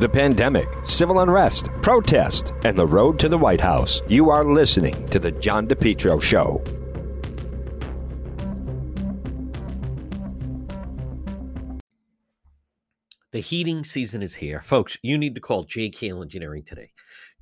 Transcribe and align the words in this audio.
the 0.00 0.08
pandemic, 0.08 0.68
civil 0.84 1.20
unrest, 1.20 1.68
protest, 1.82 2.52
and 2.64 2.76
the 2.76 2.86
road 2.86 3.18
to 3.18 3.28
the 3.28 3.38
White 3.38 3.60
House. 3.60 4.02
You 4.08 4.30
are 4.30 4.44
listening 4.44 5.06
to 5.08 5.18
The 5.18 5.32
John 5.32 5.66
DePetro 5.66 6.22
Show. 6.22 6.62
The 13.32 13.40
heating 13.40 13.84
season 13.84 14.22
is 14.22 14.36
here. 14.36 14.62
Folks, 14.62 14.96
you 15.02 15.18
need 15.18 15.34
to 15.34 15.42
call 15.42 15.66
JKL 15.66 16.22
Engineering 16.22 16.62
today. 16.64 16.92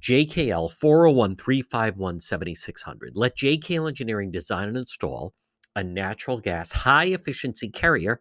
JKL 0.02 0.72
401 0.72 1.36
351 1.36 2.20
7600. 2.20 3.12
Let 3.16 3.36
JKL 3.36 3.88
Engineering 3.88 4.30
design 4.30 4.68
and 4.68 4.76
install 4.76 5.34
a 5.76 5.84
natural 5.84 6.40
gas 6.40 6.72
high 6.72 7.06
efficiency 7.06 7.68
carrier 7.68 8.20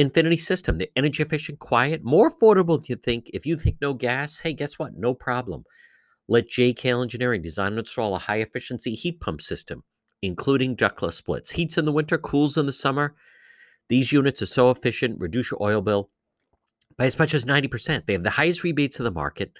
Infinity 0.00 0.38
system. 0.38 0.78
The 0.78 0.90
energy 0.96 1.22
efficient, 1.22 1.58
quiet, 1.58 2.02
more 2.02 2.30
affordable 2.30 2.80
than 2.80 2.86
you 2.88 2.96
think. 2.96 3.30
If 3.34 3.44
you 3.44 3.58
think 3.58 3.76
no 3.80 3.92
gas, 3.92 4.38
hey, 4.38 4.54
guess 4.54 4.78
what? 4.78 4.96
No 4.96 5.12
problem. 5.12 5.64
Let 6.26 6.48
JKL 6.48 7.02
Engineering 7.02 7.42
design 7.42 7.72
and 7.72 7.80
install 7.80 8.14
a 8.14 8.18
high 8.18 8.38
efficiency 8.38 8.94
heat 8.94 9.20
pump 9.20 9.42
system, 9.42 9.84
including 10.22 10.74
ductless 10.74 11.16
splits. 11.16 11.50
Heats 11.50 11.76
in 11.76 11.84
the 11.84 11.92
winter, 11.92 12.16
cools 12.16 12.56
in 12.56 12.66
the 12.66 12.72
summer. 12.72 13.14
These 13.90 14.12
units 14.12 14.40
are 14.40 14.46
so 14.46 14.70
efficient, 14.70 15.20
reduce 15.20 15.50
your 15.50 15.62
oil 15.62 15.82
bill 15.82 16.10
by 16.96 17.04
as 17.04 17.18
much 17.18 17.34
as 17.34 17.44
90%. 17.44 18.06
They 18.06 18.14
have 18.14 18.22
the 18.22 18.30
highest 18.30 18.62
rebates 18.62 18.98
in 18.98 19.04
the 19.04 19.10
market, 19.10 19.52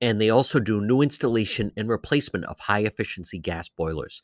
and 0.00 0.20
they 0.20 0.30
also 0.30 0.58
do 0.58 0.80
new 0.80 1.02
installation 1.02 1.70
and 1.76 1.88
replacement 1.88 2.46
of 2.46 2.60
high 2.60 2.84
efficiency 2.84 3.38
gas 3.38 3.68
boilers. 3.68 4.22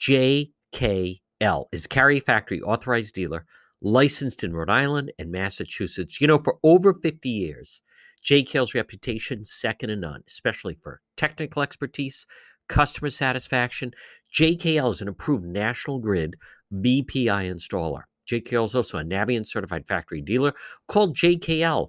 JKL 0.00 1.64
is 1.72 1.86
Carrier 1.88 2.20
Factory 2.20 2.60
authorized 2.60 3.14
dealer 3.14 3.46
licensed 3.80 4.42
in 4.42 4.52
Rhode 4.52 4.70
Island 4.70 5.12
and 5.18 5.30
Massachusetts. 5.30 6.20
You 6.20 6.26
know, 6.26 6.38
for 6.38 6.58
over 6.62 6.94
50 6.94 7.28
years, 7.28 7.80
JKL's 8.24 8.74
reputation 8.74 9.44
second 9.44 9.90
to 9.90 9.96
none, 9.96 10.22
especially 10.26 10.78
for 10.82 11.00
technical 11.16 11.62
expertise, 11.62 12.26
customer 12.68 13.10
satisfaction. 13.10 13.92
JKL 14.34 14.90
is 14.90 15.00
an 15.00 15.08
approved 15.08 15.46
National 15.46 15.98
Grid 15.98 16.36
VPI 16.72 17.50
installer. 17.50 18.02
JKL 18.30 18.66
is 18.66 18.74
also 18.74 18.98
a 18.98 19.04
Navien 19.04 19.46
certified 19.46 19.86
factory 19.86 20.20
dealer 20.20 20.52
called 20.86 21.16
JKL 21.16 21.88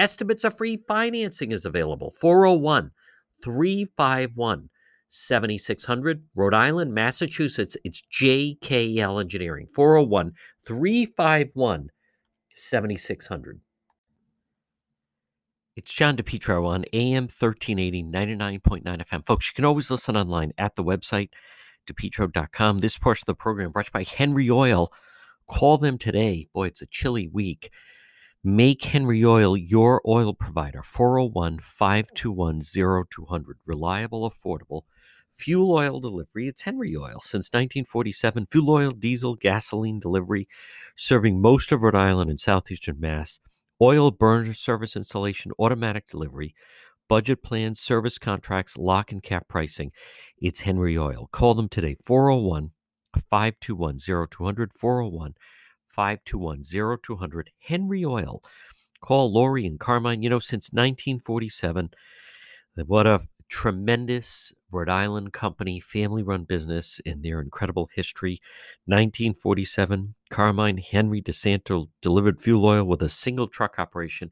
Estimates 0.00 0.44
of 0.44 0.56
free. 0.56 0.78
Financing 0.88 1.52
is 1.52 1.66
available. 1.66 2.10
401 2.18 2.92
351 3.44 4.70
7600. 5.10 6.22
Rhode 6.34 6.54
Island, 6.54 6.94
Massachusetts. 6.94 7.76
It's 7.84 8.02
JKL 8.18 9.20
Engineering. 9.20 9.68
401 9.74 10.32
351 10.66 11.90
7600. 12.56 13.60
It's 15.76 15.92
John 15.92 16.16
DePetro 16.16 16.66
on 16.66 16.86
AM 16.94 17.24
1380, 17.24 18.02
99.9 18.02 18.82
FM. 18.82 19.26
Folks, 19.26 19.50
you 19.50 19.54
can 19.54 19.66
always 19.66 19.90
listen 19.90 20.16
online 20.16 20.52
at 20.56 20.76
the 20.76 20.84
website, 20.84 21.28
depetro.com. 21.86 22.78
This 22.78 22.96
portion 22.96 23.24
of 23.24 23.26
the 23.26 23.34
program 23.34 23.70
brought 23.70 23.84
to 23.84 23.90
you 23.90 24.04
by 24.04 24.04
Henry 24.04 24.50
Oil. 24.50 24.90
Call 25.46 25.76
them 25.76 25.98
today. 25.98 26.48
Boy, 26.54 26.68
it's 26.68 26.80
a 26.80 26.86
chilly 26.86 27.28
week. 27.28 27.70
Make 28.42 28.84
Henry 28.84 29.22
Oil 29.22 29.54
your 29.54 30.00
oil 30.08 30.32
provider. 30.32 30.82
401 30.82 31.58
521 31.58 32.62
0200. 32.62 33.58
Reliable, 33.66 34.30
affordable 34.30 34.84
fuel 35.30 35.72
oil 35.72 36.00
delivery. 36.00 36.48
It's 36.48 36.62
Henry 36.62 36.96
Oil. 36.96 37.20
Since 37.20 37.48
1947, 37.48 38.46
fuel 38.46 38.70
oil, 38.70 38.92
diesel, 38.92 39.34
gasoline 39.34 40.00
delivery, 40.00 40.48
serving 40.96 41.42
most 41.42 41.70
of 41.70 41.82
Rhode 41.82 41.94
Island 41.94 42.30
and 42.30 42.40
southeastern 42.40 42.98
Mass. 42.98 43.40
Oil 43.82 44.10
burner 44.10 44.54
service 44.54 44.96
installation, 44.96 45.52
automatic 45.58 46.08
delivery, 46.08 46.54
budget 47.08 47.42
plans, 47.42 47.78
service 47.78 48.16
contracts, 48.16 48.78
lock 48.78 49.12
and 49.12 49.22
cap 49.22 49.48
pricing. 49.48 49.92
It's 50.38 50.60
Henry 50.60 50.96
Oil. 50.96 51.28
Call 51.30 51.52
them 51.52 51.68
today, 51.68 51.96
401 52.02 52.70
521 53.28 53.98
0200. 53.98 54.72
401 54.72 55.34
521 55.90 56.62
0200 57.02 57.50
Henry 57.58 58.04
Oil. 58.04 58.42
Call 59.00 59.32
Lori 59.32 59.66
and 59.66 59.80
Carmine. 59.80 60.22
You 60.22 60.30
know, 60.30 60.38
since 60.38 60.70
1947, 60.72 61.90
what 62.86 63.06
a 63.06 63.20
tremendous 63.48 64.52
Rhode 64.70 64.88
Island 64.88 65.32
company, 65.32 65.80
family 65.80 66.22
run 66.22 66.44
business 66.44 67.00
in 67.00 67.22
their 67.22 67.40
incredible 67.40 67.90
history. 67.94 68.40
1947, 68.86 70.14
Carmine 70.30 70.78
Henry 70.78 71.20
DeSanto 71.20 71.88
delivered 72.00 72.40
fuel 72.40 72.64
oil 72.64 72.84
with 72.84 73.02
a 73.02 73.08
single 73.08 73.48
truck 73.48 73.78
operation. 73.78 74.30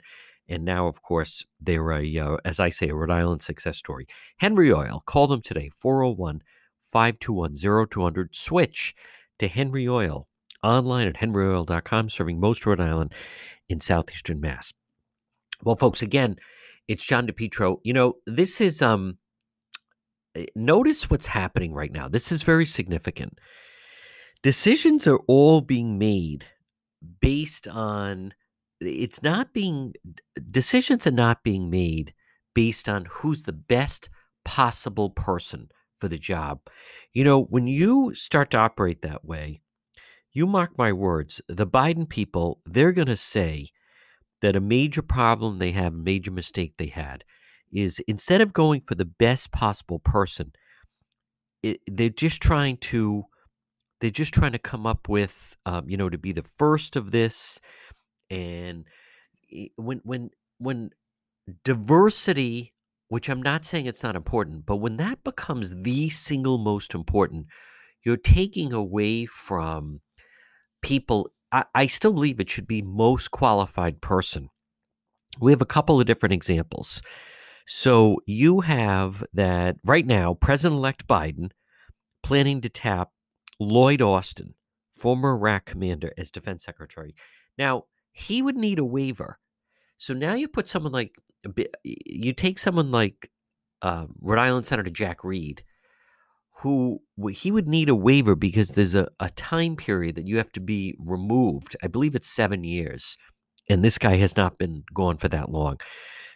And 0.48 0.64
now, 0.64 0.86
of 0.86 1.02
course, 1.02 1.44
they're 1.60 1.90
a, 1.90 2.18
uh, 2.18 2.36
as 2.44 2.60
I 2.60 2.70
say, 2.70 2.88
a 2.88 2.94
Rhode 2.94 3.10
Island 3.10 3.42
success 3.42 3.76
story. 3.76 4.06
Henry 4.38 4.72
Oil, 4.72 5.02
call 5.04 5.26
them 5.26 5.42
today, 5.42 5.68
401 5.68 6.42
521 6.90 7.86
0200. 7.88 8.34
Switch 8.34 8.94
to 9.40 9.48
Henry 9.48 9.86
Oil 9.86 10.27
online 10.62 11.06
at 11.06 11.16
henryoil.com, 11.16 12.08
serving 12.08 12.40
most 12.40 12.66
Rhode 12.66 12.80
Island 12.80 13.14
in 13.68 13.80
southeastern 13.80 14.40
Mass. 14.40 14.72
Well, 15.62 15.76
folks, 15.76 16.02
again, 16.02 16.36
it's 16.86 17.04
John 17.04 17.26
DePetro. 17.26 17.78
You 17.84 17.92
know, 17.92 18.14
this 18.26 18.60
is 18.60 18.80
um 18.82 19.18
eh, 20.34 20.46
notice 20.54 21.10
what's 21.10 21.26
happening 21.26 21.72
right 21.72 21.92
now. 21.92 22.08
This 22.08 22.32
is 22.32 22.42
very 22.42 22.64
significant. 22.64 23.38
Decisions 24.42 25.06
are 25.06 25.20
all 25.26 25.60
being 25.60 25.98
made 25.98 26.46
based 27.20 27.68
on 27.68 28.34
it's 28.80 29.22
not 29.22 29.52
being 29.52 29.94
decisions 30.50 31.06
are 31.06 31.12
not 31.12 31.42
being 31.42 31.68
made 31.68 32.14
based 32.54 32.88
on 32.88 33.06
who's 33.10 33.42
the 33.42 33.52
best 33.52 34.08
possible 34.44 35.10
person 35.10 35.68
for 35.98 36.08
the 36.08 36.18
job. 36.18 36.60
You 37.12 37.24
know, 37.24 37.42
when 37.42 37.66
you 37.66 38.14
start 38.14 38.50
to 38.52 38.58
operate 38.58 39.02
that 39.02 39.24
way, 39.24 39.62
you 40.38 40.46
mark 40.46 40.78
my 40.78 40.92
words, 40.92 41.42
the 41.48 41.66
Biden 41.66 42.08
people, 42.08 42.60
they're 42.64 42.92
going 42.92 43.08
to 43.08 43.16
say 43.16 43.70
that 44.40 44.54
a 44.54 44.60
major 44.60 45.02
problem 45.02 45.58
they 45.58 45.72
have, 45.72 45.92
a 45.92 45.96
major 45.96 46.30
mistake 46.30 46.74
they 46.78 46.86
had, 46.86 47.24
is 47.72 48.00
instead 48.06 48.40
of 48.40 48.52
going 48.52 48.80
for 48.80 48.94
the 48.94 49.04
best 49.04 49.50
possible 49.50 49.98
person, 49.98 50.52
it, 51.62 51.80
they're 51.88 52.08
just 52.08 52.40
trying 52.40 52.76
to 52.76 53.24
they're 54.00 54.10
just 54.12 54.32
trying 54.32 54.52
to 54.52 54.60
come 54.60 54.86
up 54.86 55.08
with 55.08 55.56
um, 55.66 55.88
you 55.88 55.96
know 55.96 56.08
to 56.08 56.18
be 56.18 56.30
the 56.30 56.44
first 56.56 56.94
of 56.94 57.10
this. 57.10 57.60
And 58.30 58.84
when 59.76 60.00
when 60.04 60.30
when 60.58 60.90
diversity 61.64 62.74
which 63.08 63.30
i'm 63.30 63.40
not 63.40 63.64
saying 63.64 63.86
it's 63.86 64.02
not 64.02 64.14
important 64.14 64.66
but 64.66 64.76
when 64.76 64.98
that 64.98 65.24
becomes 65.24 65.74
the 65.82 66.10
single 66.10 66.58
most 66.58 66.94
important 66.94 67.46
you're 68.04 68.18
taking 68.18 68.72
away 68.72 69.24
from 69.24 70.00
people, 70.82 71.30
I, 71.52 71.64
I 71.74 71.86
still 71.86 72.12
believe 72.12 72.40
it 72.40 72.50
should 72.50 72.68
be 72.68 72.82
most 72.82 73.30
qualified 73.30 74.00
person. 74.00 74.50
We 75.40 75.52
have 75.52 75.62
a 75.62 75.66
couple 75.66 76.00
of 76.00 76.06
different 76.06 76.32
examples. 76.32 77.02
So 77.66 78.20
you 78.26 78.60
have 78.60 79.22
that 79.34 79.76
right 79.84 80.06
now, 80.06 80.34
President 80.34 80.78
elect 80.78 81.06
Biden 81.06 81.50
planning 82.22 82.60
to 82.62 82.68
tap 82.68 83.10
Lloyd 83.60 84.00
Austin, 84.02 84.54
former 84.96 85.34
Iraq 85.34 85.66
commander, 85.66 86.12
as 86.16 86.30
defense 86.30 86.64
secretary. 86.64 87.14
Now, 87.56 87.84
he 88.12 88.42
would 88.42 88.56
need 88.56 88.78
a 88.78 88.84
waiver. 88.84 89.38
So 89.96 90.14
now 90.14 90.34
you 90.34 90.48
put 90.48 90.66
someone 90.66 90.92
like, 90.92 91.16
you 91.84 92.32
take 92.32 92.58
someone 92.58 92.90
like 92.90 93.30
uh, 93.82 94.06
Rhode 94.20 94.38
Island 94.38 94.66
Senator 94.66 94.90
Jack 94.90 95.22
Reed, 95.22 95.62
who 96.60 97.00
he 97.30 97.50
would 97.50 97.68
need 97.68 97.88
a 97.88 97.94
waiver 97.94 98.34
because 98.34 98.70
there's 98.70 98.94
a, 98.94 99.08
a 99.20 99.30
time 99.30 99.76
period 99.76 100.16
that 100.16 100.26
you 100.26 100.38
have 100.38 100.52
to 100.52 100.60
be 100.60 100.96
removed. 100.98 101.76
I 101.82 101.86
believe 101.86 102.14
it's 102.14 102.28
seven 102.28 102.64
years. 102.64 103.16
And 103.70 103.84
this 103.84 103.98
guy 103.98 104.16
has 104.16 104.36
not 104.36 104.58
been 104.58 104.82
gone 104.94 105.18
for 105.18 105.28
that 105.28 105.50
long. 105.50 105.78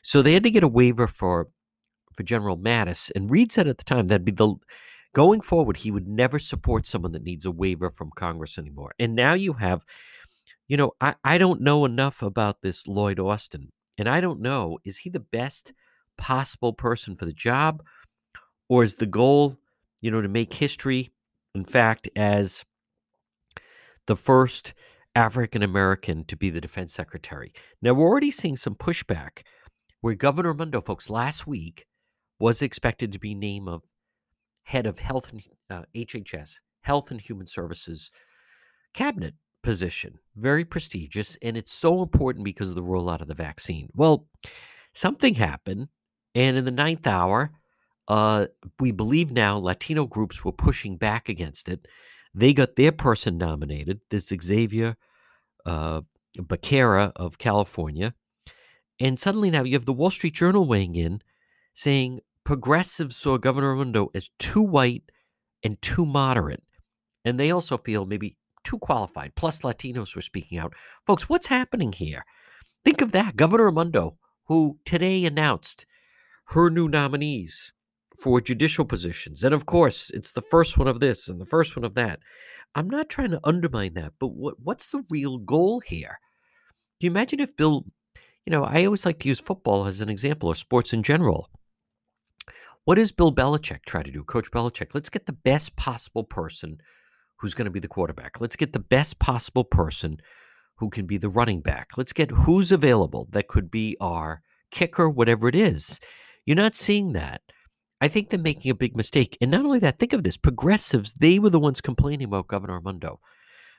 So 0.02 0.22
they 0.22 0.34
had 0.34 0.42
to 0.42 0.50
get 0.50 0.62
a 0.62 0.68
waiver 0.68 1.06
for 1.06 1.48
for 2.14 2.22
General 2.22 2.58
Mattis. 2.58 3.10
And 3.16 3.30
Reed 3.30 3.50
said 3.50 3.66
at 3.66 3.78
the 3.78 3.84
time 3.84 4.06
that'd 4.06 4.24
be 4.24 4.32
the 4.32 4.54
going 5.14 5.40
forward, 5.40 5.78
he 5.78 5.90
would 5.90 6.06
never 6.06 6.38
support 6.38 6.86
someone 6.86 7.12
that 7.12 7.24
needs 7.24 7.44
a 7.44 7.50
waiver 7.50 7.90
from 7.90 8.10
Congress 8.14 8.58
anymore. 8.58 8.92
And 8.98 9.14
now 9.14 9.34
you 9.34 9.54
have, 9.54 9.82
you 10.68 10.76
know, 10.76 10.92
I, 11.00 11.14
I 11.24 11.38
don't 11.38 11.60
know 11.60 11.84
enough 11.84 12.22
about 12.22 12.62
this 12.62 12.86
Lloyd 12.86 13.18
Austin. 13.18 13.70
And 13.98 14.08
I 14.08 14.20
don't 14.20 14.40
know, 14.40 14.78
is 14.84 14.98
he 14.98 15.10
the 15.10 15.20
best 15.20 15.72
possible 16.16 16.72
person 16.72 17.16
for 17.16 17.24
the 17.24 17.32
job? 17.32 17.82
Or 18.68 18.82
is 18.82 18.96
the 18.96 19.06
goal, 19.06 19.58
you 20.02 20.10
know, 20.10 20.20
to 20.20 20.28
make 20.28 20.52
history, 20.52 21.10
in 21.54 21.64
fact, 21.64 22.10
as 22.14 22.64
the 24.06 24.16
first 24.16 24.74
African 25.14 25.62
American 25.62 26.24
to 26.26 26.36
be 26.36 26.50
the 26.50 26.60
defense 26.60 26.92
secretary? 26.92 27.54
Now, 27.80 27.94
we're 27.94 28.08
already 28.08 28.30
seeing 28.30 28.56
some 28.56 28.74
pushback 28.74 29.44
where 30.02 30.14
Governor 30.14 30.52
Raimondo, 30.52 30.82
folks, 30.82 31.08
last 31.08 31.46
week 31.46 31.86
was 32.38 32.60
expected 32.60 33.12
to 33.12 33.18
be 33.18 33.34
named 33.34 33.68
of 33.68 33.82
head 34.64 34.86
of 34.86 34.98
health 34.98 35.32
and 35.32 35.42
uh, 35.70 35.84
HHS, 35.94 36.56
Health 36.82 37.10
and 37.10 37.20
Human 37.20 37.46
Services 37.46 38.10
cabinet 38.92 39.34
position. 39.62 40.18
Very 40.36 40.64
prestigious. 40.64 41.38
And 41.40 41.56
it's 41.56 41.72
so 41.72 42.02
important 42.02 42.44
because 42.44 42.68
of 42.68 42.74
the 42.74 42.82
rollout 42.82 43.20
of 43.20 43.28
the 43.28 43.34
vaccine. 43.34 43.88
Well, 43.94 44.26
something 44.92 45.34
happened. 45.34 45.88
And 46.34 46.56
in 46.56 46.64
the 46.64 46.70
ninth 46.70 47.06
hour, 47.06 47.52
uh, 48.08 48.46
we 48.80 48.90
believe 48.90 49.30
now 49.30 49.58
Latino 49.58 50.06
groups 50.06 50.44
were 50.44 50.52
pushing 50.52 50.96
back 50.96 51.28
against 51.28 51.68
it. 51.68 51.86
They 52.34 52.52
got 52.52 52.76
their 52.76 52.92
person 52.92 53.38
nominated, 53.38 54.00
this 54.10 54.32
Xavier 54.42 54.96
uh, 55.66 56.02
Becerra 56.38 57.12
of 57.16 57.38
California. 57.38 58.14
And 58.98 59.18
suddenly 59.18 59.50
now 59.50 59.64
you 59.64 59.74
have 59.74 59.84
the 59.84 59.92
Wall 59.92 60.10
Street 60.10 60.34
Journal 60.34 60.66
weighing 60.66 60.94
in 60.94 61.22
saying 61.74 62.20
progressives 62.44 63.16
saw 63.16 63.38
Governor 63.38 63.74
Raimondo 63.74 64.10
as 64.14 64.30
too 64.38 64.62
white 64.62 65.04
and 65.62 65.80
too 65.80 66.04
moderate. 66.04 66.62
And 67.24 67.38
they 67.38 67.50
also 67.50 67.78
feel 67.78 68.04
maybe 68.04 68.36
too 68.64 68.78
qualified. 68.78 69.34
Plus, 69.34 69.60
Latinos 69.60 70.14
were 70.14 70.22
speaking 70.22 70.58
out. 70.58 70.74
Folks, 71.06 71.28
what's 71.28 71.46
happening 71.46 71.92
here? 71.92 72.24
Think 72.84 73.00
of 73.00 73.12
that. 73.12 73.36
Governor 73.36 73.66
Raimondo, 73.66 74.18
who 74.46 74.78
today 74.84 75.24
announced 75.24 75.86
her 76.46 76.68
new 76.68 76.88
nominees 76.88 77.72
for 78.22 78.40
judicial 78.40 78.84
positions. 78.84 79.42
And 79.42 79.52
of 79.52 79.66
course, 79.66 80.08
it's 80.10 80.30
the 80.30 80.42
first 80.42 80.78
one 80.78 80.86
of 80.86 81.00
this 81.00 81.26
and 81.26 81.40
the 81.40 81.44
first 81.44 81.76
one 81.76 81.84
of 81.84 81.94
that. 81.94 82.20
I'm 82.72 82.88
not 82.88 83.08
trying 83.08 83.32
to 83.32 83.40
undermine 83.42 83.94
that, 83.94 84.12
but 84.20 84.28
what, 84.28 84.54
what's 84.62 84.86
the 84.86 85.04
real 85.10 85.38
goal 85.38 85.80
here? 85.80 86.20
Do 87.00 87.06
you 87.06 87.10
imagine 87.10 87.40
if 87.40 87.56
Bill, 87.56 87.84
you 88.46 88.52
know, 88.52 88.62
I 88.62 88.84
always 88.84 89.04
like 89.04 89.18
to 89.20 89.28
use 89.28 89.40
football 89.40 89.86
as 89.86 90.00
an 90.00 90.08
example 90.08 90.48
or 90.48 90.54
sports 90.54 90.92
in 90.92 91.02
general. 91.02 91.50
What 92.84 92.94
does 92.94 93.10
Bill 93.10 93.34
Belichick 93.34 93.80
try 93.86 94.04
to 94.04 94.10
do? 94.12 94.22
Coach 94.22 94.52
Belichick, 94.52 94.94
let's 94.94 95.10
get 95.10 95.26
the 95.26 95.32
best 95.32 95.74
possible 95.74 96.22
person 96.22 96.78
who's 97.38 97.54
going 97.54 97.66
to 97.66 97.72
be 97.72 97.80
the 97.80 97.88
quarterback. 97.88 98.40
Let's 98.40 98.56
get 98.56 98.72
the 98.72 98.78
best 98.78 99.18
possible 99.18 99.64
person 99.64 100.18
who 100.76 100.90
can 100.90 101.06
be 101.06 101.18
the 101.18 101.28
running 101.28 101.60
back. 101.60 101.98
Let's 101.98 102.12
get 102.12 102.30
who's 102.30 102.70
available 102.70 103.26
that 103.32 103.48
could 103.48 103.68
be 103.68 103.96
our 104.00 104.42
kicker, 104.70 105.10
whatever 105.10 105.48
it 105.48 105.56
is. 105.56 105.98
You're 106.46 106.56
not 106.56 106.76
seeing 106.76 107.14
that. 107.14 107.42
I 108.02 108.08
think 108.08 108.30
they're 108.30 108.40
making 108.40 108.68
a 108.72 108.74
big 108.74 108.96
mistake. 108.96 109.38
And 109.40 109.52
not 109.52 109.64
only 109.64 109.78
that, 109.78 110.00
think 110.00 110.12
of 110.12 110.24
this 110.24 110.36
progressives, 110.36 111.12
they 111.12 111.38
were 111.38 111.50
the 111.50 111.60
ones 111.60 111.80
complaining 111.80 112.26
about 112.26 112.48
Governor 112.48 112.80
Raimondo. 112.80 113.20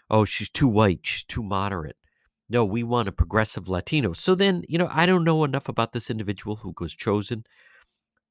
Oh, 0.09 0.23
she's 0.23 0.49
too 0.49 0.69
white, 0.69 1.01
she's 1.03 1.25
too 1.25 1.43
moderate. 1.43 1.97
No, 2.47 2.63
we 2.63 2.83
want 2.83 3.09
a 3.09 3.11
progressive 3.11 3.67
Latino. 3.67 4.13
So 4.13 4.33
then, 4.33 4.63
you 4.69 4.77
know, 4.77 4.87
I 4.89 5.05
don't 5.05 5.25
know 5.25 5.43
enough 5.43 5.67
about 5.67 5.91
this 5.91 6.09
individual 6.09 6.55
who 6.55 6.73
was 6.79 6.95
chosen, 6.95 7.43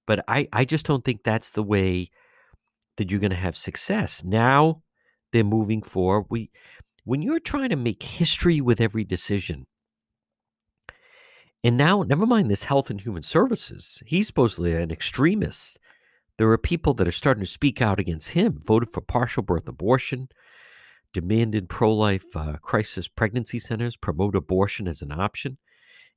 but 0.06 0.24
I, 0.28 0.48
I 0.50 0.64
just 0.64 0.86
don't 0.86 1.04
think 1.04 1.24
that's 1.24 1.50
the 1.50 1.62
way 1.62 2.08
that 2.96 3.10
you're 3.10 3.20
going 3.20 3.30
to 3.30 3.36
have 3.36 3.56
success. 3.56 4.24
Now, 4.24 4.82
they're 5.30 5.44
moving 5.44 5.82
for. 5.82 6.24
We, 6.30 6.50
when 7.04 7.20
you're 7.20 7.38
trying 7.38 7.68
to 7.68 7.76
make 7.76 8.02
history 8.02 8.62
with 8.62 8.80
every 8.80 9.04
decision, 9.04 9.66
and 11.64 11.76
now, 11.76 12.02
never 12.02 12.26
mind 12.26 12.50
this 12.50 12.64
health 12.64 12.90
and 12.90 13.00
human 13.00 13.22
services, 13.22 14.02
he's 14.06 14.26
supposedly 14.26 14.74
an 14.74 14.90
extremist. 14.90 15.78
There 16.38 16.50
are 16.50 16.58
people 16.58 16.94
that 16.94 17.06
are 17.06 17.12
starting 17.12 17.44
to 17.44 17.50
speak 17.50 17.80
out 17.80 18.00
against 18.00 18.30
him, 18.30 18.58
voted 18.64 18.90
for 18.90 19.00
partial 19.00 19.42
birth 19.42 19.68
abortion, 19.68 20.28
demanded 21.12 21.68
pro 21.68 21.94
life 21.94 22.34
uh, 22.34 22.56
crisis 22.62 23.06
pregnancy 23.06 23.58
centers 23.58 23.96
promote 23.96 24.34
abortion 24.34 24.88
as 24.88 25.02
an 25.02 25.12
option, 25.12 25.58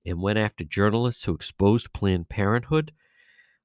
and 0.05 0.21
went 0.21 0.39
after 0.39 0.63
journalists 0.63 1.23
who 1.23 1.33
exposed 1.33 1.93
Planned 1.93 2.29
Parenthood. 2.29 2.91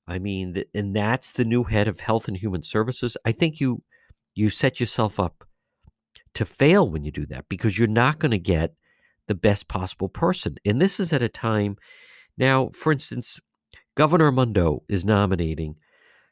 I 0.07 0.19
mean, 0.19 0.63
and 0.75 0.95
that's 0.95 1.33
the 1.33 1.45
new 1.45 1.65
head 1.65 1.87
of 1.87 2.01
Health 2.01 2.27
and 2.29 2.37
Human 2.37 2.63
Services. 2.63 3.17
I 3.25 3.33
think 3.33 3.61
you 3.61 3.83
you 4.35 4.51
set 4.51 4.81
yourself 4.81 5.21
up 5.21 5.45
to 6.35 6.45
fail 6.45 6.89
when 6.89 7.05
you 7.05 7.11
do 7.11 7.27
that 7.27 7.49
because 7.49 7.79
you're 7.79 7.89
not 7.89 8.19
going 8.19 8.31
to 8.31 8.39
get 8.39 8.75
the 9.31 9.35
best 9.37 9.69
possible 9.69 10.09
person. 10.09 10.57
And 10.65 10.81
this 10.81 10.99
is 10.99 11.13
at 11.13 11.23
a 11.23 11.29
time 11.29 11.77
now, 12.37 12.71
for 12.75 12.91
instance, 12.91 13.39
Governor 13.97 14.25
Raimondo 14.25 14.83
is 14.89 15.05
nominating 15.05 15.77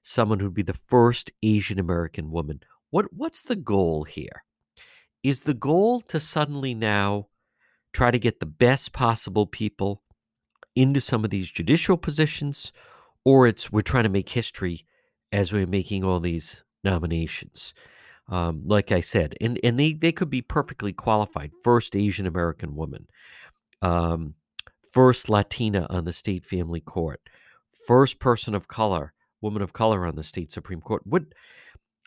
someone 0.03 0.41
who'd 0.41 0.53
be 0.53 0.63
the 0.63 0.81
first 0.89 1.31
Asian 1.41 1.79
American 1.79 2.33
woman. 2.33 2.61
What 2.91 3.13
what's 3.13 3.43
the 3.45 3.55
goal 3.55 4.03
here? 4.03 4.43
Is 5.23 5.43
the 5.43 5.55
goal 5.55 6.01
to 6.09 6.19
suddenly 6.19 6.75
now 6.75 7.29
try 7.93 8.11
to 8.11 8.19
get 8.19 8.41
the 8.41 8.47
best 8.47 8.93
possible 8.93 9.47
people 9.47 10.03
into 10.75 11.01
some 11.01 11.23
of 11.23 11.31
these 11.31 11.53
judicial 11.53 11.97
positions, 11.97 12.73
or 13.25 13.47
it's 13.47 13.71
we're 13.71 13.83
trying 13.83 14.05
to 14.05 14.09
make 14.09 14.31
history 14.31 14.87
as 15.31 15.53
we're 15.53 15.67
making 15.69 16.03
all 16.03 16.19
these 16.19 16.65
nominations. 16.83 17.75
Um, 18.31 18.63
like 18.67 18.93
I 18.93 19.01
said, 19.01 19.35
and, 19.41 19.59
and 19.65 19.81
they, 19.81 19.95
they 19.95 20.13
could 20.13 20.29
be 20.29 20.43
perfectly 20.43 20.93
qualified. 20.93 21.53
First 21.63 21.97
Asian 21.97 22.27
American 22.27 22.77
woman, 22.77 23.07
um, 23.81 24.35
first 24.93 25.31
Latina 25.31 25.87
on 25.89 26.05
the 26.05 26.13
state 26.13 26.45
family 26.45 26.81
court, 26.81 27.23
first 27.87 28.19
person 28.19 28.55
of 28.55 28.69
color, 28.69 29.15
woman 29.41 29.63
of 29.63 29.73
color 29.73 30.05
on 30.05 30.15
the 30.15 30.23
state 30.23 30.53
Supreme 30.53 30.83
Court. 30.83 31.07
What 31.07 31.25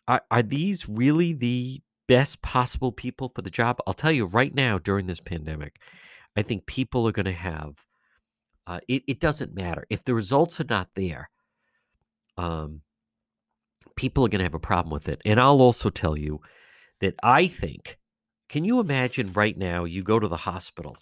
are, 0.07 0.21
are 0.29 0.43
these 0.43 0.87
really 0.87 1.33
the 1.33 1.81
best 2.07 2.41
possible 2.43 2.91
people 2.91 3.29
for 3.29 3.41
the 3.41 3.49
job? 3.49 3.79
I'll 3.87 3.93
tell 3.93 4.11
you 4.11 4.25
right 4.25 4.53
now 4.53 4.77
during 4.77 5.07
this 5.07 5.19
pandemic, 5.19 5.79
I 6.35 6.43
think 6.43 6.65
people 6.65 7.07
are 7.07 7.13
going 7.13 7.25
to 7.25 7.31
have. 7.31 7.83
Uh, 8.67 8.79
it, 8.87 9.03
it 9.07 9.19
doesn't 9.19 9.55
matter 9.55 9.85
if 9.89 10.03
the 10.03 10.13
results 10.13 10.59
are 10.59 10.65
not 10.69 10.89
there. 10.95 11.31
Um, 12.37 12.81
people 14.01 14.25
are 14.25 14.29
going 14.29 14.39
to 14.39 14.45
have 14.45 14.55
a 14.55 14.59
problem 14.59 14.91
with 14.91 15.07
it. 15.07 15.21
And 15.25 15.39
I'll 15.39 15.61
also 15.61 15.91
tell 15.91 16.17
you 16.17 16.41
that 17.01 17.13
I 17.21 17.45
think, 17.45 17.99
can 18.49 18.63
you 18.63 18.79
imagine 18.79 19.31
right 19.33 19.55
now 19.55 19.83
you 19.83 20.01
go 20.01 20.19
to 20.19 20.27
the 20.27 20.37
hospital 20.37 20.97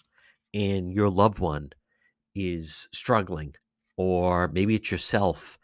and 0.52 0.92
your 0.92 1.08
loved 1.08 1.38
one 1.38 1.70
is 2.34 2.88
struggling, 2.92 3.54
or 3.96 4.48
maybe 4.48 4.74
it's 4.74 4.90
yourself, 4.90 5.58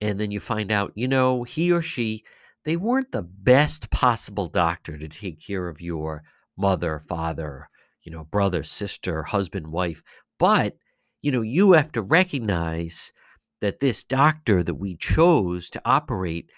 and 0.00 0.18
then 0.18 0.30
you 0.30 0.40
find 0.40 0.72
out, 0.72 0.92
you 0.94 1.06
know, 1.06 1.42
he 1.42 1.70
or 1.70 1.82
she, 1.82 2.24
they 2.64 2.76
weren't 2.76 3.12
the 3.12 3.22
best 3.22 3.90
possible 3.90 4.46
doctor 4.46 4.96
to 4.96 5.08
take 5.08 5.46
care 5.46 5.68
of 5.68 5.82
your 5.82 6.22
mother, 6.56 6.98
father, 6.98 7.68
you 8.02 8.10
know, 8.10 8.24
brother, 8.24 8.62
sister, 8.62 9.24
husband, 9.24 9.66
wife. 9.66 10.02
But, 10.38 10.76
you 11.20 11.30
know, 11.30 11.42
you 11.42 11.72
have 11.72 11.92
to 11.92 12.00
recognize 12.00 13.12
that 13.60 13.80
this 13.80 14.02
doctor 14.02 14.62
that 14.62 14.76
we 14.76 14.96
chose 14.96 15.68
to 15.70 15.82
operate 15.84 16.50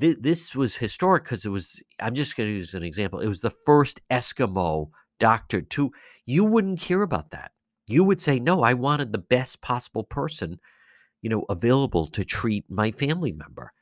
th- 0.00 0.18
this 0.20 0.54
was 0.54 0.76
historic 0.76 1.24
because 1.24 1.44
it 1.44 1.50
was 1.50 1.82
i'm 2.00 2.14
just 2.14 2.36
going 2.36 2.48
to 2.48 2.54
use 2.54 2.74
an 2.74 2.82
example 2.82 3.20
it 3.20 3.28
was 3.28 3.40
the 3.40 3.50
first 3.50 4.00
eskimo 4.10 4.90
doctor 5.18 5.60
to 5.60 5.90
you 6.26 6.44
wouldn't 6.44 6.80
care 6.80 7.02
about 7.02 7.30
that. 7.30 7.52
You 7.86 8.04
would 8.04 8.20
say 8.20 8.38
no 8.38 8.62
i 8.62 8.74
wanted 8.74 9.12
the 9.12 9.18
best 9.18 9.60
possible 9.60 10.04
person 10.04 10.60
you 11.22 11.30
know 11.30 11.44
available 11.48 12.06
to 12.06 12.24
treat 12.24 12.64
my 12.70 12.90
family 12.92 13.32
member. 13.32 13.72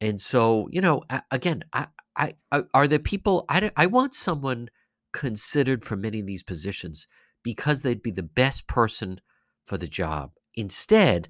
And 0.00 0.20
so 0.20 0.68
you 0.70 0.80
know 0.80 1.02
again 1.30 1.64
i 1.72 1.86
i, 2.16 2.34
I 2.52 2.62
are 2.74 2.88
there 2.88 2.98
people 2.98 3.44
I, 3.48 3.70
I 3.76 3.86
want 3.86 4.14
someone 4.14 4.68
considered 5.12 5.84
for 5.84 5.96
many 5.96 6.20
of 6.20 6.26
these 6.26 6.42
positions 6.42 7.06
because 7.42 7.82
they'd 7.82 8.02
be 8.02 8.10
the 8.10 8.22
best 8.22 8.66
person 8.66 9.20
for 9.64 9.78
the 9.78 9.88
job. 9.88 10.32
Instead 10.54 11.28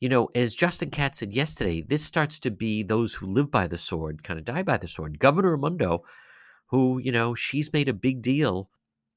you 0.00 0.08
know, 0.08 0.30
as 0.34 0.54
Justin 0.54 0.90
Katz 0.90 1.18
said 1.18 1.34
yesterday, 1.34 1.82
this 1.82 2.02
starts 2.02 2.40
to 2.40 2.50
be 2.50 2.82
those 2.82 3.14
who 3.14 3.26
live 3.26 3.50
by 3.50 3.66
the 3.66 3.78
sword 3.78 4.24
kind 4.24 4.38
of 4.38 4.46
die 4.46 4.62
by 4.62 4.78
the 4.78 4.88
sword. 4.88 5.18
Governor 5.18 5.52
Raimondo, 5.56 6.02
who, 6.68 6.98
you 6.98 7.12
know, 7.12 7.34
she's 7.34 7.72
made 7.72 7.88
a 7.88 7.94
big 7.94 8.22
deal 8.22 8.70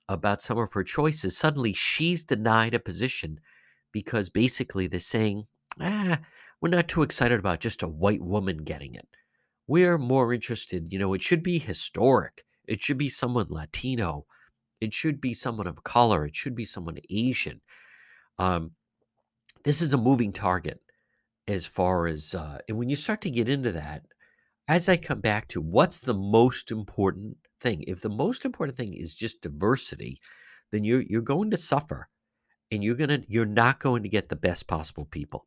about 0.09 0.41
some 0.41 0.57
of 0.57 0.73
her 0.73 0.83
choices, 0.83 1.37
suddenly 1.37 1.71
she's 1.71 2.25
denied 2.25 2.73
a 2.73 2.79
position 2.79 3.39
because 3.93 4.29
basically 4.29 4.85
they're 4.85 4.99
saying, 4.99 5.47
ah, 5.79 6.19
we're 6.59 6.69
not 6.69 6.89
too 6.89 7.01
excited 7.01 7.39
about 7.39 7.61
just 7.61 7.81
a 7.81 7.87
white 7.87 8.21
woman 8.21 8.57
getting 8.57 8.93
it. 8.95 9.07
We're 9.65 9.97
more 9.97 10.33
interested, 10.33 10.91
you 10.91 10.99
know, 10.99 11.13
it 11.13 11.21
should 11.21 11.41
be 11.41 11.59
historic. 11.59 12.43
It 12.67 12.81
should 12.81 12.97
be 12.97 13.09
someone 13.09 13.47
Latino. 13.49 14.25
It 14.81 14.93
should 14.93 15.21
be 15.21 15.33
someone 15.33 15.67
of 15.67 15.83
color. 15.83 16.25
It 16.25 16.35
should 16.35 16.55
be 16.55 16.65
someone 16.65 16.97
Asian. 17.09 17.61
Um, 18.37 18.71
this 19.63 19.81
is 19.81 19.93
a 19.93 19.97
moving 19.97 20.31
target 20.31 20.79
as 21.47 21.65
far 21.65 22.07
as 22.07 22.33
uh, 22.35 22.59
and 22.67 22.77
when 22.77 22.89
you 22.89 22.95
start 22.95 23.21
to 23.21 23.29
get 23.29 23.49
into 23.49 23.71
that 23.71 24.03
as 24.67 24.87
i 24.87 24.95
come 24.95 25.19
back 25.19 25.47
to 25.47 25.61
what's 25.61 25.99
the 25.99 26.13
most 26.13 26.71
important 26.71 27.37
thing 27.59 27.83
if 27.87 28.01
the 28.01 28.09
most 28.09 28.45
important 28.45 28.77
thing 28.77 28.93
is 28.93 29.13
just 29.13 29.41
diversity 29.41 30.19
then 30.71 30.83
you're 30.83 31.01
you're 31.01 31.21
going 31.21 31.51
to 31.51 31.57
suffer 31.57 32.09
and 32.73 32.83
you're 32.83 32.95
gonna 32.95 33.21
you're 33.27 33.45
not 33.45 33.79
going 33.79 34.03
to 34.03 34.09
get 34.09 34.29
the 34.29 34.35
best 34.35 34.67
possible 34.67 35.05
people. 35.05 35.45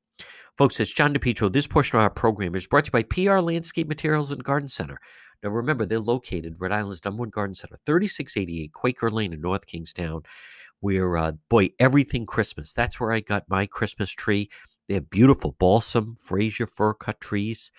Folks, 0.56 0.80
it's 0.80 0.90
John 0.90 1.12
DePetro. 1.12 1.52
This 1.52 1.66
portion 1.66 1.99
of 1.99 2.02
our 2.02 2.11
program 2.11 2.54
is 2.54 2.66
brought 2.66 2.87
to 2.87 2.88
you 2.88 2.92
by 2.92 3.02
PR 3.02 3.40
Landscape 3.40 3.88
Materials 3.88 4.32
and 4.32 4.42
Garden 4.42 4.68
Center. 4.68 4.99
Now, 5.42 5.50
remember, 5.50 5.84
they're 5.84 6.00
located 6.00 6.60
Rhode 6.60 6.72
Island's 6.72 7.00
one 7.04 7.30
garden 7.30 7.54
center, 7.54 7.78
3688 7.84 8.72
Quaker 8.72 9.10
Lane 9.10 9.32
in 9.32 9.40
North 9.40 9.66
Kingstown, 9.66 10.22
where, 10.80 11.16
uh, 11.16 11.32
boy, 11.48 11.70
everything 11.78 12.26
Christmas. 12.26 12.72
That's 12.72 12.98
where 12.98 13.12
I 13.12 13.20
got 13.20 13.48
my 13.48 13.66
Christmas 13.66 14.10
tree. 14.10 14.50
They 14.88 14.94
have 14.94 15.10
beautiful 15.10 15.56
balsam, 15.58 16.16
Fraser 16.20 16.66
fir 16.66 16.94
cut 16.94 17.20
trees, 17.20 17.72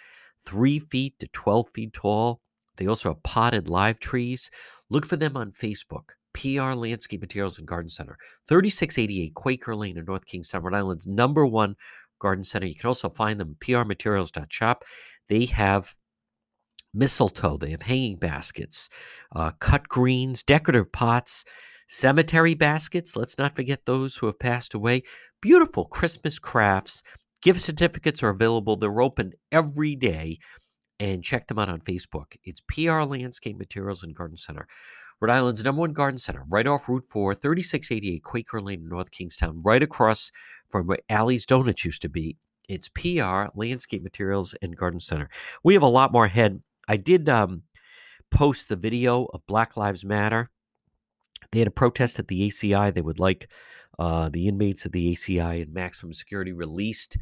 three 0.43 0.79
feet 0.79 1.17
to 1.19 1.27
12 1.27 1.69
feet 1.69 1.93
tall. 1.93 2.41
They 2.77 2.87
also 2.87 3.09
have 3.09 3.23
potted 3.23 3.69
live 3.69 3.99
trees. 3.99 4.51
Look 4.89 5.05
for 5.05 5.15
them 5.15 5.35
on 5.35 5.51
Facebook. 5.51 6.11
PR 6.33 6.73
Landscape 6.73 7.21
Materials 7.21 7.57
and 7.57 7.67
Garden 7.67 7.89
Center, 7.89 8.15
3688 8.47 9.33
Quaker 9.33 9.75
Lane 9.75 9.97
in 9.97 10.05
North 10.05 10.27
Kingstown, 10.27 10.61
Rhode 10.61 10.75
Island's 10.75 11.07
number 11.07 11.45
one 11.47 11.75
garden 12.19 12.43
center. 12.43 12.67
You 12.67 12.75
can 12.75 12.87
also 12.87 13.09
find 13.09 13.39
them 13.39 13.55
prmaterials.shop. 13.59 14.83
They 15.29 15.45
have 15.45 15.95
mistletoe, 16.97 17.57
they 17.57 17.71
have 17.71 17.83
hanging 17.83 18.17
baskets, 18.17 18.89
uh, 19.35 19.51
cut 19.59 19.87
greens, 19.87 20.43
decorative 20.43 20.91
pots, 20.91 21.45
cemetery 21.87 22.53
baskets. 22.53 23.15
Let's 23.15 23.37
not 23.37 23.55
forget 23.55 23.85
those 23.85 24.17
who 24.17 24.25
have 24.25 24.39
passed 24.39 24.73
away. 24.73 25.03
Beautiful 25.41 25.85
Christmas 25.85 26.39
crafts. 26.39 27.03
Gift 27.41 27.61
certificates 27.61 28.23
are 28.23 28.29
available. 28.29 28.75
They're 28.75 29.01
open 29.01 29.33
every 29.51 29.95
day. 29.95 30.39
And 30.99 31.23
check 31.23 31.47
them 31.47 31.59
out 31.59 31.69
on 31.69 31.81
Facebook. 31.81 32.35
It's 32.43 32.61
PR 32.67 33.03
Landscape 33.03 33.59
Materials 33.59 34.01
and 34.01 34.15
Garden 34.15 34.35
Center. 34.35 34.67
Rhode 35.19 35.31
Island's 35.31 35.63
number 35.63 35.81
one 35.81 35.93
garden 35.93 36.19
center, 36.19 36.43
right 36.47 36.67
off 36.67 36.87
Route 36.87 37.05
4, 37.05 37.33
3688 37.33 38.23
Quaker 38.23 38.61
Lane, 38.61 38.81
in 38.81 38.89
North 38.89 39.09
Kingstown, 39.09 39.61
right 39.63 39.81
across 39.81 40.31
from 40.69 40.85
where 40.85 40.99
Allie's 41.09 41.47
Donuts 41.47 41.85
used 41.85 42.03
to 42.03 42.09
be. 42.09 42.37
It's 42.69 42.89
PR 42.89 43.45
Landscape 43.55 44.03
Materials 44.03 44.53
and 44.61 44.77
Garden 44.77 44.99
Center. 44.99 45.29
We 45.63 45.73
have 45.73 45.81
a 45.81 45.87
lot 45.87 46.11
more 46.11 46.25
ahead. 46.25 46.61
I 46.87 46.97
did 46.97 47.29
um, 47.29 47.63
post 48.31 48.69
the 48.69 48.75
video 48.75 49.25
of 49.33 49.45
Black 49.47 49.77
Lives 49.77 50.03
Matter. 50.03 50.49
They 51.51 51.59
had 51.59 51.67
a 51.67 51.71
protest 51.71 52.19
at 52.19 52.27
the 52.27 52.49
ACI. 52.49 52.93
They 52.93 53.01
would 53.01 53.19
like 53.19 53.49
uh, 53.99 54.29
the 54.29 54.47
inmates 54.47 54.85
of 54.85 54.91
the 54.91 55.13
ACI 55.13 55.61
and 55.61 55.73
maximum 55.73 56.13
security 56.13 56.51
released 56.53 57.17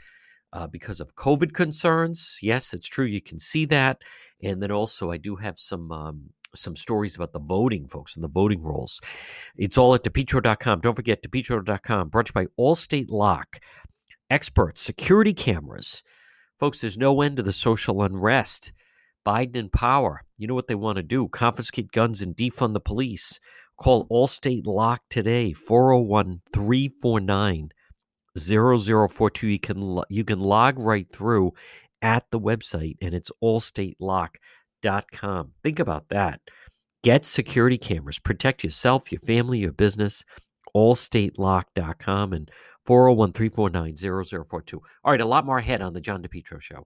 uh, 0.53 0.67
because 0.67 1.01
of 1.01 1.15
COVID 1.15 1.53
concerns. 1.53 2.39
Yes, 2.41 2.73
it's 2.73 2.87
true. 2.87 3.05
You 3.05 3.21
can 3.21 3.39
see 3.39 3.65
that. 3.65 4.01
And 4.41 4.61
then 4.61 4.71
also, 4.71 5.11
I 5.11 5.17
do 5.17 5.35
have 5.35 5.59
some 5.59 5.91
um, 5.91 6.29
some 6.53 6.75
stories 6.75 7.15
about 7.15 7.33
the 7.33 7.39
voting, 7.39 7.87
folks, 7.87 8.15
and 8.15 8.23
the 8.23 8.29
voting 8.29 8.63
rolls. 8.63 9.01
It's 9.57 9.77
all 9.77 9.93
at 9.93 10.03
depetro.com. 10.03 10.79
Don't 10.79 10.95
forget, 10.95 11.21
depetro.com, 11.21 12.09
brought 12.09 12.27
to 12.27 12.31
you 12.33 12.47
by 12.47 12.61
Allstate 12.61 13.11
Lock, 13.11 13.59
experts, 14.29 14.81
security 14.81 15.33
cameras. 15.33 16.03
Folks, 16.57 16.79
there's 16.81 16.97
no 16.97 17.21
end 17.21 17.37
to 17.37 17.43
the 17.43 17.51
social 17.51 18.01
unrest. 18.01 18.71
Biden 19.25 19.55
in 19.55 19.69
power. 19.69 20.21
You 20.37 20.47
know 20.47 20.53
what 20.53 20.67
they 20.67 20.75
want 20.75 20.97
to 20.97 21.03
do 21.03 21.27
confiscate 21.27 21.91
guns 21.91 22.21
and 22.21 22.35
defund 22.35 22.73
the 22.73 22.79
police. 22.79 23.39
Call 23.77 24.07
Allstate 24.07 24.65
Lock 24.65 25.01
today, 25.09 25.51
401 25.53 26.41
349 26.53 27.69
0042. 28.37 29.47
You 29.47 29.59
can, 29.59 30.01
you 30.09 30.23
can 30.23 30.39
log 30.39 30.79
right 30.79 31.07
through 31.11 31.53
at 32.01 32.25
the 32.31 32.39
website, 32.39 32.95
and 33.01 33.13
it's 33.13 33.31
allstatelock.com. 33.43 35.51
Think 35.63 35.79
about 35.79 36.09
that. 36.09 36.41
Get 37.03 37.25
security 37.25 37.77
cameras, 37.77 38.19
protect 38.19 38.63
yourself, 38.63 39.11
your 39.11 39.19
family, 39.19 39.59
your 39.59 39.71
business. 39.71 40.23
Allstatelock.com 40.75 42.33
and 42.33 42.51
401 42.85 43.31
349 43.31 44.45
0042. 44.45 44.81
All 45.03 45.11
right, 45.11 45.21
a 45.21 45.25
lot 45.25 45.45
more 45.45 45.59
ahead 45.59 45.81
on 45.81 45.93
the 45.93 46.01
John 46.01 46.21
DePetro 46.21 46.61
Show. 46.61 46.85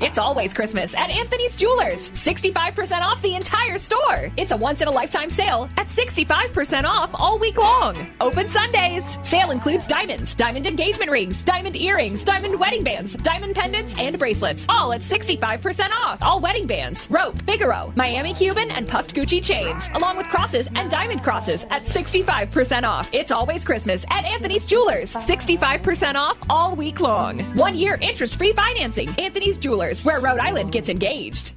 It's 0.00 0.18
always 0.18 0.54
Christmas 0.54 0.94
at 0.94 1.10
Anthony's 1.10 1.54
Jewelers. 1.54 2.10
65% 2.12 3.02
off 3.02 3.20
the 3.22 3.36
entire 3.36 3.78
store. 3.78 4.32
It's 4.36 4.50
a 4.50 4.56
once 4.56 4.80
in 4.80 4.88
a 4.88 4.90
lifetime 4.90 5.28
sale 5.30 5.68
at 5.76 5.86
65% 5.86 6.84
off 6.84 7.10
all 7.14 7.38
week 7.38 7.58
long. 7.58 7.94
Open 8.20 8.48
Sundays. 8.48 9.04
Sale 9.22 9.50
includes 9.50 9.86
diamonds, 9.86 10.34
diamond 10.34 10.66
engagement 10.66 11.10
rings, 11.10 11.44
diamond 11.44 11.76
earrings, 11.76 12.24
diamond 12.24 12.58
wedding 12.58 12.82
bands, 12.82 13.14
diamond 13.16 13.54
pendants, 13.54 13.94
and 13.98 14.18
bracelets. 14.18 14.66
All 14.68 14.92
at 14.92 15.02
65% 15.02 15.90
off. 15.92 16.22
All 16.22 16.40
wedding 16.40 16.66
bands, 16.66 17.06
rope, 17.10 17.40
Figaro, 17.42 17.92
Miami 17.94 18.34
Cuban, 18.34 18.70
and 18.70 18.88
puffed 18.88 19.14
Gucci 19.14 19.44
chains, 19.44 19.88
along 19.94 20.16
with 20.16 20.26
crosses 20.28 20.68
and 20.74 20.90
diamond 20.90 21.22
crosses 21.22 21.64
at 21.70 21.82
65% 21.84 22.84
off. 22.84 23.08
It's 23.12 23.30
always 23.30 23.64
Christmas 23.64 24.04
at 24.10 24.24
Anthony's 24.24 24.66
Jewelers. 24.66 25.12
65% 25.12 26.14
off 26.16 26.38
all 26.48 26.74
week 26.74 26.98
long. 27.00 27.40
One 27.56 27.76
year 27.76 27.98
interest 28.00 28.36
free 28.36 28.52
financing. 28.54 29.08
Anthony's 29.18 29.58
Jewelers 29.58 29.81
where 30.04 30.20
Rhode 30.20 30.38
Island 30.38 30.72
gets 30.72 30.88
engaged. 30.88 31.54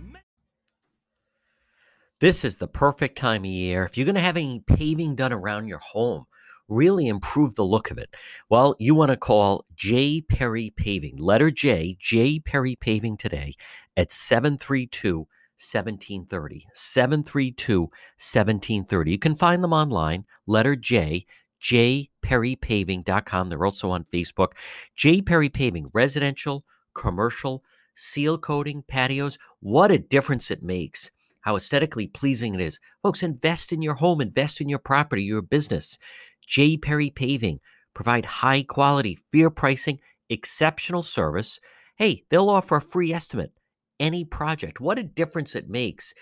This 2.20 2.46
is 2.46 2.58
the 2.58 2.68
perfect 2.68 3.18
time 3.18 3.44
of 3.44 3.52
year. 3.52 3.84
If 3.84 3.98
you're 3.98 4.06
going 4.06 4.16
to 4.16 4.22
have 4.22 4.38
any 4.38 4.64
paving 4.66 5.16
done 5.16 5.34
around 5.34 5.68
your 5.68 5.80
home, 5.80 6.26
really 6.68 7.08
improve 7.08 7.56
the 7.56 7.64
look 7.64 7.92
of 7.92 7.98
it. 7.98 8.16
Well, 8.50 8.76
you 8.80 8.96
want 8.96 9.12
to 9.12 9.18
call 9.18 9.66
J. 9.76 10.22
Perry 10.22 10.74
Paving, 10.76 11.18
letter 11.18 11.52
J, 11.52 11.98
J. 12.00 12.40
Perry 12.40 12.76
Paving 12.76 13.18
today 13.18 13.54
at 13.98 14.12
732 14.12 15.28
1730. 15.58 16.68
732 16.74 17.82
1730. 17.82 19.12
You 19.12 19.20
can 19.20 19.36
find 19.36 19.64
them 19.64 19.74
online, 19.74 20.26
letter 20.48 20.76
J, 20.76 21.26
jperrypaving.com. 21.62 23.50
They're 23.50 23.66
also 23.66 23.90
on 23.92 24.04
Facebook. 24.06 24.54
J. 24.96 25.22
Perry 25.22 25.50
Paving, 25.50 25.90
residential, 25.94 26.64
commercial, 26.94 27.64
seal 27.96 28.38
coating, 28.38 28.84
patios. 28.84 29.38
What 29.60 29.92
a 29.92 29.98
difference 29.98 30.52
it 30.52 30.62
makes. 30.62 31.12
How 31.42 31.56
aesthetically 31.56 32.08
pleasing 32.08 32.56
it 32.56 32.62
is. 32.62 32.80
Folks, 33.04 33.24
invest 33.24 33.72
in 33.72 33.82
your 33.82 33.96
home, 33.96 34.22
invest 34.22 34.62
in 34.62 34.70
your 34.70 34.80
property, 34.80 35.24
your 35.24 35.42
business. 35.42 35.98
J. 36.46 36.78
Perry 36.78 37.10
Paving 37.10 37.60
provide 37.94 38.26
high 38.26 38.64
quality, 38.64 39.18
fair 39.32 39.50
pricing, 39.50 40.00
exceptional 40.30 41.04
service. 41.04 41.60
Hey, 41.98 42.24
they'll 42.30 42.50
offer 42.50 42.78
a 42.78 42.82
free 42.82 43.14
estimate. 43.14 43.54
Any 44.00 44.26
project. 44.26 44.82
What 44.82 45.00
a 45.00 45.04
difference 45.04 45.56
it 45.56 45.70
makes. 45.70 46.14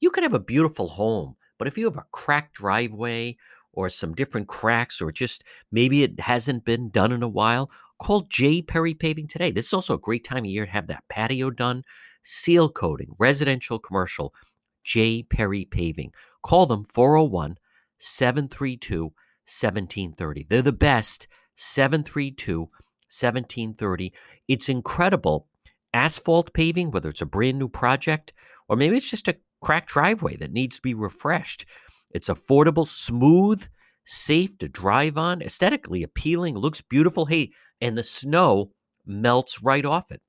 You 0.00 0.10
can 0.10 0.24
have 0.24 0.34
a 0.34 0.40
beautiful 0.40 0.88
home, 0.88 1.36
but 1.58 1.68
if 1.68 1.78
you 1.78 1.84
have 1.84 1.96
a 1.96 2.06
cracked 2.10 2.54
driveway 2.54 3.36
or 3.72 3.88
some 3.88 4.14
different 4.14 4.48
cracks, 4.48 5.00
or 5.00 5.12
just 5.12 5.44
maybe 5.70 6.02
it 6.02 6.18
hasn't 6.20 6.64
been 6.64 6.90
done 6.90 7.12
in 7.12 7.22
a 7.22 7.28
while, 7.28 7.70
Call 8.00 8.22
J. 8.22 8.62
Perry 8.62 8.94
Paving 8.94 9.28
today. 9.28 9.50
This 9.50 9.66
is 9.66 9.72
also 9.72 9.94
a 9.94 9.98
great 9.98 10.24
time 10.24 10.44
of 10.44 10.46
year 10.46 10.66
to 10.66 10.72
have 10.72 10.86
that 10.86 11.04
patio 11.08 11.50
done, 11.50 11.84
seal 12.22 12.68
coating, 12.68 13.14
residential, 13.18 13.78
commercial. 13.78 14.34
J. 14.82 15.22
Perry 15.22 15.66
Paving. 15.66 16.12
Call 16.42 16.66
them 16.66 16.84
401 16.84 17.58
732 17.98 19.02
1730. 19.04 20.46
They're 20.48 20.62
the 20.62 20.72
best. 20.72 21.28
732 21.54 22.60
1730. 22.60 24.12
It's 24.48 24.68
incredible. 24.68 25.46
Asphalt 25.92 26.54
paving, 26.54 26.92
whether 26.92 27.10
it's 27.10 27.20
a 27.20 27.26
brand 27.26 27.58
new 27.58 27.68
project 27.68 28.32
or 28.70 28.76
maybe 28.76 28.96
it's 28.96 29.10
just 29.10 29.26
a 29.26 29.36
cracked 29.60 29.90
driveway 29.90 30.36
that 30.36 30.52
needs 30.52 30.76
to 30.76 30.82
be 30.82 30.94
refreshed. 30.94 31.66
It's 32.12 32.28
affordable, 32.28 32.86
smooth, 32.88 33.66
safe 34.10 34.58
to 34.58 34.68
drive 34.68 35.16
on, 35.16 35.40
aesthetically 35.40 36.02
appealing, 36.02 36.56
looks 36.56 36.80
beautiful. 36.80 37.26
Hey, 37.26 37.52
and 37.80 37.96
the 37.96 38.02
snow 38.02 38.72
melts 39.06 39.62
right 39.62 39.84
off 39.84 40.10
it. 40.10 40.20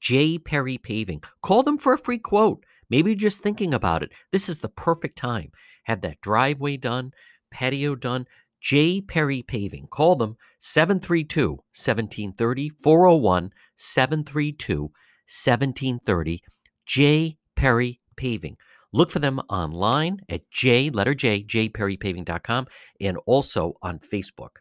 J. 0.00 0.38
Perry 0.38 0.78
Paving. 0.78 1.22
Call 1.42 1.62
them 1.62 1.76
for 1.76 1.92
a 1.92 1.98
free 1.98 2.18
quote. 2.18 2.64
Maybe 2.88 3.14
just 3.14 3.42
thinking 3.42 3.74
about 3.74 4.02
it. 4.02 4.12
This 4.32 4.48
is 4.48 4.60
the 4.60 4.68
perfect 4.68 5.16
time. 5.16 5.52
Have 5.84 6.00
that 6.00 6.20
driveway 6.22 6.78
done, 6.78 7.12
patio 7.50 7.94
done. 7.94 8.26
J. 8.60 9.00
Perry 9.00 9.42
Paving. 9.42 9.88
Call 9.90 10.16
them 10.16 10.36
732 10.58 11.50
1730 11.50 12.70
401 12.82 13.52
732 13.76 14.80
1730. 14.82 16.42
J. 16.86 17.36
Perry 17.54 18.00
Paving. 18.16 18.56
Look 18.92 19.10
for 19.10 19.20
them 19.20 19.40
online 19.48 20.20
at 20.28 20.50
J, 20.50 20.90
letter 20.90 21.14
J, 21.14 21.44
jperrypaving.com, 21.44 22.66
and 23.00 23.18
also 23.26 23.74
on 23.82 24.00
Facebook. 24.00 24.56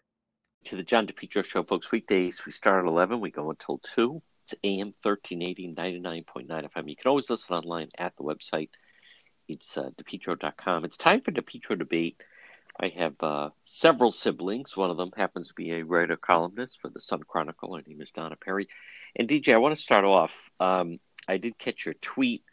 To 0.66 0.76
the 0.76 0.84
John 0.84 1.08
DePetro 1.08 1.44
Show, 1.44 1.64
folks. 1.64 1.92
Weekdays, 1.92 2.46
we 2.46 2.52
start 2.52 2.86
at 2.86 2.90
11, 2.90 3.20
we 3.20 3.32
go 3.32 3.50
until 3.50 3.80
2. 3.96 4.22
It's 4.44 4.56
AM 4.64 4.94
1380, 5.02 5.74
99.9 5.76 6.48
FM. 6.48 6.90
You 6.90 6.96
can 6.96 7.10
always 7.10 7.30
listen 7.30 7.56
online 7.56 7.90
at 7.98 8.16
the 8.18 8.24
website. 8.24 8.70
It's 9.48 9.78
uh, 9.78 9.90
DePetro.com. 10.00 10.86
It's 10.86 10.98
time 10.98 11.22
for 11.22 11.32
DePetro 11.32 11.78
Debate. 11.78 12.22
I 12.80 12.90
have 12.90 13.16
uh, 13.20 13.50
several 13.66 14.12
siblings. 14.12 14.78
One 14.78 14.90
of 14.90 14.98
them 14.98 15.12
happens 15.18 15.50
to 15.50 15.54
be 15.54 15.74
a 15.74 15.84
writer 15.84 16.18
columnist 16.18 16.80
for 16.80 16.90
the 16.90 17.02
Sun 17.02 17.24
Chronicle. 17.28 17.76
Her 17.76 17.84
name 17.86 18.02
is 18.02 18.12
Donna 18.12 18.36
Perry. 18.36 18.68
And 19.16 19.28
DJ, 19.28 19.54
I 19.54 19.58
want 19.58 19.76
to 19.76 19.82
start 19.82 20.06
off. 20.06 20.34
Um, 20.60 21.00
I 21.28 21.38
did 21.38 21.58
catch 21.58 21.86
your 21.86 21.96
tweet, 21.96 22.44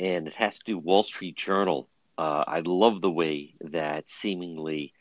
and 0.00 0.26
it 0.26 0.34
has 0.34 0.58
to 0.58 0.64
do 0.64 0.78
Wall 0.78 1.02
Street 1.02 1.36
Journal. 1.36 1.88
Uh, 2.16 2.44
I 2.46 2.60
love 2.60 3.00
the 3.00 3.10
way 3.10 3.54
that 3.60 4.10
seemingly 4.10 4.92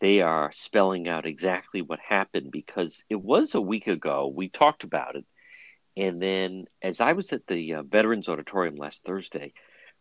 they 0.00 0.20
are 0.20 0.50
spelling 0.52 1.08
out 1.08 1.26
exactly 1.26 1.82
what 1.82 2.00
happened 2.00 2.50
because 2.50 3.04
it 3.08 3.20
was 3.20 3.54
a 3.54 3.60
week 3.60 3.86
ago. 3.86 4.32
We 4.34 4.48
talked 4.48 4.84
about 4.84 5.16
it 5.16 5.24
and 5.96 6.22
then 6.22 6.66
as 6.80 7.00
I 7.00 7.12
was 7.12 7.32
at 7.32 7.46
the 7.46 7.74
uh, 7.74 7.82
Veterans 7.82 8.28
Auditorium 8.28 8.76
last 8.76 9.04
Thursday, 9.04 9.52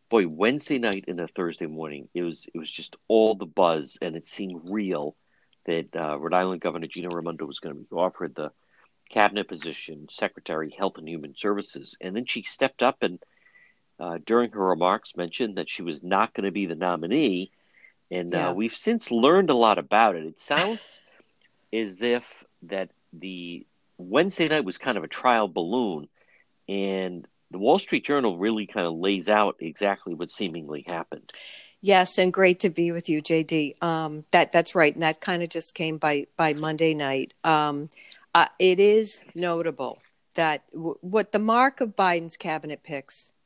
boy, 0.10 0.28
Wednesday 0.28 0.80
night 0.80 1.06
and 1.08 1.20
a 1.20 1.28
Thursday 1.28 1.66
morning, 1.68 2.08
it 2.14 2.24
was 2.24 2.48
it 2.54 2.58
was 2.58 2.72
just 2.72 2.96
all 3.08 3.36
the 3.36 3.46
buzz, 3.46 3.98
and 4.02 4.16
it 4.16 4.26
seemed 4.26 4.70
real 4.70 5.16
that 5.66 5.96
uh, 5.96 6.18
Rhode 6.18 6.34
Island 6.34 6.62
Governor 6.62 6.88
Gina 6.88 7.10
Raimondo 7.10 7.46
was 7.46 7.60
going 7.60 7.76
to 7.76 7.82
be 7.82 7.88
offered 7.96 8.36
the 8.36 8.52
cabinet 9.10 9.48
position, 9.48 10.08
Secretary 10.10 10.74
Health 10.76 10.98
and 10.98 11.08
Human 11.08 11.36
Services, 11.36 11.98
and 12.00 12.16
then 12.16 12.26
she 12.26 12.44
stepped 12.44 12.82
up 12.82 13.04
and 13.04 13.20
uh, 14.02 14.18
during 14.26 14.50
her 14.52 14.66
remarks 14.66 15.16
mentioned 15.16 15.58
that 15.58 15.70
she 15.70 15.84
was 15.84 16.02
not 16.02 16.34
going 16.34 16.46
to 16.46 16.52
be 16.52 16.66
the 16.66 16.76
nominee, 16.76 17.52
and 18.10 18.34
uh, 18.34 18.52
we've 18.54 18.76
since 18.76 19.12
learned 19.12 19.52
a 19.52 19.56
lot 19.56 19.78
about 19.78 20.16
it. 20.16 20.26
It 20.26 20.40
sounds 20.40 21.00
as 21.74 22.02
if 22.02 22.44
that 22.64 22.90
the 23.14 23.66
Wednesday 24.00 24.48
night 24.48 24.66
was 24.66 24.80
kind 24.80 24.98
of 24.98 25.04
a 25.04 25.08
trial 25.08 25.48
balloon, 25.48 26.08
and 26.68 27.28
the 27.52 27.60
Wall 27.60 27.78
Street 27.78 28.04
Journal 28.04 28.40
really 28.40 28.66
kind 28.66 28.88
of 28.88 28.96
lays 28.96 29.30
out 29.30 29.58
exactly 29.60 30.16
what 30.16 30.32
seemingly 30.32 30.84
happened. 30.88 31.32
Yes, 31.82 32.18
and 32.18 32.34
great 32.34 32.60
to 32.62 32.72
be 32.72 32.92
with 32.92 33.08
you, 33.08 33.22
JD. 33.22 33.82
Um, 33.84 34.26
that 34.32 34.52
that's 34.52 34.74
right, 34.74 34.94
and 34.94 35.04
that 35.04 35.22
kind 35.22 35.44
of 35.44 35.50
just 35.50 35.76
came 35.76 35.98
by 35.98 36.26
by 36.38 36.54
Monday 36.54 36.96
night. 36.96 37.36
Um, 37.44 37.90
uh, 38.34 38.48
it 38.58 38.80
is 38.80 39.24
notable 39.36 40.00
that 40.34 40.64
w- 40.74 40.98
what 41.02 41.34
the 41.34 41.40
mark 41.40 41.82
of 41.82 41.96
Biden's 41.96 42.38
cabinet 42.38 42.82
picks 42.82 43.34
uh, 43.34 43.41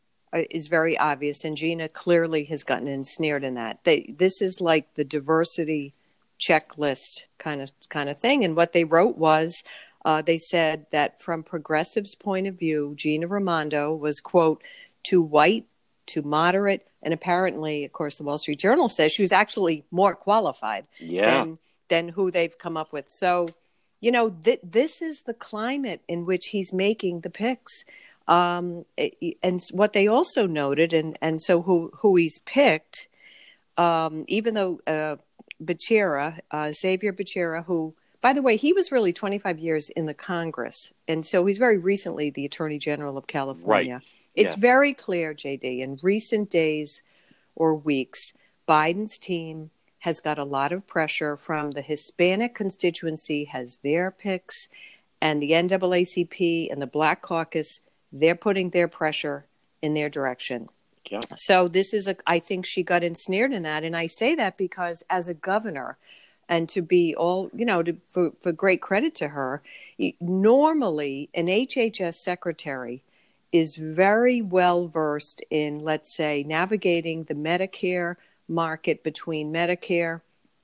is 0.49 0.67
very 0.67 0.97
obvious, 0.97 1.43
and 1.43 1.57
Gina 1.57 1.89
clearly 1.89 2.45
has 2.45 2.63
gotten 2.63 2.87
ensnared 2.87 3.43
in 3.43 3.55
that. 3.55 3.83
They, 3.83 4.13
this 4.17 4.41
is 4.41 4.61
like 4.61 4.93
the 4.95 5.05
diversity 5.05 5.93
checklist 6.39 7.23
kind 7.37 7.61
of 7.61 7.71
kind 7.89 8.09
of 8.09 8.19
thing, 8.19 8.43
and 8.43 8.55
what 8.55 8.73
they 8.73 8.83
wrote 8.83 9.17
was 9.17 9.63
uh, 10.05 10.21
they 10.21 10.37
said 10.37 10.85
that 10.91 11.19
from 11.19 11.41
progressives' 11.43 12.13
point 12.15 12.45
of 12.45 12.59
view, 12.59 12.93
Gina 12.95 13.27
Raimondo 13.27 13.93
was, 13.93 14.19
quote, 14.19 14.63
too 15.01 15.21
white, 15.21 15.65
too 16.05 16.21
moderate, 16.21 16.87
and 17.01 17.13
apparently, 17.13 17.83
of 17.83 17.91
course, 17.91 18.17
the 18.17 18.23
Wall 18.23 18.37
Street 18.37 18.59
Journal 18.59 18.87
says 18.87 19.11
she 19.11 19.23
was 19.23 19.31
actually 19.31 19.83
more 19.89 20.15
qualified 20.15 20.85
yeah. 20.99 21.25
than, 21.25 21.57
than 21.87 22.09
who 22.09 22.29
they've 22.29 22.57
come 22.57 22.77
up 22.77 22.93
with. 22.93 23.09
So, 23.09 23.47
you 23.99 24.11
know, 24.11 24.29
th- 24.29 24.59
this 24.63 25.01
is 25.01 25.23
the 25.23 25.33
climate 25.33 26.01
in 26.07 26.25
which 26.25 26.47
he's 26.47 26.71
making 26.71 27.21
the 27.21 27.31
picks. 27.31 27.83
Um, 28.27 28.85
and 29.43 29.59
what 29.71 29.93
they 29.93 30.07
also 30.07 30.47
noted, 30.47 30.93
and, 30.93 31.17
and 31.21 31.39
so 31.39 31.61
who, 31.61 31.91
who 31.99 32.15
he's 32.15 32.39
picked, 32.39 33.07
um, 33.77 34.25
even 34.27 34.53
though 34.55 34.79
uh, 34.87 35.17
Becerra, 35.63 36.39
uh, 36.51 36.71
Xavier 36.71 37.13
Becerra, 37.13 37.65
who 37.65 37.93
by 38.21 38.33
the 38.33 38.41
way, 38.41 38.57
he 38.57 38.73
was 38.73 38.91
really 38.91 39.13
25 39.13 39.59
years 39.59 39.89
in 39.89 40.07
the 40.07 40.13
Congress, 40.15 40.91
and 41.07 41.23
so 41.23 41.45
he's 41.45 41.59
very 41.59 41.77
recently 41.77 42.31
the 42.31 42.43
Attorney 42.43 42.79
General 42.79 43.19
of 43.19 43.27
California. 43.27 43.93
Right. 43.93 44.03
It's 44.33 44.53
yes. 44.53 44.59
very 44.59 44.95
clear, 44.95 45.35
JD, 45.35 45.81
in 45.81 45.99
recent 46.01 46.49
days 46.49 47.03
or 47.55 47.75
weeks, 47.75 48.33
Biden's 48.67 49.19
team 49.19 49.69
has 49.99 50.19
got 50.19 50.39
a 50.39 50.43
lot 50.43 50.71
of 50.71 50.87
pressure 50.87 51.37
from 51.37 51.71
the 51.71 51.83
Hispanic 51.83 52.55
constituency, 52.55 53.45
has 53.45 53.77
their 53.83 54.09
picks, 54.09 54.69
and 55.21 55.39
the 55.41 55.51
NAACP 55.51 56.71
and 56.71 56.81
the 56.81 56.87
Black 56.87 57.21
Caucus, 57.21 57.79
they're 58.19 58.35
putting 58.35 58.69
their 58.69 58.87
pressure 58.87 59.45
in 59.81 59.93
their 59.93 60.09
direction. 60.09 60.69
Yeah. 61.09 61.19
So 61.35 61.67
this 61.67 61.93
is 61.93 62.07
a 62.07 62.15
I 62.25 62.39
think 62.39 62.65
she 62.65 62.81
got 62.81 63.03
ensnared 63.03 63.53
in 63.53 63.63
that 63.63 63.83
and 63.83 63.95
I 63.95 64.07
say 64.07 64.33
that 64.35 64.57
because 64.57 65.03
as 65.09 65.27
a 65.27 65.33
governor 65.35 65.97
and 66.47 66.69
to 66.69 66.81
be 66.81 67.15
all 67.15 67.49
you 67.53 67.65
know 67.65 67.83
to, 67.83 67.95
for, 68.07 68.31
for 68.41 68.51
great 68.51 68.81
credit 68.81 69.15
to 69.15 69.29
her 69.29 69.61
normally 70.19 71.29
an 71.33 71.47
hhs 71.47 72.15
secretary 72.15 73.01
is 73.51 73.75
very 73.75 74.41
well 74.41 74.87
versed 74.87 75.43
in 75.49 75.79
let's 75.79 76.15
say 76.15 76.43
navigating 76.43 77.23
the 77.23 77.33
medicare 77.33 78.15
market 78.47 79.03
between 79.03 79.53
medicare 79.53 80.21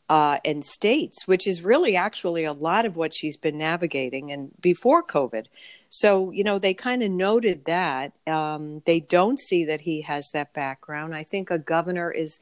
uh, 0.09 0.39
and 0.43 0.63
states 0.63 1.25
which 1.25 1.47
is 1.47 1.63
really 1.63 1.95
actually 1.95 2.43
a 2.43 2.53
lot 2.53 2.85
of 2.85 2.95
what 2.95 3.13
she's 3.13 3.37
been 3.37 3.57
navigating 3.57 4.31
and 4.31 4.51
before 4.61 5.03
covid 5.03 5.45
so 5.91 6.31
you 6.31 6.43
know 6.43 6.57
they 6.57 6.73
kind 6.73 7.03
of 7.03 7.11
noted 7.11 7.65
that 7.65 8.13
um, 8.25 8.81
they 8.85 8.99
don't 8.99 9.39
see 9.39 9.65
that 9.65 9.81
he 9.81 10.01
has 10.01 10.29
that 10.33 10.53
background 10.53 11.13
i 11.13 11.23
think 11.23 11.51
a 11.51 11.59
governor 11.59 12.09
is 12.09 12.39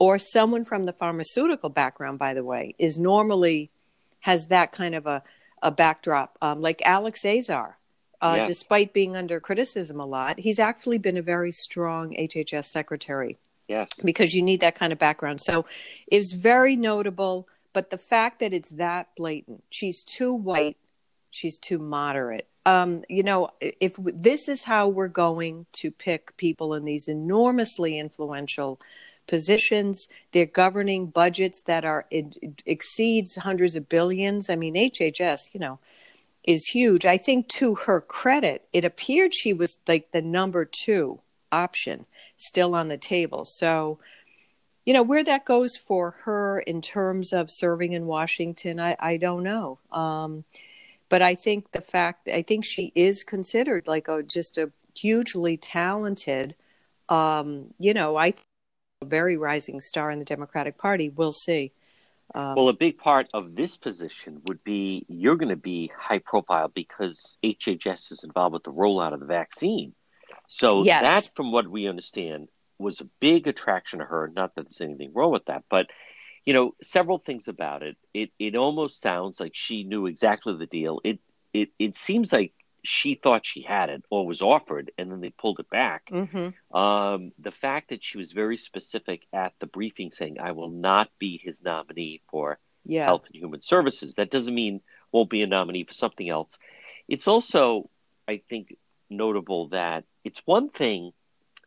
or 0.00 0.18
someone 0.18 0.64
from 0.64 0.86
the 0.86 0.94
pharmaceutical 0.94 1.68
background, 1.68 2.18
by 2.18 2.34
the 2.34 2.42
way, 2.42 2.74
is 2.78 2.98
normally 2.98 3.70
has 4.20 4.46
that 4.46 4.72
kind 4.72 4.94
of 4.94 5.06
a, 5.06 5.22
a 5.62 5.70
backdrop. 5.70 6.36
Um, 6.42 6.62
like 6.62 6.82
Alex 6.84 7.24
Azar, 7.24 7.76
uh, 8.20 8.36
yes. 8.38 8.48
despite 8.48 8.94
being 8.94 9.14
under 9.14 9.38
criticism 9.40 10.00
a 10.00 10.06
lot, 10.06 10.40
he's 10.40 10.58
actually 10.58 10.96
been 10.98 11.18
a 11.18 11.22
very 11.22 11.52
strong 11.52 12.14
HHS 12.14 12.64
secretary. 12.64 13.38
Yes. 13.68 13.90
Because 14.02 14.34
you 14.34 14.42
need 14.42 14.60
that 14.60 14.74
kind 14.74 14.92
of 14.92 14.98
background. 14.98 15.40
So 15.42 15.66
it's 16.10 16.32
very 16.32 16.76
notable, 16.76 17.46
but 17.72 17.90
the 17.90 17.98
fact 17.98 18.40
that 18.40 18.54
it's 18.54 18.70
that 18.70 19.08
blatant, 19.16 19.62
she's 19.68 20.02
too 20.02 20.34
white, 20.34 20.78
she's 21.30 21.58
too 21.58 21.78
moderate. 21.78 22.48
Um, 22.66 23.04
you 23.08 23.22
know, 23.22 23.50
if 23.60 23.94
this 23.98 24.48
is 24.48 24.64
how 24.64 24.88
we're 24.88 25.08
going 25.08 25.66
to 25.72 25.90
pick 25.90 26.36
people 26.36 26.74
in 26.74 26.84
these 26.84 27.08
enormously 27.08 27.98
influential 27.98 28.78
positions. 29.30 30.08
They're 30.32 30.44
governing 30.44 31.06
budgets 31.06 31.62
that 31.62 31.84
are 31.84 32.04
it, 32.10 32.36
exceeds 32.66 33.36
hundreds 33.36 33.76
of 33.76 33.88
billions. 33.88 34.50
I 34.50 34.56
mean, 34.56 34.74
HHS, 34.74 35.54
you 35.54 35.60
know, 35.60 35.78
is 36.42 36.66
huge. 36.66 37.06
I 37.06 37.16
think 37.16 37.46
to 37.48 37.76
her 37.76 38.00
credit, 38.00 38.66
it 38.72 38.84
appeared 38.84 39.32
she 39.32 39.52
was 39.52 39.78
like 39.86 40.10
the 40.10 40.20
number 40.20 40.64
two 40.64 41.20
option 41.52 42.06
still 42.36 42.74
on 42.74 42.88
the 42.88 42.98
table. 42.98 43.44
So, 43.44 44.00
you 44.84 44.92
know, 44.92 45.04
where 45.04 45.22
that 45.22 45.44
goes 45.44 45.76
for 45.76 46.16
her 46.24 46.58
in 46.58 46.82
terms 46.82 47.32
of 47.32 47.52
serving 47.52 47.92
in 47.92 48.06
Washington, 48.06 48.80
I, 48.80 48.96
I 48.98 49.16
don't 49.16 49.44
know. 49.44 49.78
Um, 49.92 50.44
but 51.10 51.20
I 51.20 51.34
think 51.34 51.72
the 51.72 51.82
fact, 51.82 52.28
I 52.28 52.40
think 52.40 52.64
she 52.64 52.92
is 52.94 53.22
considered 53.24 53.86
like 53.86 54.08
a 54.08 54.22
just 54.22 54.56
a 54.56 54.72
hugely 54.94 55.58
talented, 55.58 56.54
um, 57.10 57.74
you 57.78 57.92
know, 57.92 58.16
I 58.16 58.32
a 59.02 59.06
very 59.06 59.36
rising 59.36 59.80
star 59.80 60.10
in 60.10 60.18
the 60.18 60.24
Democratic 60.24 60.78
Party. 60.78 61.08
We'll 61.08 61.32
see. 61.32 61.72
Um, 62.34 62.54
well, 62.54 62.68
a 62.68 62.74
big 62.74 62.96
part 62.96 63.28
of 63.34 63.56
this 63.56 63.76
position 63.76 64.40
would 64.46 64.62
be 64.62 65.04
you're 65.08 65.36
going 65.36 65.48
to 65.48 65.56
be 65.56 65.90
high 65.98 66.20
profile 66.20 66.68
because 66.68 67.36
HHS 67.42 68.12
is 68.12 68.22
involved 68.22 68.52
with 68.52 68.62
the 68.62 68.72
rollout 68.72 69.12
of 69.12 69.20
the 69.20 69.26
vaccine. 69.26 69.94
So 70.46 70.84
yes. 70.84 71.04
that, 71.04 71.34
from 71.34 71.50
what 71.50 71.66
we 71.66 71.88
understand, 71.88 72.48
was 72.78 73.00
a 73.00 73.08
big 73.18 73.48
attraction 73.48 73.98
to 73.98 74.04
her. 74.04 74.30
Not 74.34 74.54
that 74.54 74.66
there's 74.68 74.80
anything 74.80 75.12
wrong 75.12 75.32
with 75.32 75.46
that, 75.46 75.64
but 75.68 75.86
you 76.44 76.54
know, 76.54 76.74
several 76.82 77.18
things 77.18 77.48
about 77.48 77.82
it. 77.82 77.96
It 78.14 78.30
it 78.38 78.56
almost 78.56 79.00
sounds 79.00 79.40
like 79.40 79.52
she 79.54 79.84
knew 79.84 80.06
exactly 80.06 80.56
the 80.56 80.66
deal. 80.66 81.00
It 81.04 81.20
it 81.52 81.70
it 81.78 81.96
seems 81.96 82.32
like 82.32 82.52
she 82.82 83.14
thought 83.14 83.44
she 83.44 83.60
had 83.60 83.90
it 83.90 84.02
or 84.10 84.26
was 84.26 84.40
offered, 84.40 84.90
and 84.96 85.10
then 85.10 85.20
they 85.20 85.30
pulled 85.30 85.60
it 85.60 85.68
back. 85.68 86.08
Mm-hmm. 86.10 86.76
Um, 86.76 87.32
the 87.38 87.50
fact 87.50 87.90
that 87.90 88.02
she 88.02 88.16
was 88.16 88.32
very 88.32 88.56
specific 88.56 89.26
at 89.32 89.52
the 89.60 89.66
briefing, 89.66 90.10
saying, 90.10 90.38
"I 90.40 90.52
will 90.52 90.70
not 90.70 91.10
be 91.18 91.38
his 91.38 91.62
nominee 91.62 92.22
for 92.30 92.58
Yeah. 92.84 93.04
Health 93.04 93.26
and 93.26 93.36
Human 93.36 93.60
Services," 93.60 94.14
that 94.14 94.30
doesn't 94.30 94.54
mean 94.54 94.80
won't 95.12 95.30
be 95.30 95.42
a 95.42 95.46
nominee 95.46 95.84
for 95.84 95.92
something 95.92 96.28
else. 96.28 96.58
It's 97.08 97.28
also, 97.28 97.90
I 98.28 98.40
think, 98.48 98.76
notable 99.10 99.68
that 99.68 100.04
it's 100.24 100.40
one 100.46 100.70
thing 100.70 101.12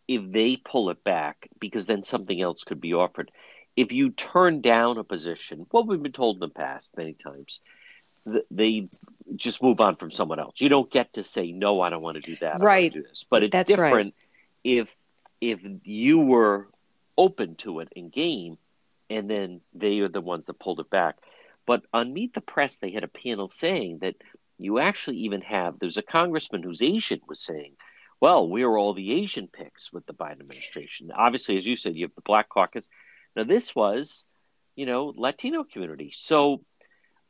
if 0.07 0.31
they 0.31 0.57
pull 0.57 0.89
it 0.89 1.03
back 1.03 1.47
because 1.59 1.87
then 1.87 2.03
something 2.03 2.41
else 2.41 2.63
could 2.63 2.81
be 2.81 2.93
offered. 2.93 3.31
If 3.75 3.91
you 3.91 4.11
turn 4.11 4.61
down 4.61 4.97
a 4.97 5.03
position, 5.03 5.65
what 5.71 5.87
we've 5.87 6.01
been 6.01 6.11
told 6.11 6.37
in 6.37 6.39
the 6.41 6.49
past 6.49 6.95
many 6.95 7.13
times, 7.13 7.59
they 8.51 8.89
just 9.35 9.61
move 9.61 9.81
on 9.81 9.95
from 9.95 10.11
someone 10.11 10.39
else. 10.39 10.61
You 10.61 10.69
don't 10.69 10.91
get 10.91 11.13
to 11.13 11.23
say 11.23 11.51
no, 11.51 11.81
I 11.81 11.89
don't 11.89 12.01
want 12.01 12.15
to 12.15 12.21
do 12.21 12.37
that. 12.41 12.61
Right. 12.61 12.93
do 12.93 13.03
this. 13.03 13.25
But 13.29 13.43
it's 13.43 13.51
That's 13.51 13.71
right. 13.71 13.89
different 13.89 14.15
if 14.63 14.95
if 15.41 15.59
you 15.83 16.19
were 16.19 16.67
open 17.17 17.55
to 17.55 17.79
it 17.79 17.89
in 17.95 18.09
game, 18.09 18.57
and 19.09 19.29
then 19.29 19.61
they 19.73 19.99
are 19.99 20.07
the 20.07 20.21
ones 20.21 20.45
that 20.45 20.59
pulled 20.59 20.79
it 20.79 20.89
back. 20.89 21.17
But 21.65 21.83
on 21.93 22.13
Meet 22.13 22.33
the 22.33 22.41
Press, 22.41 22.77
they 22.77 22.91
had 22.91 23.03
a 23.03 23.09
panel 23.09 23.47
saying 23.47 23.99
that 23.99 24.15
you 24.57 24.79
actually 24.79 25.17
even 25.17 25.41
have 25.41 25.79
there's 25.79 25.97
a 25.97 26.01
congressman 26.01 26.63
who's 26.63 26.81
Asian 26.81 27.19
was 27.27 27.41
saying, 27.41 27.73
well, 28.19 28.47
we're 28.47 28.77
all 28.77 28.93
the 28.93 29.13
Asian 29.21 29.47
picks 29.47 29.91
with 29.91 30.05
the 30.05 30.13
Biden 30.13 30.39
administration. 30.39 31.11
Obviously, 31.13 31.57
as 31.57 31.65
you 31.65 31.75
said, 31.75 31.95
you 31.95 32.05
have 32.05 32.15
the 32.15 32.21
Black 32.21 32.47
Caucus. 32.47 32.89
Now, 33.35 33.43
this 33.43 33.75
was, 33.75 34.25
you 34.75 34.85
know, 34.85 35.13
Latino 35.15 35.63
community. 35.63 36.11
So, 36.15 36.63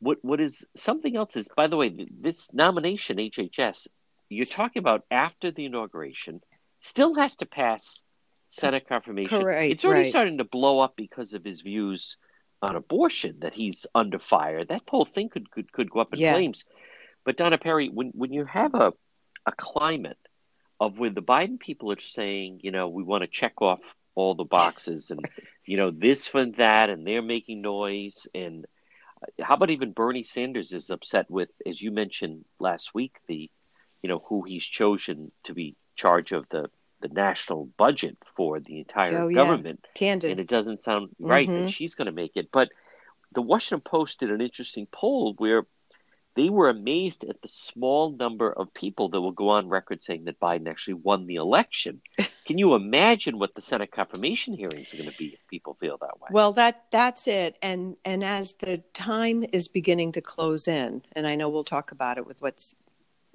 what 0.00 0.18
what 0.22 0.40
is 0.40 0.64
something 0.76 1.16
else 1.16 1.36
is, 1.36 1.48
by 1.56 1.66
the 1.66 1.76
way, 1.76 2.06
this 2.20 2.52
nomination, 2.52 3.18
HHS, 3.18 3.86
you're 4.28 4.46
talking 4.46 4.80
about 4.80 5.04
after 5.10 5.50
the 5.50 5.64
inauguration, 5.64 6.40
still 6.80 7.14
has 7.14 7.36
to 7.36 7.46
pass 7.46 8.02
Senate 8.48 8.86
confirmation. 8.88 9.38
Correct, 9.38 9.70
It's 9.70 9.84
already 9.84 10.02
right. 10.02 10.10
starting 10.10 10.38
to 10.38 10.44
blow 10.44 10.80
up 10.80 10.94
because 10.96 11.32
of 11.32 11.44
his 11.44 11.62
views 11.62 12.16
on 12.62 12.76
abortion 12.76 13.38
that 13.40 13.54
he's 13.54 13.86
under 13.94 14.18
fire. 14.18 14.64
That 14.64 14.82
whole 14.88 15.04
thing 15.04 15.28
could 15.28 15.50
could, 15.50 15.72
could 15.72 15.90
go 15.90 16.00
up 16.00 16.12
in 16.12 16.20
Yeah. 16.20 16.32
flames. 16.32 16.64
But 17.24 17.36
Donna 17.36 17.58
Perry, 17.58 17.88
when 17.88 18.08
when 18.08 18.32
you 18.32 18.44
have 18.44 18.74
a 18.74 18.92
a 19.46 19.52
climate 19.52 20.18
of 20.80 20.98
where 20.98 21.10
the 21.10 21.22
Biden 21.22 21.58
people 21.60 21.92
are 21.92 22.00
saying, 22.00 22.60
you 22.62 22.70
know, 22.70 22.88
we 22.88 23.02
want 23.02 23.22
to 23.22 23.28
check 23.28 23.60
off 23.62 23.80
all 24.14 24.34
the 24.34 24.44
boxes 24.44 25.10
and 25.10 25.28
you 25.64 25.76
know 25.76 25.90
this 25.90 26.30
and 26.34 26.54
that, 26.56 26.90
and 26.90 27.06
they're 27.06 27.22
making 27.22 27.60
noise. 27.62 28.26
And 28.34 28.66
how 29.40 29.54
about 29.54 29.70
even 29.70 29.92
Bernie 29.92 30.22
Sanders 30.22 30.72
is 30.72 30.90
upset 30.90 31.30
with, 31.30 31.48
as 31.66 31.80
you 31.80 31.90
mentioned 31.90 32.44
last 32.58 32.94
week, 32.94 33.16
the 33.26 33.50
you 34.02 34.08
know 34.08 34.22
who 34.26 34.42
he's 34.42 34.64
chosen 34.64 35.32
to 35.44 35.54
be 35.54 35.76
charge 35.96 36.32
of 36.32 36.46
the 36.50 36.70
the 37.00 37.08
national 37.08 37.66
budget 37.76 38.16
for 38.36 38.60
the 38.60 38.78
entire 38.78 39.18
Oh, 39.24 39.28
yeah. 39.28 39.34
government 39.34 39.84
Tandon. 39.94 40.30
and 40.30 40.40
it 40.40 40.46
doesn't 40.48 40.80
sound 40.80 41.10
right 41.18 41.48
Mhm. 41.48 41.64
that 41.64 41.70
she's 41.70 41.94
going 41.94 42.06
to 42.06 42.12
make 42.12 42.32
it. 42.36 42.50
But 42.50 42.70
the 43.32 43.42
Washington 43.42 43.82
Post 43.82 44.20
did 44.20 44.30
an 44.30 44.40
interesting 44.40 44.86
poll 44.90 45.34
where 45.36 45.66
they 46.34 46.48
were 46.48 46.68
amazed 46.70 47.22
at 47.24 47.42
the 47.42 47.48
small 47.48 48.10
number 48.12 48.50
of 48.50 48.72
people 48.72 49.10
that 49.10 49.20
will 49.20 49.32
go 49.32 49.50
on 49.50 49.68
record 49.68 50.02
saying 50.02 50.24
that 50.24 50.40
Biden 50.40 50.68
actually 50.68 50.94
won 50.94 51.26
the 51.26 51.34
election. 51.36 52.00
Can 52.46 52.58
you 52.58 52.74
imagine 52.74 53.38
what 53.38 53.54
the 53.54 53.62
Senate 53.62 53.90
confirmation 53.90 54.54
hearings 54.54 54.92
are 54.92 54.98
going 54.98 55.10
to 55.10 55.16
be 55.16 55.26
if 55.26 55.40
people 55.48 55.74
feel 55.80 55.96
that 55.98 56.20
way? 56.20 56.28
Well, 56.30 56.52
that 56.52 56.84
that's 56.90 57.26
it. 57.26 57.56
And 57.62 57.96
and 58.04 58.22
as 58.22 58.52
the 58.60 58.78
time 58.92 59.44
is 59.52 59.68
beginning 59.68 60.12
to 60.12 60.20
close 60.20 60.68
in, 60.68 61.02
and 61.12 61.26
I 61.26 61.36
know 61.36 61.48
we'll 61.48 61.64
talk 61.64 61.90
about 61.90 62.18
it 62.18 62.26
with 62.26 62.42
what's 62.42 62.74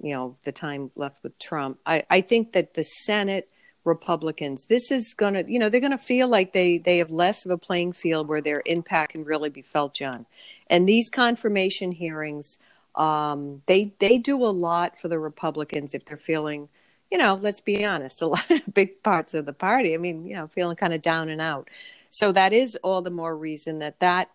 you 0.00 0.14
know 0.14 0.36
the 0.44 0.52
time 0.52 0.90
left 0.94 1.22
with 1.22 1.38
Trump. 1.38 1.78
I 1.84 2.04
I 2.08 2.20
think 2.20 2.52
that 2.52 2.74
the 2.74 2.84
Senate 2.84 3.48
Republicans, 3.84 4.66
this 4.66 4.90
is 4.90 5.14
going 5.14 5.34
to 5.34 5.44
you 5.50 5.58
know 5.58 5.68
they're 5.68 5.80
going 5.80 5.90
to 5.90 5.98
feel 5.98 6.28
like 6.28 6.52
they 6.52 6.78
they 6.78 6.98
have 6.98 7.10
less 7.10 7.44
of 7.44 7.50
a 7.50 7.58
playing 7.58 7.92
field 7.92 8.28
where 8.28 8.40
their 8.40 8.62
impact 8.66 9.12
can 9.12 9.24
really 9.24 9.50
be 9.50 9.62
felt, 9.62 9.94
John. 9.94 10.26
And 10.68 10.88
these 10.88 11.08
confirmation 11.10 11.92
hearings, 11.92 12.58
um, 12.94 13.62
they 13.66 13.94
they 13.98 14.18
do 14.18 14.44
a 14.44 14.52
lot 14.52 15.00
for 15.00 15.08
the 15.08 15.18
Republicans 15.18 15.94
if 15.94 16.04
they're 16.04 16.16
feeling. 16.16 16.68
You 17.10 17.18
know, 17.18 17.38
let's 17.40 17.60
be 17.60 17.84
honest, 17.84 18.22
a 18.22 18.26
lot 18.34 18.50
of 18.50 18.72
big 18.72 19.02
parts 19.02 19.34
of 19.34 19.46
the 19.46 19.52
party. 19.52 19.94
I 19.94 19.98
mean, 19.98 20.26
you 20.26 20.34
know, 20.34 20.46
feeling 20.48 20.76
kind 20.76 20.92
of 20.94 21.02
down 21.02 21.28
and 21.28 21.40
out. 21.40 21.68
So 22.10 22.32
that 22.32 22.52
is 22.52 22.76
all 22.82 23.02
the 23.02 23.10
more 23.10 23.36
reason 23.36 23.78
that 23.80 24.00
that 24.00 24.30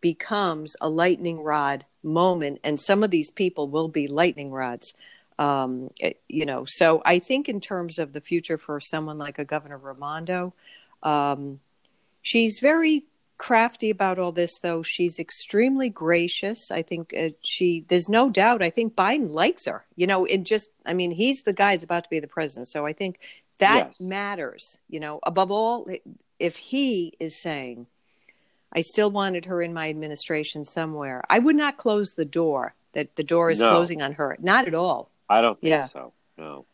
becomes 0.00 0.76
a 0.80 0.88
lightning 0.88 1.40
rod 1.42 1.86
moment, 2.02 2.60
and 2.62 2.78
some 2.78 3.02
of 3.02 3.10
these 3.10 3.30
people 3.30 3.68
will 3.68 3.88
be 3.88 4.06
lightning 4.06 4.50
rods. 4.50 4.92
Um, 5.38 5.90
it- 5.98 6.20
you 6.28 6.44
know, 6.44 6.64
so 6.66 7.02
I 7.04 7.18
think 7.18 7.48
in 7.48 7.60
terms 7.60 7.98
of 7.98 8.12
the 8.12 8.20
future 8.20 8.58
for 8.58 8.78
someone 8.80 9.18
like 9.18 9.38
a 9.38 9.44
Governor 9.44 9.78
Raimondo, 9.78 10.52
um, 11.02 11.60
she's 12.22 12.58
very 12.60 13.04
crafty 13.44 13.90
about 13.90 14.18
all 14.18 14.32
this, 14.32 14.58
though. 14.60 14.82
She's 14.82 15.18
extremely 15.18 15.90
gracious. 15.90 16.70
I 16.70 16.80
think 16.80 17.12
uh, 17.14 17.28
she, 17.42 17.84
there's 17.88 18.08
no 18.08 18.30
doubt, 18.30 18.62
I 18.62 18.70
think 18.70 18.94
Biden 18.94 19.34
likes 19.34 19.66
her, 19.66 19.84
you 19.96 20.06
know, 20.06 20.24
and 20.24 20.46
just, 20.46 20.70
I 20.86 20.94
mean, 20.94 21.10
he's 21.10 21.42
the 21.42 21.52
guy 21.52 21.74
who's 21.74 21.82
about 21.82 22.04
to 22.04 22.10
be 22.10 22.20
the 22.20 22.26
president. 22.26 22.68
So 22.68 22.86
I 22.86 22.94
think 22.94 23.18
that 23.58 23.88
Yes. 23.88 24.00
matters, 24.00 24.78
you 24.88 24.98
know, 24.98 25.20
above 25.24 25.50
all, 25.50 25.86
if 26.38 26.56
he 26.56 27.12
is 27.20 27.38
saying, 27.38 27.86
I 28.72 28.80
still 28.80 29.10
wanted 29.10 29.44
her 29.44 29.60
in 29.60 29.74
my 29.74 29.90
administration 29.90 30.64
somewhere, 30.64 31.22
I 31.28 31.38
would 31.38 31.54
not 31.56 31.76
close 31.76 32.14
the 32.14 32.24
door 32.24 32.74
that 32.94 33.14
the 33.16 33.24
door 33.24 33.50
is 33.50 33.60
No. 33.60 33.68
closing 33.68 34.00
on 34.00 34.12
her. 34.12 34.38
Not 34.40 34.66
at 34.66 34.74
all. 34.74 35.10
I 35.28 35.42
don't 35.42 35.60
think 35.60 35.68
Yeah. 35.68 35.88
so. 35.88 36.14
No, 36.38 36.64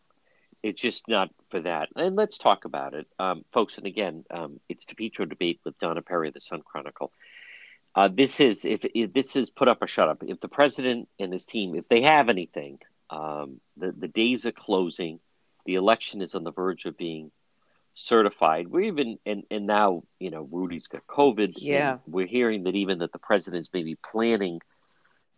it's 0.63 0.81
just 0.81 1.09
not 1.09 1.31
for 1.51 1.61
that. 1.61 1.89
And 1.97 2.17
let's 2.17 2.39
talk 2.39 2.65
about 2.65 2.95
it, 2.95 3.07
um, 3.19 3.45
folks. 3.53 3.79
And 3.79 3.87
again, 3.87 4.25
um, 4.31 4.61
it's 4.69 4.85
DePetro 4.85 5.29
debate 5.29 5.61
with 5.65 5.79
Donna 5.79 6.03
Perry, 6.03 6.29
of 6.29 6.35
the 6.35 6.41
Sun 6.41 6.63
Chronicle. 6.63 7.13
Uh, 7.95 8.09
this 8.13 8.41
is 8.41 8.65
if, 8.65 8.85
if 8.95 9.13
this 9.13 9.37
is 9.37 9.51
put 9.51 9.69
up 9.69 9.83
or 9.83 9.87
shut 9.87 10.09
up. 10.09 10.23
If 10.23 10.41
the 10.41 10.49
president 10.49 11.09
and 11.19 11.33
his 11.33 11.45
team, 11.45 11.75
if 11.75 11.89
they 11.89 12.03
have 12.03 12.29
anything, 12.29 12.79
um, 13.09 13.61
the 13.77 13.93
the 13.93 14.09
days 14.09 14.47
are 14.47 14.53
closing. 14.53 15.19
The 15.67 15.75
election 15.75 16.23
is 16.23 16.35
on 16.35 16.45
the 16.45 16.53
verge 16.53 16.85
of 16.87 16.97
being 16.97 17.31
certified. 17.95 18.69
We're 18.69 18.83
even 18.83 19.19
and 19.27 19.45
and 19.51 19.67
now 19.67 20.05
you 20.19 20.31
know 20.31 20.49
Rudy's 20.51 20.87
got 20.87 21.07
COVID. 21.07 21.55
Yeah. 21.57 21.99
we're 22.07 22.27
hearing 22.27 22.65
that 22.65 22.75
even 22.75 22.99
that 22.99 23.13
the 23.13 23.19
president's 23.19 23.69
maybe 23.73 23.97
planning 23.97 24.61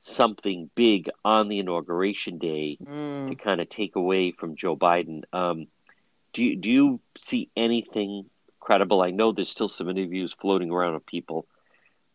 something 0.02 0.68
big 0.74 1.08
on 1.24 1.48
the 1.48 1.60
inauguration 1.60 2.38
day 2.38 2.76
Mm. 2.82 3.28
to 3.28 3.34
kind 3.36 3.60
of 3.60 3.68
take 3.68 3.96
away 3.96 4.32
from 4.32 4.56
Joe 4.56 4.76
Biden. 4.76 5.22
Um, 5.32 5.68
do 6.32 6.44
you, 6.44 6.56
do 6.56 6.68
you 6.70 7.00
see 7.16 7.50
anything 7.56 8.26
credible? 8.58 9.00
I 9.00 9.10
know 9.10 9.32
there's 9.32 9.50
still 9.50 9.68
some 9.68 9.88
interviews 9.88 10.34
floating 10.38 10.70
around 10.70 10.94
of 10.96 11.06
people 11.06 11.46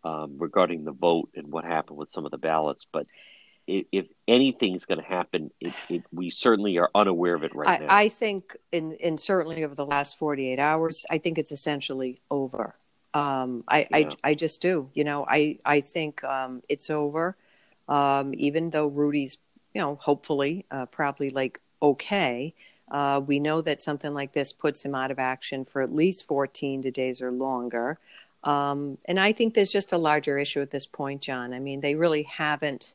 um, 0.04 0.36
regarding 0.38 0.84
the 0.84 0.92
vote 0.92 1.30
and 1.36 1.48
what 1.52 1.64
happened 1.64 1.98
with 1.98 2.12
some 2.12 2.26
of 2.26 2.32
the 2.32 2.38
ballots, 2.38 2.86
but 2.92 3.08
if, 3.66 3.86
if 3.92 4.06
anything's 4.28 4.86
going 4.86 5.00
to 5.00 5.06
happen, 5.06 5.52
it, 5.60 5.74
it, 5.90 6.04
we 6.14 6.30
certainly 6.30 6.78
are 6.78 6.90
unaware 6.96 7.36
of 7.36 7.44
it 7.44 7.54
right 7.56 7.82
now. 7.82 7.88
I, 7.90 8.04
I 8.04 8.10
think, 8.10 8.56
in, 8.72 8.94
in 8.94 9.18
certainly 9.18 9.64
over 9.64 9.76
the 9.76 9.86
last 9.86 10.18
48 10.18 10.60
hours, 10.60 11.06
I 11.10 11.18
think 11.18 11.38
it's 11.38 11.52
essentially 11.52 12.22
over. 12.32 12.76
Um, 13.14 13.64
I, 13.68 13.88
Yeah. 13.92 14.10
I, 14.24 14.30
I 14.32 14.34
just 14.36 14.62
do. 14.62 14.90
You 14.94 15.04
know, 15.04 15.26
I, 15.28 15.60
I 15.66 15.82
think 15.82 16.24
um, 16.24 16.64
it's 16.70 16.90
over. 16.90 17.36
Um, 17.88 18.34
even 18.38 18.72
though 18.72 18.88
Rudy's, 18.88 19.38
you 19.74 19.82
know, 19.82 19.96
hopefully, 19.96 20.66
uh, 20.72 20.86
probably 20.88 21.30
like 21.30 21.62
okay. 21.82 22.54
Uh, 22.90 23.22
we 23.26 23.40
know 23.40 23.62
that 23.62 23.82
something 23.82 24.14
like 24.14 24.32
this 24.32 24.54
puts 24.54 24.84
him 24.84 24.96
out 24.96 25.12
of 25.12 25.20
action 25.20 25.66
for 25.66 25.82
at 25.82 25.94
least 25.94 26.26
14 26.26 26.84
to 26.84 26.92
days 26.92 27.22
or 27.22 27.32
longer. 27.32 28.00
Um, 28.44 28.98
and 29.06 29.20
I 29.20 29.34
think 29.34 29.54
there's 29.54 29.72
just 29.72 29.92
a 29.92 29.98
larger 29.98 30.38
issue 30.38 30.62
at 30.62 30.72
this 30.72 30.86
point, 30.86 31.22
John. 31.22 31.54
I 31.54 31.60
mean, 31.60 31.82
they 31.82 31.96
really 31.96 32.24
haven't 32.24 32.94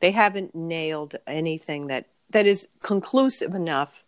they 0.00 0.10
haven't 0.10 0.54
nailed 0.54 1.14
anything 1.26 1.86
that 1.86 2.06
that 2.30 2.46
is 2.46 2.66
conclusive 2.82 3.54
enough. 3.54 4.04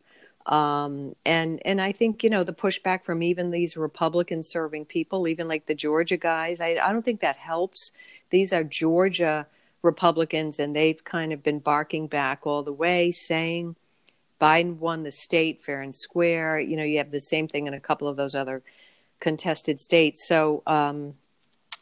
Um, 0.46 1.14
and 1.24 1.62
and 1.64 1.80
I 1.80 1.92
think 1.92 2.24
you 2.24 2.30
know 2.30 2.42
the 2.42 2.52
pushback 2.52 3.04
from 3.04 3.22
even 3.22 3.50
these 3.50 3.76
Republican 3.76 4.42
serving 4.42 4.86
people, 4.86 5.28
even 5.28 5.48
like 5.48 5.66
the 5.66 5.74
Georgia 5.74 6.16
guys, 6.16 6.60
I, 6.60 6.78
I 6.82 6.92
don't 6.92 7.04
think 7.04 7.20
that 7.20 7.36
helps. 7.36 7.92
These 8.30 8.52
are 8.52 8.64
Georgia 8.64 9.46
Republicans, 9.84 10.58
and 10.58 10.74
they've 10.74 11.04
kind 11.04 11.32
of 11.32 11.42
been 11.42 11.58
barking 11.58 12.06
back 12.08 12.46
all 12.46 12.62
the 12.62 12.72
way, 12.72 13.12
saying 13.12 13.76
Biden 14.40 14.78
won 14.78 15.02
the 15.02 15.12
state 15.12 15.62
fair 15.62 15.80
and 15.80 15.94
square. 15.94 16.58
You 16.58 16.76
know, 16.76 16.84
you 16.84 16.98
have 16.98 17.10
the 17.10 17.20
same 17.20 17.46
thing 17.48 17.66
in 17.66 17.74
a 17.74 17.80
couple 17.80 18.08
of 18.08 18.16
those 18.16 18.34
other 18.34 18.62
contested 19.20 19.80
states. 19.80 20.26
So 20.26 20.62
um, 20.66 21.14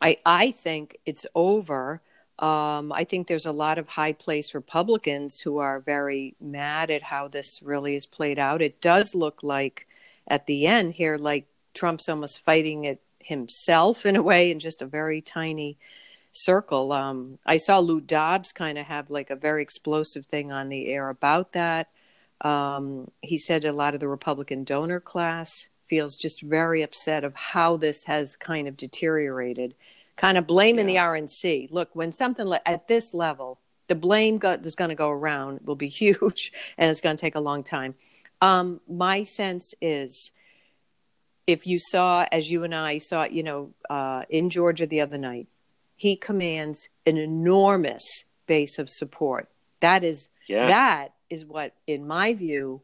I 0.01 0.19
I 0.27 0.51
think 0.51 0.99
it's 1.07 1.27
over. 1.35 2.03
Um, 2.39 2.93
I 2.93 3.05
think 3.05 3.27
there's 3.27 3.47
a 3.47 3.53
lot 3.53 3.79
of 3.79 3.89
high 3.89 4.15
place 4.15 4.55
Republicans 4.55 5.41
who 5.41 5.59
are 5.59 5.81
very 5.81 6.35
mad 6.41 6.91
at 6.91 7.03
how 7.03 7.29
this 7.29 7.63
really 7.63 7.95
is 7.95 8.07
played 8.07 8.39
out. 8.39 8.63
It 8.63 8.81
does 8.81 9.15
look 9.15 9.43
like 9.43 9.87
at 10.27 10.47
the 10.47 10.67
end 10.67 10.95
here, 10.95 11.17
like 11.17 11.47
Trump's 11.75 12.09
almost 12.09 12.41
fighting 12.41 12.85
it 12.85 13.01
himself 13.21 14.05
in 14.05 14.17
a 14.17 14.23
way 14.23 14.51
in 14.51 14.59
just 14.59 14.83
a 14.83 14.87
very 14.87 15.21
tiny 15.21 15.79
circle. 16.33 16.93
Um, 16.93 17.39
I 17.47 17.59
saw 17.59 17.79
Lou 17.79 18.01
Dobbs 18.01 18.53
kind 18.53 18.79
of 18.79 18.87
have 18.87 19.11
like 19.11 19.31
a 19.31 19.37
very 19.37 19.63
explosive 19.63 20.27
thing 20.27 20.51
on 20.51 20.69
the 20.69 20.87
air 20.87 21.09
about 21.09 21.53
that. 21.53 21.89
Um, 22.41 23.11
he 23.21 23.39
said 23.39 23.65
a 23.65 23.73
lot 23.73 23.95
of 23.95 24.01
the 24.01 24.09
Republican 24.09 24.65
donor 24.65 24.99
class 24.99 25.69
feels 25.87 26.17
just 26.17 26.43
very 26.43 26.83
upset 26.83 27.23
of 27.23 27.37
how 27.37 27.77
this 27.77 28.05
has 28.05 28.35
kind 28.35 28.67
of 28.67 28.77
deteriorated, 28.77 29.75
kind 30.17 30.39
of 30.39 30.47
blaming 30.47 30.89
yeah. 30.89 31.13
the 31.13 31.21
RNC. 31.21 31.71
Look, 31.71 31.91
when 31.93 32.13
something 32.13 32.47
le- 32.47 32.61
at 32.67 32.89
this 32.89 33.15
level, 33.15 33.61
the 33.89 33.95
blame 33.95 34.39
go- 34.39 34.57
that's 34.57 34.75
going 34.75 34.89
to 34.89 34.95
go 34.95 35.11
around 35.11 35.61
will 35.65 35.77
be 35.77 35.89
huge, 36.03 36.53
and 36.79 36.91
it's 36.91 37.01
going 37.01 37.15
to 37.17 37.21
take 37.21 37.35
a 37.35 37.41
long 37.41 37.63
time. 37.63 37.95
Um, 38.41 38.81
my 38.89 39.23
sense 39.23 39.75
is, 39.81 40.33
if 41.47 41.67
you 41.67 41.79
saw, 41.79 42.27
as 42.33 42.51
you 42.51 42.65
and 42.65 42.75
I 42.75 42.99
saw, 42.99 43.25
you 43.25 43.43
know, 43.43 43.75
uh, 43.91 44.23
in 44.31 44.51
Georgia 44.51 44.87
the 44.87 45.03
other 45.03 45.19
night, 45.19 45.47
he 46.03 46.17
commands 46.17 46.89
an 47.07 47.17
enormous 47.17 48.25
base 48.49 48.81
of 48.81 48.91
support. 48.91 49.49
That 49.79 50.03
is 50.03 50.31
yeah. 50.49 50.67
that 50.67 51.15
is 51.31 51.47
what, 51.47 51.77
in 51.87 52.09
my 52.09 52.35
view, 52.35 52.83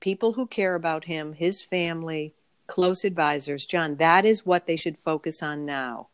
people 0.00 0.32
who 0.32 0.48
care 0.48 0.74
about 0.74 1.04
him, 1.04 1.34
his 1.34 1.62
family, 1.62 2.34
close 2.66 3.04
advisors, 3.04 3.66
John, 3.66 3.94
that 3.98 4.24
is 4.24 4.44
what 4.44 4.66
they 4.66 4.74
should 4.74 4.98
focus 4.98 5.44
on 5.44 5.64
now, 5.64 6.08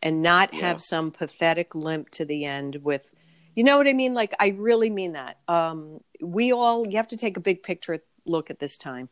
and 0.00 0.22
not 0.22 0.54
yeah. 0.54 0.60
have 0.60 0.80
some 0.80 1.10
pathetic 1.10 1.74
limp 1.74 2.08
to 2.10 2.24
the 2.24 2.44
end 2.44 2.76
with. 2.84 3.12
You 3.56 3.64
know 3.64 3.76
what 3.76 3.88
I 3.88 3.94
mean? 3.94 4.14
Like, 4.14 4.32
I 4.38 4.54
really 4.56 4.90
mean 4.90 5.14
that. 5.14 5.38
Um, 5.48 6.00
we 6.22 6.52
all, 6.52 6.86
you 6.86 6.98
have 6.98 7.08
to 7.08 7.16
take 7.16 7.36
a 7.36 7.40
big 7.40 7.64
picture 7.64 7.98
look 8.24 8.48
at 8.48 8.60
this 8.60 8.76
time. 8.76 9.08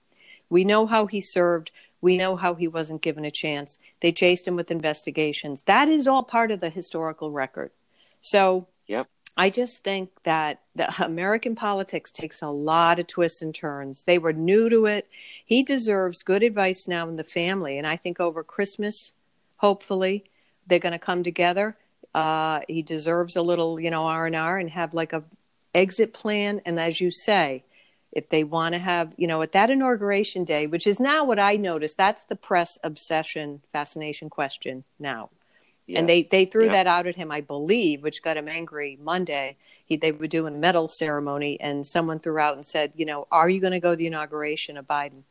We 0.48 0.64
know 0.64 0.87
how 0.87 1.07
he 1.07 1.20
served. 1.22 1.72
We 2.02 2.18
know 2.18 2.36
how 2.36 2.54
he 2.54 2.68
wasn't 2.68 3.00
given 3.00 3.24
a 3.24 3.30
chance. 3.30 3.78
They 4.00 4.12
chased 4.12 4.46
him 4.46 4.56
with 4.56 4.70
investigations. 4.70 5.62
That 5.62 5.88
is 5.88 6.06
all 6.06 6.22
part 6.22 6.50
of 6.50 6.60
the 6.60 6.68
historical 6.68 7.30
record. 7.30 7.70
So 8.20 8.66
yep. 8.86 9.08
I 9.36 9.48
just 9.48 9.82
think 9.82 10.10
that 10.24 10.60
the 10.74 10.92
American 11.04 11.54
politics 11.54 12.10
takes 12.10 12.42
a 12.42 12.48
lot 12.48 12.98
of 12.98 13.06
twists 13.06 13.40
and 13.40 13.54
turns. 13.54 14.04
They 14.04 14.18
were 14.18 14.32
new 14.32 14.68
to 14.68 14.86
it. 14.86 15.08
He 15.46 15.62
deserves 15.62 16.22
good 16.22 16.42
advice 16.42 16.86
now 16.86 17.08
in 17.08 17.16
the 17.16 17.24
family. 17.24 17.78
And 17.78 17.86
I 17.86 17.96
think 17.96 18.20
over 18.20 18.42
Christmas, 18.42 19.12
hopefully, 19.56 20.24
they're 20.66 20.78
going 20.78 20.92
to 20.92 20.98
come 20.98 21.22
together. 21.22 21.76
Uh, 22.14 22.60
he 22.68 22.82
deserves 22.82 23.36
a 23.36 23.42
little, 23.42 23.80
you 23.80 23.90
know, 23.90 24.06
R 24.06 24.26
and 24.26 24.36
R 24.36 24.58
and 24.58 24.68
have 24.70 24.92
like 24.92 25.12
a 25.12 25.24
exit 25.74 26.12
plan. 26.12 26.60
And 26.66 26.78
as 26.78 27.00
you 27.00 27.10
say, 27.10 27.64
if 28.12 28.29
they 28.29 28.44
want 28.44 28.75
to 28.75 28.79
have, 28.79 29.14
you 29.16 29.27
know, 29.27 29.40
at 29.42 29.53
that 29.53 29.70
inauguration 29.70 30.44
day, 30.44 30.66
which 30.66 30.87
is 30.87 31.01
now 31.01 31.25
what 31.25 31.38
I 31.38 31.57
noticed, 31.57 31.96
that's 31.96 32.25
the 32.25 32.37
press 32.37 32.79
obsession 32.85 33.62
fascination 33.72 34.29
question 34.29 34.85
now. 34.98 35.31
Yeah. 35.87 35.98
And 35.98 36.09
they, 36.09 36.22
they 36.22 36.44
threw 36.44 36.66
yeah. 36.66 36.72
that 36.72 36.87
out 36.87 37.07
at 37.07 37.16
him, 37.16 37.33
I 37.33 37.40
believe, 37.40 38.03
which 38.03 38.22
got 38.22 38.37
him 38.37 38.48
angry 38.48 38.98
Monday. 39.03 39.57
He, 39.85 39.96
they 39.96 40.12
were 40.12 40.29
doing 40.29 40.55
a 40.55 40.59
medal 40.59 40.88
ceremony, 40.88 41.61
and 41.61 41.87
someone 41.87 42.20
threw 42.20 42.38
out 42.38 42.55
and 42.55 42.64
said, 42.64 42.92
you 42.96 43.05
know, 43.05 43.27
are 43.33 43.48
you 43.48 43.61
going 43.61 43.72
to 43.72 43.81
go 43.81 43.90
to 43.90 43.96
the 43.96 44.07
inauguration 44.07 44.77
of 44.77 44.87
Biden? 44.87 45.25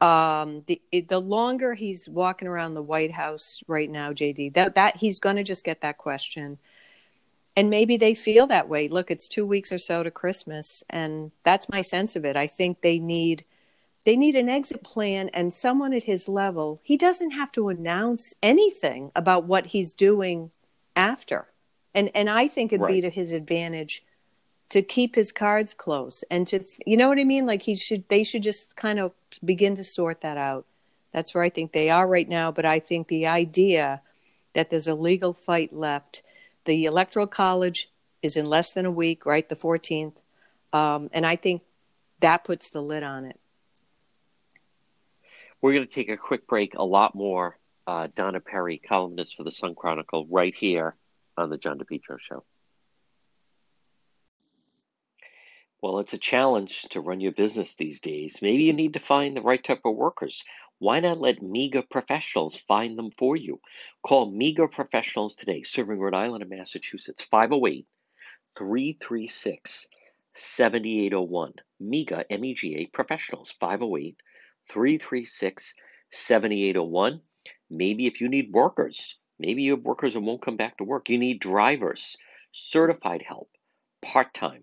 Um, 0.00 0.64
the 0.66 0.80
the 1.08 1.20
longer 1.20 1.74
he's 1.74 2.08
walking 2.08 2.48
around 2.48 2.74
the 2.74 2.82
White 2.82 3.12
House 3.12 3.62
right 3.66 3.88
now, 3.88 4.12
JD, 4.12 4.54
that 4.54 4.74
that 4.74 4.96
he's 4.96 5.20
going 5.20 5.36
to 5.36 5.44
just 5.44 5.64
get 5.64 5.82
that 5.82 5.98
question 5.98 6.58
and 7.56 7.70
maybe 7.70 7.96
they 7.96 8.14
feel 8.14 8.46
that 8.48 8.68
way. 8.68 8.88
Look, 8.88 9.10
it's 9.10 9.28
two 9.28 9.46
weeks 9.46 9.72
or 9.72 9.78
so 9.78 10.02
to 10.02 10.10
Christmas, 10.10 10.82
and 10.90 11.30
that's 11.44 11.68
my 11.68 11.82
sense 11.82 12.16
of 12.16 12.24
it. 12.24 12.36
I 12.36 12.46
think 12.46 12.80
they 12.80 12.98
need 12.98 13.44
they 14.04 14.16
need 14.16 14.34
an 14.34 14.50
exit 14.50 14.82
plan 14.82 15.30
and 15.30 15.52
someone 15.52 15.94
at 15.94 16.04
his 16.04 16.28
level. 16.28 16.80
He 16.82 16.96
doesn't 16.98 17.30
have 17.30 17.50
to 17.52 17.70
announce 17.70 18.34
anything 18.42 19.10
about 19.16 19.44
what 19.44 19.66
he's 19.66 19.94
doing 19.94 20.50
after, 20.96 21.46
and 21.94 22.10
and 22.14 22.28
I 22.28 22.48
think 22.48 22.72
it'd 22.72 22.82
right. 22.82 22.92
be 22.92 23.00
to 23.02 23.10
his 23.10 23.32
advantage 23.32 24.04
to 24.70 24.82
keep 24.82 25.14
his 25.14 25.30
cards 25.30 25.74
close 25.74 26.24
and 26.30 26.46
to 26.48 26.64
you 26.86 26.96
know 26.96 27.08
what 27.08 27.20
I 27.20 27.24
mean. 27.24 27.46
Like 27.46 27.62
he 27.62 27.76
should 27.76 28.08
they 28.08 28.24
should 28.24 28.42
just 28.42 28.76
kind 28.76 28.98
of 28.98 29.12
begin 29.44 29.76
to 29.76 29.84
sort 29.84 30.22
that 30.22 30.36
out. 30.36 30.66
That's 31.12 31.32
where 31.32 31.44
I 31.44 31.50
think 31.50 31.70
they 31.72 31.90
are 31.90 32.08
right 32.08 32.28
now. 32.28 32.50
But 32.50 32.64
I 32.64 32.80
think 32.80 33.06
the 33.06 33.28
idea 33.28 34.02
that 34.54 34.70
there's 34.70 34.88
a 34.88 34.94
legal 34.94 35.32
fight 35.32 35.72
left 35.72 36.22
the 36.64 36.86
electoral 36.86 37.26
college 37.26 37.90
is 38.22 38.36
in 38.36 38.46
less 38.46 38.72
than 38.72 38.86
a 38.86 38.90
week, 38.90 39.26
right? 39.26 39.48
The 39.48 39.56
14th. 39.56 40.14
Um, 40.72 41.10
and 41.12 41.26
I 41.26 41.36
think 41.36 41.62
that 42.20 42.44
puts 42.44 42.70
the 42.70 42.82
lid 42.82 43.02
on 43.02 43.26
it. 43.26 43.38
We're 45.60 45.72
going 45.72 45.86
to 45.86 45.92
take 45.92 46.08
a 46.08 46.16
quick 46.16 46.46
break. 46.46 46.74
A 46.74 46.84
lot 46.84 47.14
more. 47.14 47.58
Uh, 47.86 48.08
Donna 48.14 48.40
Perry, 48.40 48.78
columnist 48.78 49.36
for 49.36 49.44
the 49.44 49.50
Sun 49.50 49.74
Chronicle, 49.74 50.26
right 50.30 50.54
here 50.54 50.96
on 51.36 51.50
the 51.50 51.58
John 51.58 51.78
DePetro 51.78 52.16
Show. 52.18 52.42
Well, 55.84 55.98
it's 55.98 56.14
a 56.14 56.18
challenge 56.18 56.84
to 56.92 57.02
run 57.02 57.20
your 57.20 57.32
business 57.32 57.74
these 57.74 58.00
days. 58.00 58.40
Maybe 58.40 58.62
you 58.62 58.72
need 58.72 58.94
to 58.94 59.00
find 59.00 59.36
the 59.36 59.42
right 59.42 59.62
type 59.62 59.82
of 59.84 59.94
workers. 59.94 60.42
Why 60.78 60.98
not 61.00 61.20
let 61.20 61.42
MEGA 61.42 61.82
professionals 61.90 62.56
find 62.56 62.96
them 62.96 63.10
for 63.10 63.36
you? 63.36 63.60
Call 64.02 64.30
MEGA 64.30 64.68
professionals 64.68 65.36
today, 65.36 65.62
serving 65.62 65.98
Rhode 65.98 66.14
Island 66.14 66.42
and 66.42 66.48
Massachusetts, 66.48 67.22
508 67.24 67.86
336 68.56 69.88
7801. 70.34 71.52
MEGA, 71.80 72.24
M 72.32 72.44
E 72.46 72.54
G 72.54 72.76
A 72.76 72.86
professionals, 72.86 73.50
508 73.60 74.16
336 74.70 75.74
7801. 76.10 77.20
Maybe 77.68 78.06
if 78.06 78.22
you 78.22 78.30
need 78.30 78.54
workers, 78.54 79.18
maybe 79.38 79.64
you 79.64 79.72
have 79.72 79.84
workers 79.84 80.14
that 80.14 80.20
won't 80.20 80.40
come 80.40 80.56
back 80.56 80.78
to 80.78 80.84
work. 80.84 81.10
You 81.10 81.18
need 81.18 81.40
drivers, 81.40 82.16
certified 82.52 83.20
help, 83.20 83.50
part 84.00 84.32
time, 84.32 84.62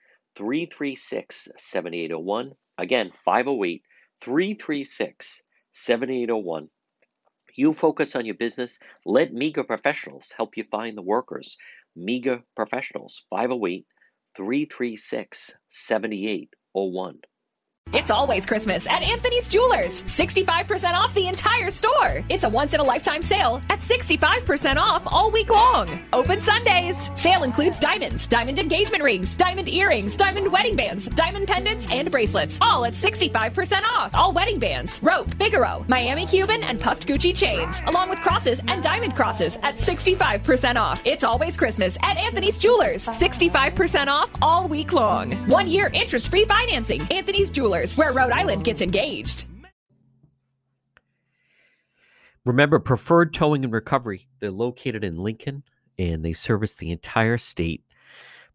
336 0.41 1.49
7801. 1.55 2.53
Again, 2.79 3.11
508 3.23 3.83
336 4.21 5.43
7801. 5.71 6.67
You 7.55 7.73
focus 7.73 8.15
on 8.15 8.25
your 8.25 8.33
business. 8.33 8.79
Let 9.05 9.33
MEGA 9.33 9.65
professionals 9.65 10.33
help 10.35 10.57
you 10.57 10.63
find 10.71 10.97
the 10.97 11.03
workers. 11.03 11.57
MEGA 11.95 12.41
professionals, 12.55 13.27
508 13.29 13.85
336 14.35 15.57
7801. 15.69 17.19
It's 17.93 18.09
always 18.09 18.45
Christmas 18.45 18.87
at 18.87 19.01
Anthony's 19.01 19.49
Jewelers. 19.49 20.03
65% 20.03 20.93
off 20.93 21.13
the 21.13 21.27
entire 21.27 21.69
store. 21.69 22.23
It's 22.29 22.45
a 22.45 22.49
once 22.49 22.73
in 22.73 22.79
a 22.79 22.83
lifetime 22.83 23.21
sale 23.21 23.61
at 23.69 23.79
65% 23.79 24.77
off 24.77 25.03
all 25.07 25.29
week 25.29 25.49
long. 25.49 25.89
Open 26.13 26.39
Sundays. 26.39 27.09
Sale 27.15 27.43
includes 27.43 27.79
diamonds, 27.79 28.27
diamond 28.27 28.59
engagement 28.59 29.03
rings, 29.03 29.35
diamond 29.35 29.67
earrings, 29.67 30.15
diamond 30.15 30.49
wedding 30.49 30.77
bands, 30.77 31.09
diamond 31.09 31.49
pendants, 31.49 31.85
and 31.91 32.09
bracelets. 32.09 32.57
All 32.61 32.85
at 32.85 32.93
65% 32.93 33.83
off. 33.83 34.15
All 34.15 34.31
wedding 34.31 34.59
bands, 34.59 35.01
rope, 35.03 35.33
Figaro, 35.33 35.83
Miami 35.89 36.25
Cuban, 36.25 36.63
and 36.63 36.79
puffed 36.79 37.05
Gucci 37.07 37.35
chains, 37.35 37.81
along 37.87 38.09
with 38.09 38.21
crosses 38.21 38.61
and 38.69 38.81
diamond 38.81 39.15
crosses 39.17 39.57
at 39.63 39.75
65% 39.75 40.77
off. 40.77 41.01
It's 41.05 41.25
always 41.25 41.57
Christmas 41.57 41.97
at 42.03 42.17
Anthony's 42.17 42.57
Jewelers. 42.57 43.05
65% 43.05 44.07
off 44.07 44.29
all 44.41 44.69
week 44.69 44.93
long. 44.93 45.33
One 45.49 45.67
year 45.67 45.89
interest 45.93 46.29
free 46.29 46.45
financing. 46.45 47.01
Anthony's 47.11 47.49
Jewelers 47.49 47.70
where 47.97 48.13
Rhode 48.13 48.31
Island 48.31 48.63
gets 48.63 48.81
engaged. 48.81 49.45
Remember, 52.45 52.79
Preferred 52.79 53.33
Towing 53.33 53.63
and 53.63 53.71
Recovery. 53.71 54.27
They're 54.39 54.51
located 54.51 55.03
in 55.03 55.17
Lincoln 55.17 55.63
and 55.97 56.25
they 56.25 56.33
service 56.33 56.73
the 56.73 56.89
entire 56.89 57.37
state. 57.37 57.83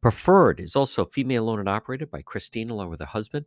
Preferred 0.02 0.61
is 0.61 0.76
also 0.76 1.05
female 1.05 1.48
owned 1.48 1.61
and 1.61 1.68
operated 1.68 2.11
by 2.11 2.22
Christine 2.22 2.68
along 2.68 2.90
with 2.90 3.00
her 3.00 3.07
husband, 3.07 3.46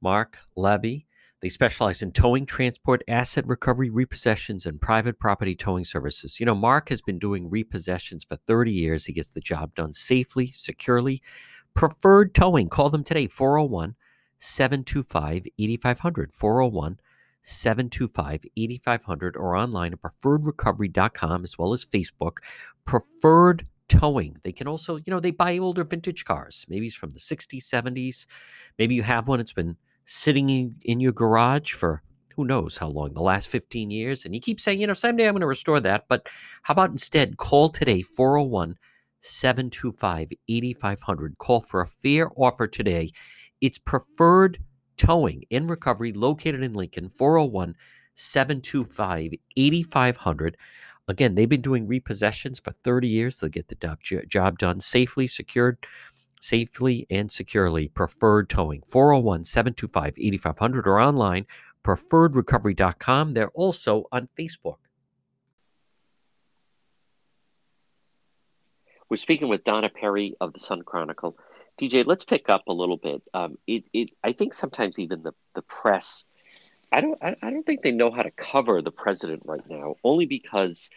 Mark 0.00 0.38
Labby. 0.56 1.06
They 1.40 1.48
specialize 1.48 2.02
in 2.02 2.12
towing, 2.12 2.46
transport, 2.46 3.02
asset 3.08 3.46
recovery, 3.48 3.90
repossessions, 3.90 4.64
and 4.64 4.80
private 4.80 5.18
property 5.18 5.56
towing 5.56 5.84
services. 5.84 6.38
You 6.38 6.46
know, 6.46 6.54
Mark 6.54 6.90
has 6.90 7.00
been 7.00 7.18
doing 7.18 7.50
repossessions 7.50 8.24
for 8.24 8.36
30 8.36 8.70
years. 8.70 9.06
He 9.06 9.12
gets 9.12 9.30
the 9.30 9.40
job 9.40 9.74
done 9.74 9.92
safely, 9.92 10.52
securely. 10.52 11.20
Preferred 11.74 12.34
Towing. 12.34 12.68
Call 12.68 12.90
them 12.90 13.02
today, 13.02 13.26
401 13.26 13.96
725 14.42 15.46
8500 15.56 16.32
401 16.32 16.98
725 17.42 18.44
8500 18.56 19.36
or 19.36 19.56
online 19.56 19.92
at 19.92 20.02
preferredrecovery.com 20.02 21.44
as 21.44 21.56
well 21.56 21.72
as 21.72 21.84
Facebook. 21.84 22.38
Preferred 22.84 23.66
Towing. 23.88 24.38
They 24.42 24.52
can 24.52 24.66
also, 24.66 24.96
you 24.96 25.04
know, 25.08 25.20
they 25.20 25.30
buy 25.30 25.58
older 25.58 25.84
vintage 25.84 26.24
cars. 26.24 26.66
Maybe 26.68 26.86
it's 26.86 26.96
from 26.96 27.10
the 27.10 27.20
60s, 27.20 27.62
70s. 27.62 28.26
Maybe 28.78 28.94
you 28.94 29.02
have 29.02 29.28
one 29.28 29.38
that's 29.38 29.52
been 29.52 29.76
sitting 30.06 30.50
in, 30.50 30.76
in 30.82 30.98
your 30.98 31.12
garage 31.12 31.72
for 31.72 32.02
who 32.34 32.44
knows 32.44 32.78
how 32.78 32.88
long, 32.88 33.12
the 33.12 33.22
last 33.22 33.48
15 33.48 33.90
years. 33.90 34.24
And 34.24 34.34
you 34.34 34.40
keep 34.40 34.60
saying, 34.60 34.80
you 34.80 34.86
know, 34.86 34.94
someday 34.94 35.28
I'm 35.28 35.34
going 35.34 35.42
to 35.42 35.46
restore 35.46 35.78
that. 35.80 36.06
But 36.08 36.28
how 36.62 36.72
about 36.72 36.90
instead 36.90 37.36
call 37.36 37.68
today, 37.68 38.02
401 38.02 38.76
725 39.20 40.32
8500. 40.48 41.38
Call 41.38 41.60
for 41.60 41.80
a 41.80 41.86
fair 41.86 42.30
offer 42.36 42.66
today. 42.66 43.10
It's 43.62 43.78
preferred 43.78 44.58
towing 44.96 45.44
in 45.48 45.68
recovery 45.68 46.12
located 46.12 46.62
in 46.62 46.74
Lincoln, 46.74 47.08
401 47.08 47.76
725 48.16 49.32
8500. 49.56 50.56
Again, 51.08 51.34
they've 51.34 51.48
been 51.48 51.62
doing 51.62 51.86
repossessions 51.86 52.62
for 52.62 52.72
30 52.84 53.08
years. 53.08 53.38
They'll 53.38 53.50
get 53.50 53.68
the 53.68 54.24
job 54.28 54.58
done 54.58 54.80
safely, 54.80 55.28
secured, 55.28 55.78
safely, 56.40 57.06
and 57.08 57.30
securely. 57.30 57.88
Preferred 57.88 58.50
towing, 58.50 58.82
401 58.88 59.44
725 59.44 60.14
8500 60.18 60.86
or 60.88 61.00
online, 61.00 61.46
preferredrecovery.com. 61.84 63.30
They're 63.30 63.50
also 63.50 64.06
on 64.10 64.28
Facebook. 64.36 64.78
We're 69.08 69.16
speaking 69.16 69.48
with 69.48 69.62
Donna 69.62 69.88
Perry 69.88 70.34
of 70.40 70.52
the 70.52 70.58
Sun 70.58 70.82
Chronicle. 70.82 71.36
DJ, 71.80 72.06
let's 72.06 72.24
pick 72.24 72.48
up 72.48 72.64
a 72.68 72.72
little 72.72 72.96
bit. 72.96 73.22
Um, 73.34 73.56
it, 73.66 73.84
it, 73.92 74.10
I 74.22 74.32
think 74.32 74.54
sometimes 74.54 74.98
even 74.98 75.22
the, 75.22 75.32
the 75.54 75.62
press 75.62 76.26
I 76.92 77.00
don't 77.00 77.18
I, 77.22 77.34
I 77.42 77.50
don't 77.50 77.64
think 77.64 77.82
they 77.82 77.90
know 77.90 78.10
how 78.10 78.22
to 78.22 78.30
cover 78.30 78.82
the 78.82 78.90
president 78.90 79.42
right 79.46 79.68
now, 79.68 79.96
only 80.04 80.26
because 80.26 80.90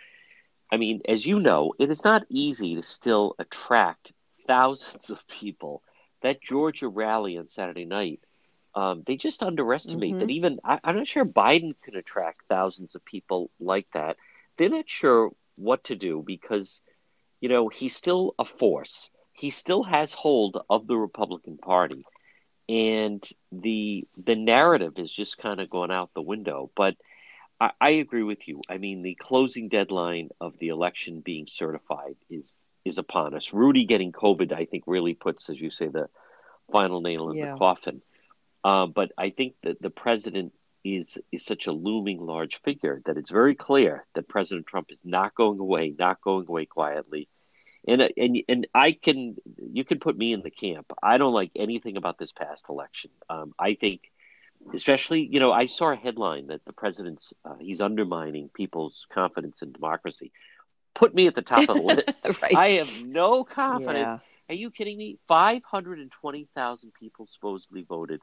I 0.71 0.77
mean, 0.77 1.01
as 1.07 1.25
you 1.25 1.39
know, 1.39 1.73
it 1.79 1.89
is 1.89 2.03
not 2.03 2.25
easy 2.29 2.75
to 2.75 2.83
still 2.83 3.35
attract 3.39 4.11
thousands 4.45 5.09
of 5.09 5.25
people. 5.27 5.81
That 6.21 6.41
Georgia 6.41 6.87
rally 6.87 7.37
on 7.37 7.47
Saturday 7.47 7.85
night, 7.85 8.19
um, 8.73 9.03
they 9.05 9.15
just 9.15 9.43
underestimate 9.43 10.11
mm-hmm. 10.11 10.19
that 10.19 10.29
even 10.31 10.59
I, 10.63 10.79
I'm 10.83 10.97
not 10.97 11.07
sure 11.07 11.23
Biden 11.23 11.75
can 11.81 11.95
attract 11.95 12.43
thousands 12.49 12.95
of 12.95 13.05
people 13.05 13.49
like 13.59 13.87
that. 13.93 14.17
They're 14.57 14.69
not 14.69 14.89
sure 14.89 15.31
what 15.55 15.85
to 15.85 15.95
do 15.95 16.23
because, 16.25 16.81
you 17.39 17.47
know, 17.47 17.69
he's 17.69 17.95
still 17.95 18.33
a 18.37 18.43
force. 18.43 19.11
He 19.35 19.49
still 19.51 19.83
has 19.83 20.13
hold 20.13 20.63
of 20.69 20.87
the 20.87 20.97
Republican 20.97 21.57
Party 21.57 22.05
and 22.67 23.27
the 23.51 24.07
the 24.17 24.35
narrative 24.35 24.93
is 24.97 25.11
just 25.11 25.37
kind 25.37 25.59
of 25.59 25.69
going 25.69 25.91
out 25.91 26.11
the 26.13 26.21
window. 26.21 26.71
But 26.75 26.95
I, 27.59 27.71
I, 27.79 27.89
agree 27.91 28.23
with 28.23 28.47
you. 28.47 28.61
I 28.67 28.77
mean, 28.77 29.01
the 29.01 29.15
closing 29.15 29.69
deadline 29.69 30.29
of 30.41 30.57
the 30.57 30.69
election 30.69 31.21
being 31.21 31.47
certified 31.47 32.15
is 32.29 32.67
is 32.83 32.97
upon 32.97 33.35
us. 33.35 33.53
Rudy 33.53 33.85
getting 33.85 34.11
COVID, 34.11 34.51
I 34.51 34.65
think, 34.65 34.83
really 34.87 35.13
puts, 35.13 35.49
as 35.49 35.59
you 35.59 35.69
say, 35.69 35.87
the 35.87 36.09
final 36.71 37.01
nail 37.01 37.29
in 37.29 37.37
yeah. 37.37 37.51
the 37.51 37.57
coffin. 37.57 38.01
Uh, 38.63 38.87
but 38.87 39.11
I 39.17 39.29
think 39.29 39.55
that 39.63 39.81
the 39.81 39.91
president 39.91 40.53
is 40.83 41.17
is 41.31 41.45
such 41.45 41.67
a 41.67 41.71
looming 41.71 42.19
large 42.19 42.61
figure 42.61 43.01
that 43.05 43.17
it's 43.17 43.31
very 43.31 43.55
clear 43.55 44.05
that 44.15 44.27
President 44.27 44.65
Trump 44.65 44.87
is 44.91 45.01
not 45.03 45.35
going 45.35 45.59
away, 45.59 45.93
not 45.97 46.21
going 46.21 46.47
away 46.47 46.65
quietly 46.65 47.27
and 47.87 48.01
uh, 48.01 48.09
and 48.17 48.37
and 48.47 48.67
I 48.73 48.91
can 48.91 49.35
you 49.57 49.83
can 49.83 49.99
put 49.99 50.17
me 50.17 50.33
in 50.33 50.41
the 50.41 50.49
camp. 50.49 50.91
I 51.01 51.17
don't 51.17 51.33
like 51.33 51.51
anything 51.55 51.97
about 51.97 52.17
this 52.17 52.31
past 52.31 52.65
election. 52.69 53.11
Um, 53.29 53.53
I 53.59 53.75
think, 53.75 54.11
especially 54.73 55.27
you 55.31 55.39
know, 55.39 55.51
I 55.51 55.67
saw 55.67 55.91
a 55.91 55.95
headline 55.95 56.47
that 56.47 56.65
the 56.65 56.73
president's 56.73 57.33
uh, 57.43 57.55
he's 57.59 57.81
undermining 57.81 58.49
people's 58.49 59.05
confidence 59.13 59.61
in 59.61 59.71
democracy. 59.71 60.31
Put 60.93 61.13
me 61.13 61.27
at 61.27 61.35
the 61.35 61.41
top 61.41 61.69
of 61.69 61.75
the 61.75 61.81
list. 61.83 62.41
right. 62.41 62.55
I 62.55 62.69
have 62.69 63.05
no 63.05 63.43
confidence. 63.43 63.97
Yeah. 63.97 64.19
Are 64.49 64.55
you 64.55 64.71
kidding 64.71 64.97
me? 64.97 65.17
Five 65.27 65.63
hundred 65.63 65.99
and 65.99 66.11
twenty 66.11 66.47
thousand 66.55 66.93
people 66.93 67.27
supposedly 67.27 67.83
voted 67.83 68.21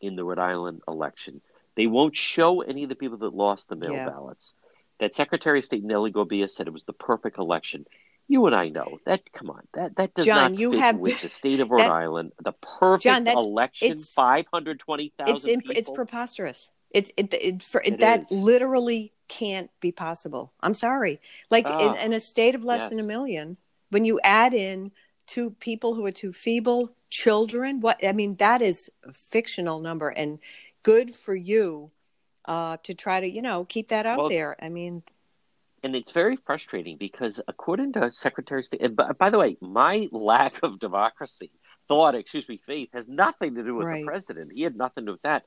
in 0.00 0.16
the 0.16 0.24
Rhode 0.24 0.38
Island 0.38 0.82
election. 0.88 1.40
They 1.74 1.86
won't 1.86 2.16
show 2.16 2.62
any 2.62 2.84
of 2.84 2.88
the 2.88 2.94
people 2.94 3.18
that 3.18 3.34
lost 3.34 3.68
the 3.68 3.76
mail 3.76 3.92
yeah. 3.92 4.08
ballots. 4.08 4.54
That 4.98 5.12
Secretary 5.12 5.58
of 5.58 5.64
State 5.66 5.84
Nellie 5.84 6.12
Gorbea 6.12 6.50
said 6.50 6.66
it 6.66 6.72
was 6.72 6.84
the 6.84 6.94
perfect 6.94 7.36
election 7.36 7.84
you 8.28 8.46
and 8.46 8.54
I 8.54 8.68
know 8.68 8.98
that. 9.06 9.32
Come 9.32 9.50
on, 9.50 9.62
that 9.74 9.96
that 9.96 10.14
does 10.14 10.24
John, 10.24 10.52
not 10.52 10.58
you 10.58 10.72
fit 10.72 10.80
have, 10.80 10.96
with 10.96 11.20
the 11.20 11.28
state 11.40 11.60
of 11.60 11.70
Rhode 11.70 11.80
that, 11.80 11.92
Island. 11.92 12.32
The 12.42 12.52
perfect 12.52 13.04
John, 13.04 13.24
that's, 13.24 13.36
election, 13.36 13.98
five 13.98 14.46
hundred 14.52 14.80
twenty 14.80 15.12
thousand. 15.18 15.62
It's 15.66 15.70
it's 15.70 15.90
preposterous. 15.90 16.70
It's 16.90 17.10
it, 17.16 17.32
it 17.34 17.62
for 17.62 17.82
it 17.84 18.00
that 18.00 18.22
is. 18.22 18.30
literally 18.30 19.12
can't 19.28 19.70
be 19.80 19.92
possible. 19.92 20.52
I'm 20.60 20.74
sorry. 20.74 21.20
Like 21.50 21.66
in, 21.66 21.72
ah, 21.74 21.94
in, 21.94 22.12
a 22.12 22.20
state 22.20 22.54
of 22.54 22.64
less 22.64 22.82
yes. 22.82 22.90
than 22.90 23.00
a 23.00 23.04
million, 23.04 23.56
when 23.90 24.04
you 24.04 24.20
add 24.22 24.54
in 24.54 24.92
two 25.26 25.50
people 25.50 25.94
who 25.94 26.06
are 26.06 26.12
too 26.12 26.32
feeble, 26.32 26.92
children, 27.10 27.80
what 27.80 28.04
I 28.04 28.12
mean, 28.12 28.36
that 28.36 28.62
is 28.62 28.90
a 29.04 29.12
fictional 29.12 29.80
number, 29.80 30.08
and 30.08 30.38
good 30.82 31.14
for 31.14 31.34
you 31.34 31.90
uh, 32.44 32.76
to 32.84 32.94
try 32.94 33.20
to 33.20 33.28
you 33.28 33.42
know 33.42 33.64
keep 33.64 33.88
that 33.88 34.06
out 34.06 34.18
well, 34.18 34.28
there. 34.28 34.56
I 34.60 34.68
mean, 34.68 35.02
and 35.86 35.94
it's 35.94 36.10
very 36.10 36.34
frustrating 36.34 36.96
because 36.96 37.38
according 37.46 37.92
to 37.92 38.10
Secretary 38.10 38.58
of 38.60 38.66
State, 38.66 38.82
and 38.82 38.96
by, 38.96 39.12
by, 39.12 39.30
the 39.30 39.38
way, 39.38 39.56
my 39.60 40.08
lack 40.10 40.60
of 40.64 40.80
democracy, 40.80 41.52
thought, 41.86 42.16
excuse 42.16 42.48
me, 42.48 42.60
faith, 42.66 42.88
has 42.92 43.06
nothing 43.06 43.54
to 43.54 43.62
do 43.62 43.76
with 43.76 43.86
right. 43.86 44.00
the 44.00 44.06
president. 44.06 44.50
He 44.52 44.62
had 44.62 44.74
nothing 44.74 45.04
to 45.04 45.10
do 45.10 45.12
with 45.12 45.22
that. 45.22 45.44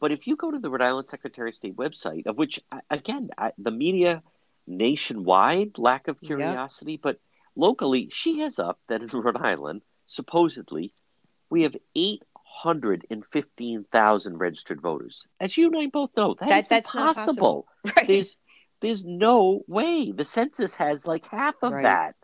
But 0.00 0.10
if 0.10 0.26
you 0.26 0.34
go 0.34 0.50
to 0.50 0.58
the 0.58 0.70
Rhode 0.70 0.82
Island 0.82 1.08
Secretary 1.08 1.50
of 1.50 1.54
State 1.54 1.76
website, 1.76 2.26
of 2.26 2.36
which, 2.36 2.60
again, 2.90 3.30
I, 3.38 3.52
the 3.58 3.70
media 3.70 4.24
nationwide 4.66 5.78
lack 5.78 6.08
of 6.08 6.20
curiosity, 6.20 6.94
yep. 6.94 7.02
but 7.02 7.20
locally, 7.54 8.08
she 8.10 8.40
has 8.40 8.58
up 8.58 8.80
that 8.88 9.02
in 9.02 9.08
Rhode 9.12 9.36
Island, 9.36 9.82
supposedly, 10.06 10.92
we 11.48 11.62
have 11.62 11.76
815,000 11.94 14.36
registered 14.36 14.80
voters. 14.80 15.28
As 15.38 15.56
you 15.56 15.68
and 15.68 15.78
I 15.78 15.86
both 15.86 16.10
know, 16.16 16.34
that, 16.40 16.48
that 16.48 16.58
is 16.58 16.68
that's 16.68 16.92
impossible. 16.92 17.68
Right. 17.96 18.08
There's 18.08 18.36
no 18.82 19.62
way. 19.66 20.12
The 20.12 20.24
census 20.24 20.74
has 20.74 21.06
like 21.06 21.26
half 21.26 21.54
of 21.62 21.72
right. 21.72 21.82
that. 21.84 22.14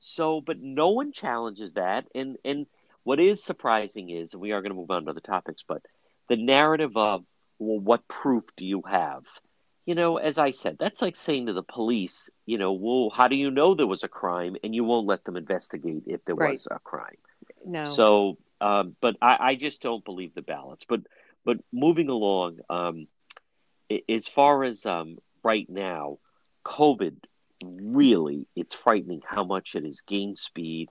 So, 0.00 0.40
but 0.40 0.58
no 0.60 0.90
one 0.90 1.12
challenges 1.12 1.74
that. 1.74 2.06
And 2.14 2.36
and 2.44 2.66
what 3.04 3.20
is 3.20 3.42
surprising 3.42 4.10
is, 4.10 4.32
and 4.32 4.42
we 4.42 4.52
are 4.52 4.60
going 4.60 4.72
to 4.72 4.76
move 4.76 4.90
on 4.90 5.04
to 5.04 5.10
other 5.10 5.20
topics, 5.20 5.62
but 5.66 5.82
the 6.28 6.36
narrative 6.36 6.96
of 6.96 7.24
well, 7.58 7.80
what 7.80 8.06
proof 8.08 8.44
do 8.56 8.64
you 8.66 8.82
have? 8.88 9.24
You 9.86 9.94
know, 9.94 10.16
as 10.16 10.38
I 10.38 10.50
said, 10.50 10.76
that's 10.80 11.02
like 11.02 11.14
saying 11.14 11.46
to 11.46 11.52
the 11.52 11.62
police, 11.62 12.30
you 12.46 12.56
know, 12.56 12.72
well, 12.72 13.10
how 13.14 13.28
do 13.28 13.36
you 13.36 13.50
know 13.50 13.74
there 13.74 13.86
was 13.86 14.02
a 14.02 14.08
crime, 14.08 14.56
and 14.64 14.74
you 14.74 14.82
won't 14.84 15.06
let 15.06 15.24
them 15.24 15.36
investigate 15.36 16.04
if 16.06 16.24
there 16.24 16.34
right. 16.34 16.52
was 16.52 16.66
a 16.70 16.78
crime? 16.78 17.16
No. 17.64 17.84
So, 17.84 18.38
um, 18.60 18.96
but 19.00 19.16
I, 19.20 19.36
I, 19.40 19.54
just 19.56 19.82
don't 19.82 20.04
believe 20.04 20.34
the 20.34 20.40
ballots. 20.40 20.86
But 20.88 21.00
but 21.44 21.58
moving 21.70 22.08
along, 22.08 22.60
um, 22.70 23.06
as 24.08 24.26
far 24.26 24.64
as 24.64 24.86
um, 24.86 25.18
right 25.44 25.68
now, 25.68 26.18
COVID 26.64 27.16
really, 27.64 28.46
it's 28.56 28.74
frightening 28.74 29.22
how 29.26 29.44
much 29.44 29.74
it 29.74 29.84
has 29.84 30.00
gained 30.00 30.38
speed. 30.38 30.88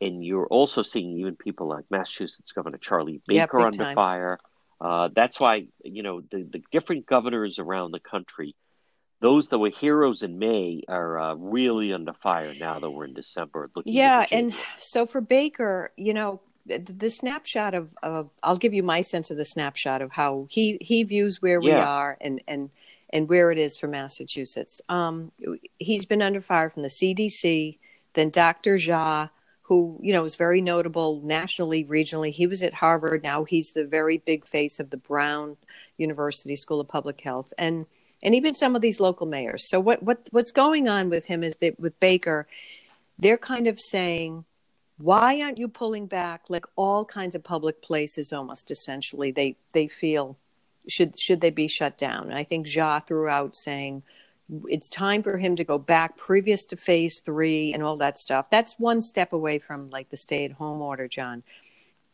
And 0.00 0.24
you're 0.24 0.46
also 0.46 0.82
seeing 0.82 1.18
even 1.18 1.36
people 1.36 1.68
like 1.68 1.84
Massachusetts 1.90 2.52
Governor 2.52 2.78
Charlie 2.78 3.20
Baker 3.26 3.60
under 3.60 3.78
time. 3.78 3.96
fire. 3.96 4.38
Uh, 4.80 5.08
that's 5.14 5.40
why, 5.40 5.66
you 5.82 6.02
know, 6.02 6.20
the, 6.20 6.44
the 6.44 6.62
different 6.70 7.06
governors 7.06 7.58
around 7.58 7.90
the 7.90 8.00
country, 8.00 8.54
those 9.20 9.48
that 9.48 9.58
were 9.58 9.70
heroes 9.70 10.22
in 10.22 10.38
May 10.38 10.82
are 10.88 11.18
uh, 11.18 11.34
really 11.34 11.92
under 11.92 12.12
fire 12.12 12.54
now 12.54 12.78
that 12.78 12.88
we're 12.88 13.06
in 13.06 13.14
December. 13.14 13.68
yeah. 13.84 14.24
And 14.30 14.54
so 14.78 15.04
for 15.04 15.20
Baker, 15.20 15.90
you 15.96 16.14
know, 16.14 16.40
the, 16.64 16.78
the 16.78 17.10
snapshot 17.10 17.74
of, 17.74 17.92
of, 18.00 18.30
I'll 18.42 18.56
give 18.56 18.74
you 18.74 18.84
my 18.84 19.00
sense 19.00 19.32
of 19.32 19.36
the 19.36 19.44
snapshot 19.44 20.00
of 20.00 20.12
how 20.12 20.46
he, 20.48 20.78
he 20.80 21.02
views 21.02 21.42
where 21.42 21.60
yeah. 21.60 21.74
we 21.74 21.80
are 21.80 22.16
and, 22.20 22.40
and, 22.46 22.70
and 23.10 23.28
where 23.28 23.50
it 23.50 23.58
is 23.58 23.76
for 23.76 23.88
Massachusetts. 23.88 24.80
Um, 24.88 25.32
he's 25.78 26.04
been 26.04 26.22
under 26.22 26.40
fire 26.40 26.70
from 26.70 26.82
the 26.82 26.88
CDC, 26.88 27.78
then 28.14 28.30
Dr. 28.30 28.76
Jha, 28.76 29.30
who 29.62 29.98
you 30.02 30.12
know 30.12 30.24
is 30.24 30.36
very 30.36 30.60
notable 30.60 31.20
nationally, 31.22 31.84
regionally. 31.84 32.30
He 32.30 32.46
was 32.46 32.62
at 32.62 32.74
Harvard. 32.74 33.22
Now 33.22 33.44
he's 33.44 33.72
the 33.72 33.84
very 33.84 34.18
big 34.18 34.46
face 34.46 34.80
of 34.80 34.90
the 34.90 34.96
Brown 34.96 35.56
University 35.96 36.56
School 36.56 36.80
of 36.80 36.88
Public 36.88 37.20
Health, 37.20 37.52
and 37.58 37.86
and 38.22 38.34
even 38.34 38.54
some 38.54 38.74
of 38.74 38.82
these 38.82 39.00
local 39.00 39.26
mayors. 39.26 39.68
So 39.68 39.78
what 39.78 40.02
what 40.02 40.28
what's 40.30 40.52
going 40.52 40.88
on 40.88 41.10
with 41.10 41.26
him 41.26 41.44
is 41.44 41.56
that 41.58 41.78
with 41.78 41.98
Baker, 42.00 42.46
they're 43.18 43.38
kind 43.38 43.66
of 43.66 43.80
saying. 43.80 44.44
Why 45.00 45.40
aren't 45.42 45.58
you 45.58 45.68
pulling 45.68 46.06
back 46.06 46.46
like 46.48 46.66
all 46.74 47.04
kinds 47.04 47.36
of 47.36 47.44
public 47.44 47.80
places 47.80 48.32
almost 48.32 48.72
essentially 48.72 49.30
they 49.30 49.54
they 49.72 49.86
feel 49.86 50.36
should 50.86 51.18
should 51.18 51.40
they 51.40 51.50
be 51.50 51.68
shut 51.68 51.98
down? 51.98 52.24
And 52.24 52.34
I 52.34 52.44
think 52.44 52.66
Jha 52.66 53.06
threw 53.06 53.28
out 53.28 53.56
saying 53.56 54.02
it's 54.68 54.88
time 54.88 55.22
for 55.22 55.36
him 55.36 55.56
to 55.56 55.64
go 55.64 55.78
back 55.78 56.16
previous 56.16 56.64
to 56.66 56.76
phase 56.76 57.20
three 57.20 57.72
and 57.74 57.82
all 57.82 57.96
that 57.98 58.18
stuff. 58.18 58.46
That's 58.50 58.78
one 58.78 59.00
step 59.00 59.32
away 59.32 59.58
from 59.58 59.90
like 59.90 60.08
the 60.08 60.16
stay 60.16 60.44
at 60.44 60.52
home 60.52 60.80
order, 60.80 61.06
John. 61.06 61.42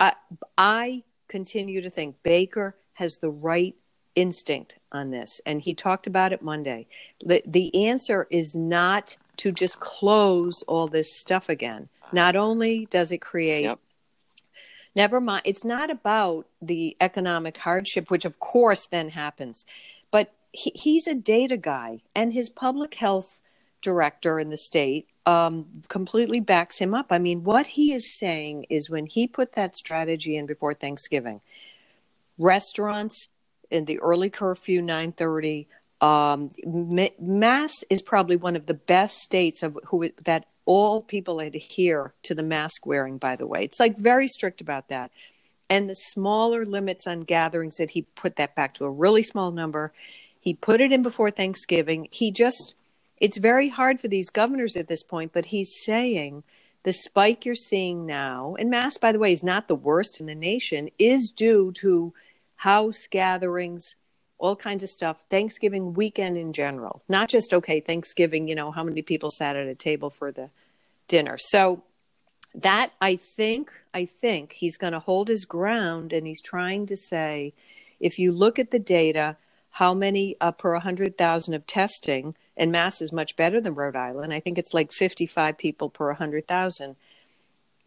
Uh, 0.00 0.12
I 0.58 1.04
continue 1.28 1.80
to 1.80 1.90
think 1.90 2.22
Baker 2.22 2.76
has 2.94 3.18
the 3.18 3.30
right 3.30 3.76
instinct 4.16 4.78
on 4.92 5.10
this, 5.10 5.40
and 5.46 5.60
he 5.60 5.74
talked 5.74 6.06
about 6.06 6.32
it 6.32 6.42
Monday. 6.42 6.86
The, 7.24 7.42
the 7.46 7.86
answer 7.86 8.26
is 8.30 8.54
not 8.54 9.16
to 9.38 9.52
just 9.52 9.80
close 9.80 10.62
all 10.64 10.86
this 10.88 11.12
stuff 11.12 11.48
again. 11.48 11.88
Not 12.12 12.36
only 12.36 12.86
does 12.86 13.10
it 13.10 13.18
create 13.18 13.64
Yep. 13.64 13.78
Never 14.94 15.20
mind. 15.20 15.42
It's 15.44 15.64
not 15.64 15.90
about 15.90 16.46
the 16.60 16.96
economic 17.00 17.58
hardship 17.58 18.10
which 18.10 18.24
of 18.24 18.38
course 18.38 18.86
then 18.86 19.10
happens 19.10 19.64
but 20.10 20.32
he, 20.52 20.72
he's 20.74 21.06
a 21.06 21.14
data 21.14 21.56
guy 21.56 22.00
and 22.14 22.32
his 22.32 22.48
public 22.48 22.94
health 22.94 23.40
director 23.82 24.40
in 24.40 24.50
the 24.50 24.56
state 24.56 25.08
um, 25.26 25.82
completely 25.88 26.40
backs 26.40 26.78
him 26.78 26.94
up. 26.94 27.06
I 27.10 27.18
mean 27.18 27.44
what 27.44 27.66
he 27.66 27.92
is 27.92 28.18
saying 28.18 28.66
is 28.70 28.90
when 28.90 29.06
he 29.06 29.26
put 29.26 29.52
that 29.52 29.76
strategy 29.76 30.36
in 30.36 30.46
before 30.46 30.74
thanksgiving 30.74 31.40
restaurants 32.38 33.28
in 33.70 33.84
the 33.84 34.00
early 34.00 34.30
curfew 34.30 34.80
930 34.80 35.68
um, 36.00 36.50
mass 37.18 37.84
is 37.88 38.02
probably 38.02 38.36
one 38.36 38.56
of 38.56 38.66
the 38.66 38.74
best 38.74 39.18
states 39.18 39.62
of 39.62 39.78
who 39.86 40.10
that 40.24 40.46
all 40.66 41.02
people 41.02 41.40
adhere 41.40 42.14
to 42.22 42.34
the 42.34 42.42
mask 42.42 42.86
wearing 42.86 43.18
by 43.18 43.36
the 43.36 43.46
way. 43.46 43.64
It's 43.64 43.80
like 43.80 43.98
very 43.98 44.28
strict 44.28 44.60
about 44.60 44.88
that. 44.88 45.10
And 45.70 45.88
the 45.88 45.94
smaller 45.94 46.64
limits 46.64 47.06
on 47.06 47.20
gatherings 47.20 47.76
that 47.76 47.90
he 47.90 48.02
put 48.02 48.36
that 48.36 48.54
back 48.54 48.74
to 48.74 48.84
a 48.84 48.90
really 48.90 49.22
small 49.22 49.50
number 49.50 49.92
he 50.44 50.52
put 50.52 50.82
it 50.82 50.92
in 50.92 51.02
before 51.02 51.30
thanksgiving. 51.30 52.06
He 52.10 52.30
just 52.30 52.74
it's 53.16 53.38
very 53.38 53.70
hard 53.70 53.98
for 53.98 54.08
these 54.08 54.28
governors 54.28 54.76
at 54.76 54.88
this 54.88 55.02
point 55.02 55.32
but 55.32 55.46
he's 55.46 55.82
saying 55.84 56.42
the 56.82 56.92
spike 56.92 57.46
you're 57.46 57.54
seeing 57.54 58.04
now 58.04 58.54
and 58.58 58.68
mass 58.68 58.98
by 58.98 59.12
the 59.12 59.18
way 59.18 59.32
is 59.32 59.42
not 59.42 59.68
the 59.68 59.74
worst 59.74 60.20
in 60.20 60.26
the 60.26 60.34
nation 60.34 60.90
is 60.98 61.30
due 61.30 61.72
to 61.72 62.12
house 62.56 63.06
gatherings 63.10 63.96
all 64.44 64.56
kinds 64.56 64.82
of 64.82 64.88
stuff. 64.88 65.24
Thanksgiving 65.30 65.94
weekend 65.94 66.36
in 66.36 66.52
general 66.52 67.02
not 67.08 67.28
just 67.28 67.52
okay 67.52 67.80
thanksgiving 67.80 68.48
you 68.48 68.54
know 68.54 68.70
how 68.70 68.84
many 68.84 69.02
people 69.02 69.30
sat 69.30 69.56
at 69.56 69.66
a 69.66 69.74
table 69.74 70.10
for 70.10 70.30
the 70.30 70.50
dinner. 71.08 71.36
So 71.38 71.82
that 72.54 72.92
i 73.00 73.16
think 73.16 73.72
i 73.92 74.04
think 74.04 74.52
he's 74.52 74.76
going 74.76 74.92
to 74.92 75.00
hold 75.00 75.26
his 75.26 75.44
ground 75.44 76.12
and 76.12 76.24
he's 76.24 76.40
trying 76.40 76.86
to 76.86 76.96
say 76.96 77.52
if 77.98 78.16
you 78.16 78.30
look 78.30 78.60
at 78.60 78.70
the 78.70 78.78
data 78.78 79.36
how 79.74 79.92
many 79.92 80.36
uh, 80.40 80.52
per 80.52 80.72
100000 80.72 81.52
of 81.52 81.66
testing 81.66 82.36
and 82.56 82.70
mass 82.70 83.00
is 83.00 83.12
much 83.12 83.34
better 83.34 83.60
than 83.60 83.74
rhode 83.74 83.96
island. 83.96 84.32
I 84.32 84.38
think 84.38 84.56
it's 84.56 84.72
like 84.72 84.92
55 84.92 85.58
people 85.58 85.90
per 85.90 86.06
100000 86.06 86.94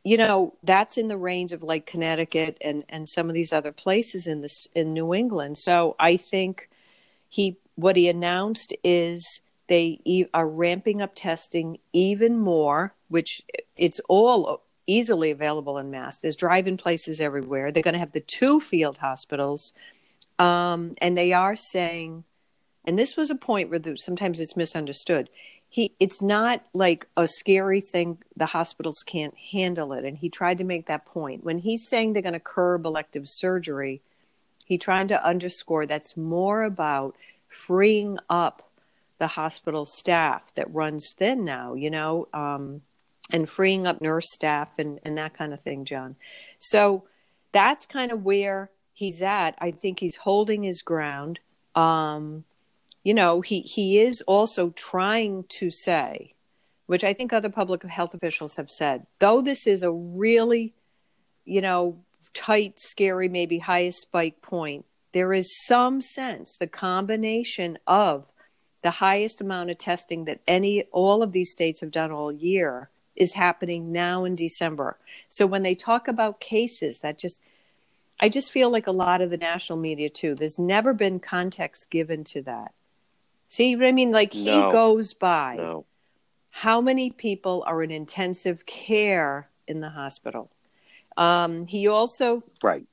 you 0.07 0.15
know 0.15 0.53
that's 0.63 0.97
in 0.97 1.09
the 1.09 1.17
range 1.17 1.51
of 1.51 1.63
like 1.63 1.85
Connecticut 1.85 2.57
and 2.61 2.85
and 2.87 3.05
some 3.09 3.27
of 3.27 3.33
these 3.35 3.51
other 3.51 3.73
places 3.73 4.25
in 4.25 4.39
this 4.39 4.65
in 4.73 4.93
New 4.93 5.13
England. 5.13 5.57
So 5.57 5.97
I 5.99 6.15
think 6.15 6.69
he 7.27 7.57
what 7.75 7.97
he 7.97 8.07
announced 8.07 8.73
is 8.85 9.41
they 9.67 9.99
e- 10.05 10.27
are 10.33 10.47
ramping 10.47 11.01
up 11.01 11.11
testing 11.13 11.79
even 11.91 12.39
more, 12.39 12.93
which 13.09 13.41
it's 13.75 13.99
all 14.07 14.63
easily 14.87 15.29
available 15.29 15.77
in 15.77 15.91
mass. 15.91 16.17
There's 16.19 16.37
drive-in 16.37 16.77
places 16.77 17.19
everywhere. 17.19 17.73
They're 17.73 17.83
going 17.83 17.93
to 17.95 17.99
have 17.99 18.13
the 18.13 18.21
two 18.21 18.61
field 18.61 18.99
hospitals, 18.99 19.73
um, 20.39 20.93
and 21.01 21.17
they 21.17 21.33
are 21.33 21.57
saying, 21.57 22.23
and 22.85 22.97
this 22.97 23.17
was 23.17 23.29
a 23.29 23.35
point 23.35 23.69
where 23.69 23.79
the, 23.79 23.97
sometimes 23.97 24.39
it's 24.39 24.55
misunderstood 24.55 25.29
he 25.69 25.93
it's 25.99 26.21
not 26.21 26.63
like 26.73 27.07
a 27.15 27.27
scary 27.27 27.81
thing 27.81 28.17
the 28.35 28.45
hospitals 28.45 29.03
can't 29.05 29.35
handle 29.51 29.93
it. 29.93 30.05
And 30.05 30.17
he 30.17 30.29
tried 30.29 30.57
to 30.59 30.63
make 30.63 30.87
that 30.87 31.05
point. 31.05 31.43
When 31.43 31.59
he's 31.59 31.87
saying 31.87 32.13
they're 32.13 32.21
going 32.21 32.33
to 32.33 32.39
curb 32.39 32.85
elective 32.85 33.25
surgery 33.27 34.01
he 34.65 34.77
tried 34.77 35.07
to 35.07 35.25
underscore 35.25 35.85
that's 35.85 36.17
more 36.17 36.63
about 36.63 37.15
freeing 37.47 38.19
up 38.29 38.69
the 39.17 39.27
hospital 39.27 39.85
staff 39.85 40.53
that 40.55 40.73
runs 40.73 41.13
thin 41.17 41.45
now 41.45 41.73
you 41.73 41.89
know 41.89 42.27
um, 42.33 42.81
and 43.31 43.49
freeing 43.49 43.87
up 43.87 44.01
nurse 44.01 44.31
staff 44.33 44.67
and, 44.77 44.99
and 45.03 45.17
that 45.17 45.33
kind 45.33 45.53
of 45.53 45.61
thing 45.61 45.85
john. 45.85 46.15
So 46.59 47.05
that's 47.51 47.85
kind 47.85 48.11
of 48.11 48.23
where 48.23 48.69
he's 48.93 49.21
at. 49.21 49.55
I 49.59 49.71
think 49.71 49.99
he's 49.99 50.15
holding 50.15 50.63
his 50.63 50.81
ground. 50.81 51.39
Um, 51.75 52.43
you 53.07 53.13
know, 53.13 53.39
he, 53.39 53.61
he 53.61 53.99
is 54.01 54.19
also 54.27 54.71
trying 54.71 55.45
to 55.47 55.71
say, 55.71 56.33
which 56.87 57.05
I 57.05 57.13
think 57.13 57.31
other 57.31 57.47
public 57.47 57.83
health 57.83 58.13
officials 58.13 58.57
have 58.57 58.69
said, 58.69 59.07
though 59.19 59.41
this 59.41 59.65
is 59.65 59.81
a 59.81 59.89
really, 59.89 60.73
you 61.45 61.61
know, 61.61 61.99
tight, 62.33 62.81
scary, 62.81 63.29
maybe 63.29 63.59
highest 63.59 64.01
spike 64.01 64.41
point, 64.41 64.83
there 65.13 65.31
is 65.31 65.65
some 65.65 66.01
sense 66.01 66.57
the 66.57 66.67
combination 66.67 67.77
of 67.87 68.25
the 68.81 68.91
highest 68.91 69.39
amount 69.39 69.69
of 69.69 69.77
testing 69.77 70.25
that 70.25 70.41
any 70.45 70.83
all 70.91 71.23
of 71.23 71.31
these 71.31 71.53
states 71.53 71.79
have 71.79 71.91
done 71.91 72.11
all 72.11 72.33
year 72.33 72.89
is 73.15 73.35
happening 73.35 73.93
now 73.93 74.25
in 74.25 74.35
December. 74.35 74.97
So 75.29 75.47
when 75.47 75.63
they 75.63 75.75
talk 75.75 76.09
about 76.09 76.41
cases, 76.41 76.99
that 76.99 77.17
just 77.17 77.39
I 78.19 78.27
just 78.27 78.51
feel 78.51 78.69
like 78.69 78.87
a 78.87 78.91
lot 78.91 79.21
of 79.21 79.29
the 79.29 79.37
national 79.37 79.79
media 79.79 80.09
too. 80.09 80.35
There's 80.35 80.59
never 80.59 80.91
been 80.91 81.21
context 81.21 81.89
given 81.89 82.25
to 82.25 82.41
that. 82.41 82.73
See 83.49 83.75
what 83.75 83.85
I 83.85 83.91
mean? 83.91 84.11
Like 84.11 84.33
he 84.33 84.45
No. 84.45 84.71
goes 84.71 85.13
by 85.13 85.55
No. 85.57 85.85
how 86.49 86.81
many 86.81 87.09
people 87.11 87.63
are 87.65 87.81
in 87.83 87.91
intensive 87.91 88.65
care 88.65 89.49
in 89.67 89.79
the 89.79 89.89
hospital. 89.89 90.51
Um, 91.15 91.65
he 91.65 91.87
also, 91.87 92.43
Right. 92.61 92.85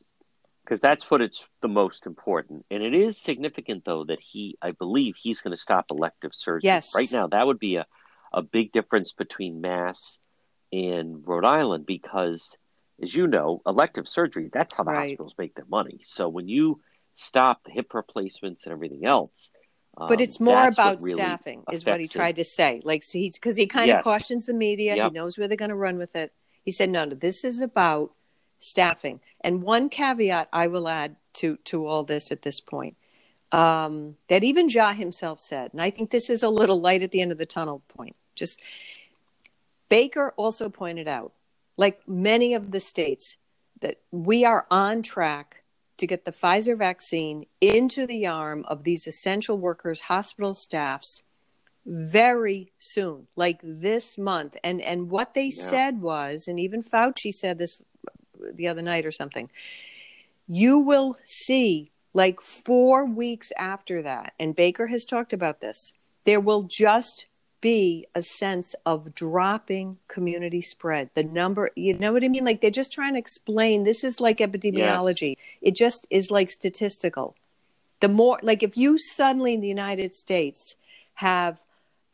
Because 0.65 0.81
that's 0.81 1.11
what 1.11 1.21
it's 1.21 1.47
the 1.61 1.69
most 1.69 2.07
important. 2.07 2.65
And 2.71 2.83
it 2.83 2.95
is 2.95 3.19
significant, 3.19 3.85
though, 3.85 4.05
that 4.05 4.21
he, 4.21 4.57
I 4.63 4.71
believe, 4.71 5.15
he's 5.15 5.43
going 5.43 5.55
to 5.55 5.61
stop 5.61 5.91
elective 5.91 6.35
surgery. 6.35 6.69
Yes. 6.69 6.95
Right 6.95 7.13
now, 7.13 7.27
that 7.27 7.47
would 7.47 7.59
be 7.59 7.77
a, 7.77 7.87
a 8.33 8.41
big 8.41 8.73
difference 8.73 9.13
between 9.13 9.61
Mass 9.61 10.21
and 10.73 11.23
Rhode 11.27 11.45
Island 11.45 11.85
because, 11.85 12.57
as 13.03 13.15
you 13.15 13.27
know, 13.27 13.61
elective 13.67 14.09
surgery, 14.09 14.49
that's 14.51 14.75
how 14.75 14.85
the 14.85 14.91
Right. 14.91 15.11
hospitals 15.11 15.35
make 15.37 15.55
their 15.55 15.67
money. 15.69 16.01
So 16.05 16.31
when 16.31 16.49
you 16.49 16.81
stop 17.15 17.63
the 17.65 17.71
hip 17.71 17.93
replacements 17.93 18.65
and 18.65 18.73
everything 18.73 19.05
else, 19.05 19.51
but 19.97 20.13
um, 20.13 20.21
it's 20.21 20.41
more 20.41 20.67
about 20.69 21.01
really 21.03 21.15
staffing, 21.15 21.65
is 21.71 21.85
what 21.85 22.01
he 22.01 22.09
tried 22.09 22.37
to 22.37 22.45
say. 22.45 22.81
Like 22.85 23.03
so 23.03 23.19
he's 23.19 23.35
because 23.39 23.57
he 23.57 23.67
kind 23.67 23.91
of 23.91 23.97
Yes. 23.97 24.05
cautions 24.05 24.47
the 24.47 24.55
media. 24.55 24.95
He 24.95 25.11
knows 25.11 25.39
where 25.39 25.49
they're 25.49 25.57
going 25.57 25.71
to 25.71 25.75
run 25.77 25.99
with 25.99 26.17
it. 26.17 26.33
He 26.63 26.73
said, 26.73 26.91
"No, 26.91 27.05
no, 27.05 27.15
this 27.15 27.45
is 27.45 27.61
about 27.61 28.13
staffing." 28.59 29.21
And 29.41 29.63
one 29.63 29.89
caveat 29.89 30.49
I 30.53 30.67
will 30.67 30.89
add 30.89 31.17
to 31.35 31.57
to 31.65 31.87
all 31.87 32.05
this 32.05 32.33
at 32.33 32.43
this 32.43 32.61
point 32.61 32.97
um, 33.53 34.17
that 34.29 34.43
even 34.45 34.69
Jha 34.69 34.95
himself 34.95 35.41
said, 35.41 35.73
and 35.73 35.81
I 35.81 35.91
think 35.91 36.11
this 36.11 36.29
is 36.29 36.43
a 36.43 36.49
little 36.49 36.81
light 36.81 37.03
at 37.03 37.13
the 37.13 37.21
end 37.21 37.33
of 37.33 37.39
the 37.39 37.47
tunnel 37.47 37.83
point. 37.89 38.17
Just 38.35 38.61
Baker 39.89 40.33
also 40.37 40.69
pointed 40.69 41.07
out, 41.07 41.33
like 41.77 42.01
many 42.09 42.55
of 42.55 42.71
the 42.73 42.81
states, 42.81 43.37
that 43.81 43.99
we 44.11 44.45
are 44.45 44.67
on 44.71 45.03
track 45.03 45.64
to 45.99 46.07
get 46.07 46.25
the 46.25 46.33
Pfizer 46.33 46.77
vaccine 46.77 47.47
into 47.61 48.07
the 48.07 48.27
arm 48.27 48.65
of 48.69 48.85
these 48.85 49.07
essential 49.07 49.59
workers, 49.59 50.01
hospital 50.03 50.55
staffs 50.55 51.23
very 51.87 52.73
soon, 52.79 53.27
like 53.37 53.61
this 53.63 54.17
month. 54.17 54.57
And 54.65 54.81
and 54.81 55.11
what 55.11 55.35
they 55.35 55.47
Yeah. 55.47 55.53
said 55.53 56.01
was, 56.01 56.49
and 56.49 56.59
even 56.59 56.83
Fauci 56.83 57.33
said 57.33 57.59
this 57.59 57.85
the 58.55 58.69
other 58.69 58.83
night 58.83 59.07
or 59.07 59.13
something, 59.13 59.51
you 60.47 60.79
will 60.79 61.17
see 61.25 61.93
like 62.13 62.41
four 62.41 63.05
weeks 63.05 63.53
after 63.59 64.03
that, 64.03 64.35
and 64.39 64.55
Baker 64.55 64.87
has 64.87 65.05
talked 65.05 65.33
about 65.33 65.61
this, 65.61 65.93
there 66.25 66.41
will 66.41 66.63
just 66.63 67.27
be 67.65 68.07
a 68.15 68.21
sense 68.21 68.75
of 68.85 69.15
dropping 69.15 69.97
community 70.07 70.61
spread. 70.61 71.09
The 71.15 71.23
number, 71.23 71.71
you 71.75 71.97
know 71.99 72.13
what 72.13 72.23
I 72.23 72.29
mean? 72.29 72.45
Like 72.45 72.61
they're 72.61 72.71
just 72.71 72.93
trying 72.93 73.15
to 73.15 73.19
explain 73.19 73.85
this 73.85 74.05
is 74.05 74.21
like 74.21 74.37
epidemiology. 74.37 75.39
It 75.63 75.75
just 75.75 76.07
is 76.11 76.31
like 76.31 76.51
statistical. 76.51 77.35
The 78.01 78.11
more, 78.11 78.39
like 78.43 78.63
if 78.63 78.77
you 78.77 78.99
suddenly 78.99 79.55
in 79.55 79.63
the 79.63 79.69
United 79.69 80.15
States 80.15 80.77
have 81.15 81.57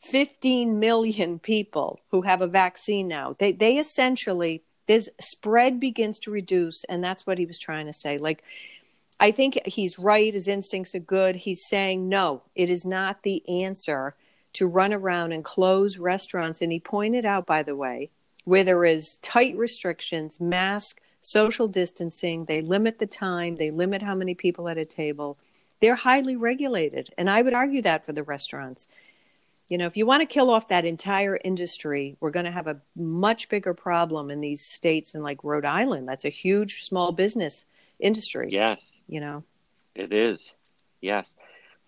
15 0.03 0.79
million 0.79 1.41
people 1.41 1.99
who 2.13 2.23
have 2.23 2.43
a 2.43 2.47
vaccine 2.47 3.09
now, 3.09 3.35
they, 3.41 3.51
they 3.51 3.77
essentially, 3.79 4.63
this 4.87 5.09
spread 5.21 5.81
begins 5.81 6.21
to 6.21 6.31
reduce. 6.31 6.85
And 6.85 7.03
that's 7.03 7.27
what 7.27 7.39
he 7.39 7.47
was 7.47 7.59
trying 7.59 7.87
to 7.87 7.93
say. 7.93 8.19
Like, 8.19 8.45
I 9.19 9.33
think 9.33 9.59
he's 9.67 9.99
right. 9.99 10.33
His 10.33 10.47
instincts 10.47 10.95
are 10.95 11.01
good. 11.01 11.35
He's 11.35 11.67
saying, 11.67 12.09
no, 12.09 12.43
it 12.55 12.71
is 12.71 12.87
not 12.87 13.25
the 13.25 13.43
answer 13.65 14.15
to 14.55 14.67
run 14.67 14.93
around 14.93 15.33
and 15.33 15.45
close 15.45 15.99
restaurants. 15.99 16.61
And 16.63 16.73
he 16.73 16.81
pointed 16.81 17.25
out, 17.25 17.47
by 17.47 17.63
the 17.63 17.77
way, 17.77 18.11
where 18.45 18.65
there 18.65 18.85
is 18.85 19.19
tight 19.19 19.57
restrictions, 19.57 20.41
mask, 20.41 21.01
social 21.21 21.69
distancing, 21.69 22.47
they 22.47 22.63
limit 22.63 22.99
the 22.99 23.07
time, 23.07 23.57
they 23.57 23.71
limit 23.71 24.03
how 24.03 24.15
many 24.15 24.35
people 24.35 24.69
at 24.69 24.79
a 24.79 24.85
table. 24.85 25.37
They're 25.81 25.95
highly 25.97 26.37
regulated. 26.37 27.13
And 27.17 27.29
I 27.31 27.43
would 27.43 27.55
argue 27.55 27.83
that 27.83 28.05
for 28.05 28.13
the 28.13 28.23
restaurants. 28.23 28.89
You 29.69 29.79
know, 29.79 29.87
if 29.87 29.97
you 29.97 30.05
want 30.05 30.23
to 30.23 30.27
kill 30.27 30.51
off 30.51 30.69
that 30.69 30.85
entire 30.85 31.39
industry, 31.45 32.17
we're 32.19 32.33
going 32.33 32.45
to 32.45 32.51
have 32.51 32.67
a 32.67 32.81
much 32.97 33.49
bigger 33.49 33.73
problem 33.73 34.31
in 34.31 34.41
these 34.41 34.65
states 34.65 35.15
and 35.15 35.23
like 35.23 35.45
Rhode 35.45 35.65
Island. 35.65 36.09
That's 36.09 36.25
a 36.25 36.31
huge 36.31 36.83
small 36.83 37.13
business 37.13 37.65
industry. 38.01 38.49
Yes. 38.51 39.01
You 39.09 39.21
know, 39.21 39.45
It 39.95 40.13
is. 40.13 40.55
Yes. 41.01 41.37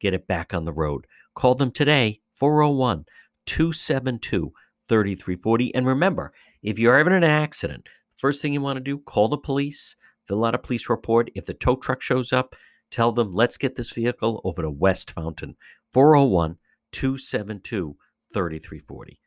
get 0.00 0.14
it 0.14 0.26
back 0.26 0.54
on 0.54 0.64
the 0.64 0.72
road. 0.72 1.06
Call 1.34 1.54
them 1.54 1.70
today, 1.70 2.20
401 2.34 3.04
272 3.46 4.52
3340. 4.88 5.74
And 5.74 5.86
remember, 5.86 6.32
if 6.62 6.78
you're 6.78 6.96
ever 6.96 7.10
in 7.10 7.22
an 7.22 7.30
accident, 7.30 7.88
first 8.16 8.40
thing 8.40 8.52
you 8.52 8.60
want 8.60 8.76
to 8.76 8.80
do, 8.80 8.98
call 8.98 9.28
the 9.28 9.38
police, 9.38 9.96
fill 10.26 10.44
out 10.44 10.54
a 10.54 10.58
police 10.58 10.88
report. 10.88 11.30
If 11.34 11.46
the 11.46 11.54
tow 11.54 11.76
truck 11.76 12.02
shows 12.02 12.32
up, 12.32 12.54
tell 12.90 13.12
them, 13.12 13.32
let's 13.32 13.56
get 13.56 13.76
this 13.76 13.90
vehicle 13.90 14.40
over 14.44 14.62
to 14.62 14.70
West 14.70 15.10
Fountain, 15.10 15.56
401 15.92 16.58
272 16.92 17.96
3340. 18.32 19.20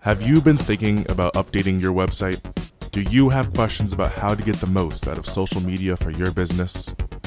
Have 0.00 0.22
you 0.22 0.40
been 0.40 0.56
thinking 0.56 1.08
about 1.10 1.34
updating 1.34 1.80
your 1.80 1.92
website? 1.92 2.40
Do 2.92 3.02
you 3.02 3.28
have 3.28 3.52
questions 3.52 3.92
about 3.92 4.12
how 4.12 4.34
to 4.34 4.42
get 4.42 4.56
the 4.56 4.66
most 4.66 5.08
out 5.08 5.18
of 5.18 5.26
social 5.26 5.60
media 5.60 5.96
for 5.96 6.10
your 6.10 6.30
business? 6.30 6.94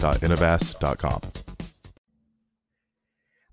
www.innovast.com. 0.00 1.20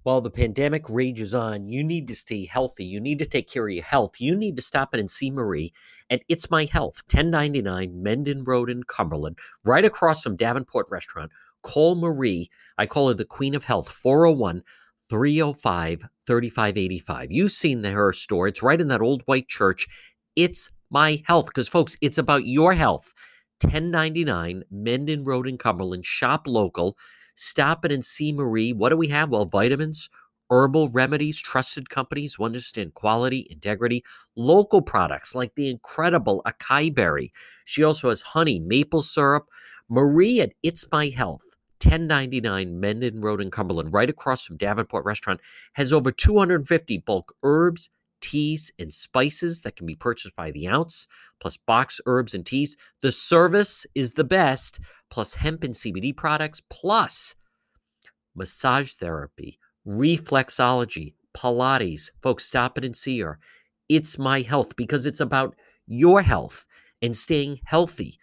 While 0.08 0.22
the 0.22 0.30
pandemic 0.30 0.90
rages 0.90 1.34
on, 1.34 1.68
you 1.68 1.84
need 1.84 2.08
to 2.08 2.16
stay 2.16 2.46
healthy. 2.46 2.86
You 2.86 3.02
need 3.02 3.20
to 3.20 3.26
take 3.26 3.50
care 3.50 3.68
of 3.68 3.74
your 3.74 3.84
health. 3.84 4.22
You 4.22 4.38
need 4.38 4.56
to 4.56 4.62
stop 4.62 4.94
in 4.94 5.02
and 5.02 5.12
see 5.12 5.30
Marie 5.30 5.74
at 6.10 6.22
It's 6.30 6.50
My 6.50 6.64
Health, 6.64 7.04
1099 7.12 8.02
Mendon 8.02 8.46
Road 8.46 8.70
in 8.70 8.84
Cumberland, 8.84 9.38
right 9.66 9.84
across 9.84 10.22
from 10.22 10.38
Davenport 10.38 10.88
Restaurant. 10.90 11.30
Call 11.62 11.96
Marie. 11.96 12.50
I 12.78 12.86
call 12.86 13.10
her 13.10 13.14
the 13.16 13.26
Queen 13.26 13.54
of 13.54 13.66
Health, 13.66 13.90
401 13.90 14.64
305 15.10 16.04
3585. 16.26 17.32
You've 17.32 17.52
seen 17.52 17.82
the, 17.82 17.90
her 17.90 18.14
store. 18.14 18.48
It's 18.48 18.64
right 18.64 18.80
in 18.80 18.88
that 18.88 19.02
old 19.02 19.24
white 19.26 19.50
church. 19.50 19.88
It's 20.38 20.70
my 20.90 21.22
health. 21.26 21.48
Because, 21.48 21.68
folks, 21.68 21.98
it's 22.00 22.18
about 22.18 22.46
your 22.46 22.74
health. 22.74 23.14
1099 23.62 24.64
Mendon 24.70 25.24
Road 25.24 25.48
in 25.48 25.58
Cumberland. 25.58 26.06
Shop 26.06 26.48
local. 26.48 26.98
Stop 27.36 27.86
in 27.86 27.92
and 27.92 28.06
see 28.06 28.32
Marie. 28.32 28.74
What 28.74 28.90
do 28.90 28.98
we 28.98 29.08
have? 29.08 29.30
Well, 29.30 29.46
vitamins, 29.46 30.10
herbal 30.50 30.90
remedies, 30.90 31.38
trusted 31.38 31.90
companies, 31.90 32.40
one 32.40 32.50
understand 32.50 32.94
quality, 32.94 33.48
integrity, 33.50 34.04
local 34.36 34.82
products 34.82 35.36
like 35.36 35.56
the 35.56 35.70
incredible 35.70 36.42
acai 36.46 36.94
berry. 36.94 37.32
She 37.66 37.84
also 37.84 38.10
has 38.10 38.22
honey, 38.22 38.60
maple 38.60 39.02
syrup. 39.02 39.48
Marie 39.90 40.42
at 40.42 40.54
It's 40.64 40.86
My 40.92 41.08
Health. 41.08 41.44
1099 41.84 42.80
Mendon 42.80 43.22
Road 43.22 43.40
in 43.40 43.52
Cumberland, 43.52 43.94
right 43.94 44.10
across 44.10 44.44
from 44.44 44.58
Davenport 44.58 45.06
Restaurant, 45.06 45.40
has 45.74 45.94
over 45.94 46.12
250 46.12 46.98
bulk 47.06 47.36
herbs, 47.44 47.92
teas, 48.22 48.72
and 48.80 48.94
spices 48.94 49.62
that 49.62 49.76
can 49.76 49.86
be 49.86 49.96
purchased 49.96 50.36
by 50.36 50.52
the 50.52 50.68
ounce, 50.68 51.08
plus 51.40 51.58
box 51.58 52.00
herbs 52.06 52.34
and 52.34 52.46
teas. 52.46 52.76
The 53.02 53.12
service 53.12 53.86
is 53.96 54.14
the 54.14 54.24
best, 54.24 54.80
plus 55.10 55.36
hemp 55.36 55.64
and 55.64 55.74
CBD 55.74 56.16
products, 56.16 56.62
plus 56.70 57.36
massage 58.36 58.94
therapy, 58.94 59.60
reflexology, 59.88 61.14
Pilates. 61.36 62.10
Folks, 62.22 62.46
stop 62.46 62.78
it 62.78 62.86
and 62.86 62.96
see 62.96 63.20
her. 63.20 63.40
It's 63.90 64.18
my 64.18 64.42
health 64.42 64.76
because 64.76 65.06
it's 65.06 65.20
about 65.20 65.56
your 65.86 66.22
health 66.22 66.66
and 67.02 67.16
staying 67.16 67.60
healthy. 67.66 68.20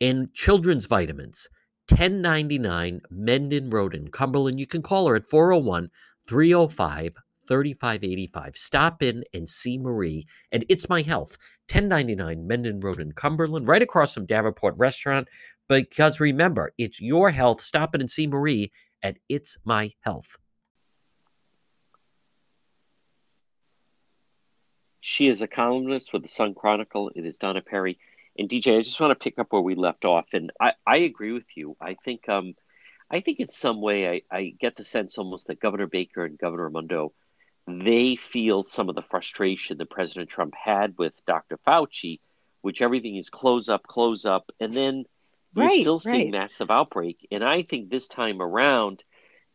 And 0.00 0.32
children's 0.34 0.86
vitamins 0.86 1.48
1099 1.88 3.00
Mendon 3.10 3.70
Road 3.70 3.94
in 3.94 4.08
Cumberland. 4.08 4.58
You 4.58 4.66
can 4.66 4.82
call 4.82 5.08
her 5.08 5.16
at 5.16 5.28
401 5.28 5.90
305 6.28 7.14
3585. 7.46 8.56
Stop 8.56 9.02
in 9.02 9.24
and 9.32 9.48
see 9.48 9.78
Marie. 9.78 10.26
And 10.52 10.64
it's 10.68 10.88
my 10.88 11.02
health. 11.02 11.36
1099 11.70 12.46
Mendon 12.46 12.80
Road 12.80 13.00
in 13.00 13.12
Cumberland, 13.12 13.68
right 13.68 13.82
across 13.82 14.14
from 14.14 14.26
Davenport 14.26 14.74
Restaurant. 14.76 15.28
Because 15.68 16.20
remember, 16.20 16.72
it's 16.78 17.00
your 17.00 17.30
health. 17.30 17.60
Stop 17.60 17.94
in 17.94 18.00
and 18.00 18.10
see 18.10 18.26
Marie 18.26 18.70
at 19.02 19.16
It's 19.28 19.56
My 19.64 19.92
Health. 20.00 20.36
She 25.00 25.28
is 25.28 25.42
a 25.42 25.46
columnist 25.46 26.12
with 26.12 26.22
the 26.22 26.28
Sun 26.28 26.54
Chronicle. 26.54 27.10
It 27.14 27.24
is 27.24 27.36
Donna 27.36 27.62
Perry. 27.62 27.98
And 28.38 28.48
DJ, 28.48 28.78
I 28.78 28.82
just 28.82 29.00
want 29.00 29.12
to 29.12 29.22
pick 29.22 29.38
up 29.38 29.48
where 29.50 29.62
we 29.62 29.74
left 29.74 30.04
off, 30.04 30.26
and 30.32 30.52
I, 30.60 30.72
I 30.86 30.96
agree 30.98 31.32
with 31.32 31.56
you. 31.56 31.76
I 31.80 31.94
think 31.94 32.28
um, 32.28 32.54
I 33.10 33.20
think 33.20 33.40
in 33.40 33.48
some 33.48 33.80
way 33.80 34.08
I, 34.10 34.22
I 34.36 34.54
get 34.58 34.76
the 34.76 34.84
sense 34.84 35.16
almost 35.16 35.46
that 35.46 35.60
Governor 35.60 35.86
Baker 35.86 36.24
and 36.24 36.36
Governor 36.38 36.64
Raimondo 36.64 37.12
they 37.66 38.16
feel 38.16 38.62
some 38.62 38.88
of 38.88 38.94
the 38.94 39.02
frustration 39.02 39.78
that 39.78 39.90
President 39.90 40.28
Trump 40.30 40.54
had 40.54 40.94
with 40.98 41.14
Dr. 41.26 41.58
Fauci, 41.66 42.20
which 42.62 42.82
everything 42.82 43.16
is 43.16 43.30
close 43.30 43.68
up, 43.68 43.82
close 43.84 44.24
up, 44.24 44.50
and 44.60 44.76
then 44.76 45.04
you're 45.54 45.68
Right, 45.68 45.70
still 45.70 45.98
seeing 46.00 46.30
right. 46.30 46.30
massive 46.30 46.70
outbreak. 46.70 47.26
And 47.30 47.44
I 47.44 47.62
think 47.62 47.88
this 47.90 48.08
time 48.08 48.40
around, 48.42 49.02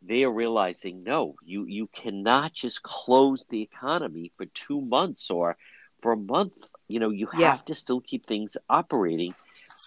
they 0.02 0.24
are 0.24 0.32
realizing 0.32 1.04
no, 1.04 1.36
you 1.44 1.66
you 1.66 1.88
cannot 1.88 2.54
just 2.54 2.82
close 2.84 3.46
the 3.50 3.62
economy 3.62 4.32
for 4.38 4.46
two 4.46 4.82
months 4.82 5.30
or 5.30 5.58
for 6.02 6.14
a 6.14 6.18
month. 6.18 6.54
You 6.88 7.00
know, 7.00 7.10
you 7.10 7.28
Yeah. 7.32 7.58
have 7.58 7.64
to 7.66 7.76
still 7.76 8.02
keep 8.02 8.26
things 8.26 8.58
operating. 8.70 9.36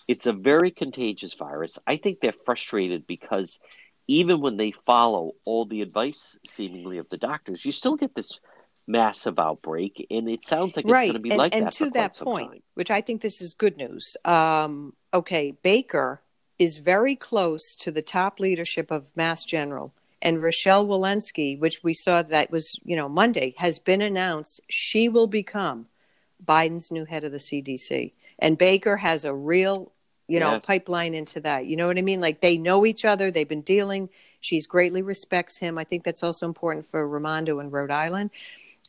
It's 0.08 0.26
a 0.26 0.32
very 0.32 0.70
contagious 0.70 1.34
virus. 1.34 1.78
I 1.86 1.96
think 1.96 2.20
they're 2.20 2.34
frustrated 2.44 3.06
because 3.06 3.58
even 4.06 4.40
when 4.40 4.56
they 4.56 4.72
follow 4.86 5.32
all 5.46 5.64
the 5.64 5.82
advice 5.82 6.38
seemingly 6.46 6.98
of 6.98 7.08
the 7.08 7.16
doctors, 7.16 7.64
you 7.64 7.72
still 7.72 7.96
get 7.96 8.14
this 8.14 8.38
massive 8.86 9.38
outbreak, 9.38 10.06
and 10.10 10.28
it 10.28 10.44
sounds 10.44 10.76
like 10.76 10.84
it's 10.84 10.92
going 10.92 11.12
to 11.12 11.18
be 11.18 11.30
and, 11.30 11.38
like 11.38 11.54
and 11.54 11.66
that 11.66 11.72
to 11.72 11.86
for 11.86 11.90
that 11.92 12.16
point 12.18 12.50
time. 12.50 12.62
which 12.74 12.90
i 12.90 13.00
think 13.00 13.22
this 13.22 13.40
is 13.40 13.54
good 13.54 13.76
news 13.76 14.16
um, 14.24 14.92
okay 15.12 15.52
baker 15.62 16.20
is 16.58 16.78
very 16.78 17.16
close 17.16 17.74
to 17.74 17.90
the 17.90 18.02
top 18.02 18.38
leadership 18.38 18.90
of 18.90 19.10
mass 19.16 19.44
general 19.44 19.92
and 20.20 20.42
rochelle 20.42 20.86
walensky 20.86 21.58
which 21.58 21.82
we 21.82 21.94
saw 21.94 22.22
that 22.22 22.50
was 22.50 22.78
you 22.84 22.96
know 22.96 23.08
monday 23.08 23.54
has 23.58 23.78
been 23.78 24.02
announced 24.02 24.60
she 24.68 25.08
will 25.08 25.26
become 25.26 25.86
biden's 26.44 26.90
new 26.90 27.04
head 27.04 27.24
of 27.24 27.32
the 27.32 27.38
cdc 27.38 28.12
and 28.38 28.58
baker 28.58 28.98
has 28.98 29.24
a 29.24 29.34
real 29.34 29.92
you 30.28 30.40
know 30.40 30.52
Yes. 30.52 30.64
pipeline 30.64 31.14
into 31.14 31.40
that 31.40 31.66
you 31.66 31.76
know 31.76 31.86
what 31.86 31.98
i 31.98 32.02
mean 32.02 32.20
like 32.20 32.40
they 32.40 32.56
know 32.56 32.86
each 32.86 33.04
other 33.04 33.30
they've 33.30 33.48
been 33.48 33.62
dealing 33.62 34.08
she's 34.40 34.66
greatly 34.66 35.02
respects 35.02 35.58
him 35.58 35.76
i 35.78 35.84
think 35.84 36.04
that's 36.04 36.22
also 36.22 36.46
important 36.46 36.86
for 36.86 37.06
Raimondo 37.08 37.60
in 37.60 37.70
rhode 37.70 37.90
island 37.90 38.30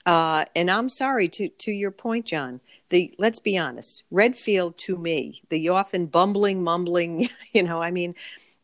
uh, 0.05 0.45
and 0.55 0.69
I'm 0.69 0.87
sorry 0.89 1.27
to 1.29 1.49
to 1.49 1.71
your 1.71 1.89
point, 1.91 2.25
John. 2.27 2.61
The 2.89 3.15
let's 3.17 3.39
be 3.39 3.57
honest, 3.57 4.03
Redfield 4.11 4.77
to 4.79 4.97
me, 4.97 5.41
the 5.49 5.69
often 5.69 6.05
bumbling, 6.05 6.63
mumbling, 6.63 7.27
you 7.53 7.63
know, 7.63 7.81
I 7.81 7.89
mean, 7.89 8.13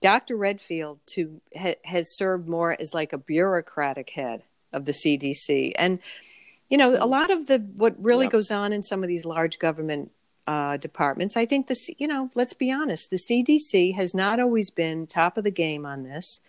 Dr. 0.01 0.37
Redfield 0.37 0.99
to 1.07 1.41
ha, 1.57 1.73
has 1.83 2.15
served 2.15 2.47
more 2.47 2.79
as 2.79 2.93
like 2.93 3.11
a 3.11 3.17
bureaucratic 3.17 4.11
head 4.11 4.43
of 4.71 4.85
the 4.85 4.91
CDC, 4.91 5.73
and 5.77 5.97
you 6.69 6.77
know, 6.77 6.95
a 6.95 7.07
lot 7.07 7.31
of 7.31 7.47
the 7.47 7.57
what 7.57 7.95
really 8.03 8.25
Yep. 8.25 8.31
goes 8.33 8.51
on 8.51 8.71
in 8.71 8.83
some 8.83 9.01
of 9.01 9.07
these 9.07 9.25
large 9.25 9.57
government 9.57 10.11
uh, 10.47 10.77
departments. 10.77 11.37
I 11.37 11.45
think 11.45 11.67
the 11.67 11.77
you 11.97 12.07
know, 12.07 12.29
let's 12.35 12.53
be 12.53 12.71
honest, 12.71 13.09
the 13.09 13.17
CDC 13.17 13.95
has 13.95 14.13
not 14.13 14.39
always 14.39 14.69
been 14.69 15.07
top 15.07 15.37
of 15.37 15.43
the 15.43 15.51
game 15.51 15.85
on 15.85 16.03
this. 16.03 16.39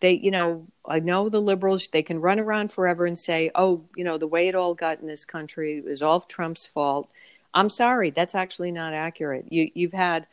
They, 0.00 0.12
you 0.12 0.30
know, 0.30 0.66
I 0.86 1.00
know 1.00 1.28
the 1.28 1.40
liberals, 1.40 1.88
they 1.88 2.02
can 2.02 2.20
run 2.20 2.38
around 2.38 2.70
forever 2.70 3.06
and 3.06 3.18
say, 3.18 3.50
oh, 3.54 3.84
you 3.96 4.04
know, 4.04 4.18
the 4.18 4.26
way 4.26 4.48
it 4.48 4.54
all 4.54 4.74
got 4.74 5.00
in 5.00 5.06
this 5.06 5.24
country 5.24 5.82
is 5.84 6.02
all 6.02 6.20
Trump's 6.20 6.66
fault. 6.66 7.08
I'm 7.54 7.70
sorry, 7.70 8.10
that's 8.10 8.34
actually 8.34 8.72
not 8.72 8.92
accurate. 8.92 9.46
You, 9.50 9.70
you've 9.74 9.94
had 9.94 10.26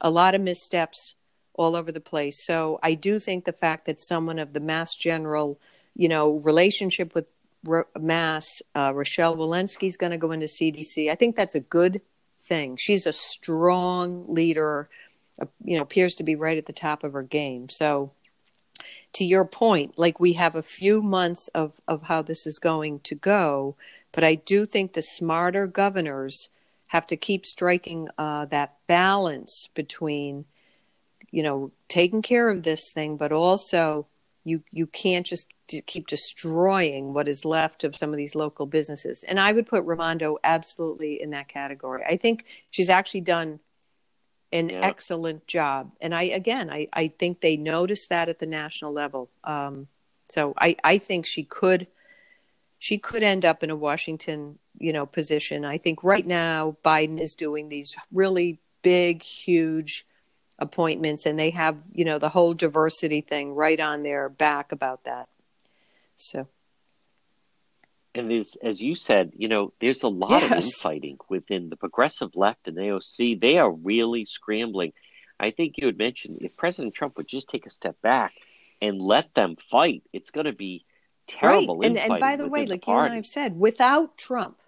a 0.00 0.10
lot 0.10 0.36
of 0.36 0.40
missteps 0.40 1.16
all 1.54 1.74
over 1.74 1.90
the 1.90 2.00
place. 2.00 2.44
So 2.46 2.78
I 2.82 2.94
do 2.94 3.18
think 3.18 3.44
the 3.44 3.52
fact 3.52 3.86
that 3.86 4.00
someone 4.00 4.38
of 4.38 4.52
the 4.52 4.60
Mass 4.60 4.94
General, 4.94 5.58
you 5.96 6.08
know, 6.08 6.36
relationship 6.44 7.14
with 7.16 7.26
Mass, 7.98 8.62
uh, 8.76 8.92
Rochelle 8.94 9.36
Walensky 9.36 9.88
is 9.88 9.96
going 9.96 10.12
to 10.12 10.18
go 10.18 10.30
into 10.30 10.46
CDC. 10.46 11.10
I 11.10 11.16
think 11.16 11.34
that's 11.34 11.56
a 11.56 11.60
good 11.60 12.00
thing. 12.48 12.76
She's 12.76 13.06
a 13.06 13.12
strong 13.12 14.24
leader, 14.32 14.88
uh, 15.40 15.46
you 15.62 15.76
know, 15.76 15.82
appears 15.82 16.14
to 16.16 16.22
be 16.22 16.34
right 16.34 16.58
at 16.58 16.66
the 16.66 16.72
top 16.72 17.04
of 17.04 17.12
her 17.12 17.22
game. 17.22 17.68
So 17.68 18.12
to 19.14 19.24
your 19.24 19.44
point, 19.44 19.98
like 19.98 20.18
we 20.18 20.34
have 20.34 20.54
a 20.54 20.62
few 20.62 21.02
months 21.02 21.48
of, 21.48 21.72
of 21.86 22.04
how 22.04 22.22
this 22.22 22.46
is 22.46 22.58
going 22.58 23.00
to 23.00 23.14
go, 23.14 23.76
but 24.12 24.24
I 24.24 24.34
do 24.34 24.66
think 24.66 24.92
the 24.92 25.02
smarter 25.02 25.66
governors 25.66 26.48
have 26.88 27.06
to 27.08 27.16
keep 27.16 27.44
striking 27.44 28.08
uh, 28.16 28.46
that 28.46 28.76
balance 28.86 29.68
between, 29.74 30.46
you 31.30 31.42
know, 31.42 31.70
taking 31.88 32.22
care 32.22 32.48
of 32.48 32.62
this 32.62 32.90
thing, 32.90 33.16
but 33.16 33.30
also 33.32 34.06
you 34.44 34.62
you 34.72 34.86
can't 34.86 35.26
just 35.26 35.52
keep 35.86 36.06
destroying 36.06 37.14
what 37.14 37.28
is 37.28 37.44
left 37.44 37.84
of 37.84 37.96
some 37.96 38.10
of 38.10 38.16
these 38.16 38.34
local 38.34 38.66
businesses. 38.66 39.24
And 39.24 39.38
I 39.38 39.52
would 39.52 39.66
put 39.66 39.84
Raimondo 39.84 40.38
absolutely 40.42 41.20
in 41.20 41.30
that 41.30 41.48
category. 41.48 42.02
I 42.08 42.16
think 42.16 42.44
she's 42.70 42.90
actually 42.90 43.20
done 43.22 43.60
an 44.50 44.70
yeah. 44.70 44.80
excellent 44.80 45.46
job. 45.46 45.92
And 46.00 46.14
I, 46.14 46.22
again, 46.22 46.70
I, 46.70 46.88
I 46.92 47.08
think 47.08 47.40
they 47.40 47.56
noticed 47.56 48.08
that 48.08 48.28
at 48.28 48.38
the 48.38 48.46
national 48.46 48.92
level. 48.92 49.28
Um, 49.44 49.88
so 50.30 50.54
I, 50.58 50.76
I 50.82 50.98
think 50.98 51.26
she 51.26 51.44
could, 51.44 51.86
she 52.78 52.98
could 52.98 53.22
end 53.22 53.44
up 53.44 53.62
in 53.62 53.70
a 53.70 53.76
Washington, 53.76 54.58
you 54.78 54.92
know, 54.92 55.04
position. 55.04 55.64
I 55.64 55.78
think 55.78 56.02
right 56.02 56.26
now 56.26 56.76
Biden 56.84 57.20
is 57.20 57.34
doing 57.34 57.68
these 57.68 57.96
really 58.12 58.58
big, 58.82 59.22
huge 59.22 60.06
appointments, 60.58 61.26
and 61.26 61.38
they 61.38 61.50
have, 61.50 61.76
you 61.92 62.04
know, 62.04 62.18
the 62.18 62.28
whole 62.28 62.54
diversity 62.54 63.20
thing 63.20 63.54
right 63.54 63.78
on 63.78 64.02
their 64.02 64.28
back 64.28 64.72
about 64.72 65.04
that. 65.04 65.28
So 66.18 66.48
and 68.14 68.30
there's, 68.30 68.56
as 68.62 68.80
you 68.80 68.94
said, 68.94 69.32
you 69.36 69.48
know, 69.48 69.72
there's 69.80 70.02
a 70.02 70.08
lot 70.08 70.42
yes. 70.42 70.50
of 70.50 70.64
infighting 70.64 71.18
within 71.28 71.68
the 71.68 71.76
progressive 71.76 72.34
left 72.34 72.66
and 72.66 72.76
AOC. 72.76 73.40
They 73.40 73.58
are 73.58 73.70
really 73.70 74.24
scrambling. 74.24 74.92
I 75.38 75.50
think 75.50 75.74
you 75.76 75.86
had 75.86 75.96
mentioned 75.96 76.38
if 76.40 76.56
President 76.56 76.94
Trump 76.94 77.16
would 77.16 77.28
just 77.28 77.48
take 77.48 77.64
a 77.64 77.70
step 77.70 77.96
back 78.02 78.32
and 78.82 79.00
let 79.00 79.32
them 79.34 79.56
fight, 79.70 80.02
it's 80.12 80.30
going 80.30 80.46
to 80.46 80.52
be 80.52 80.84
terrible. 81.28 81.78
Right. 81.78 81.90
And, 81.90 81.98
and 81.98 82.20
by 82.20 82.36
the 82.36 82.48
way, 82.48 82.66
like 82.66 82.84
the 82.84 82.90
you 82.90 82.98
and 82.98 83.12
I 83.12 83.16
have 83.16 83.26
said, 83.26 83.56
without 83.56 84.18
Trump, 84.18 84.58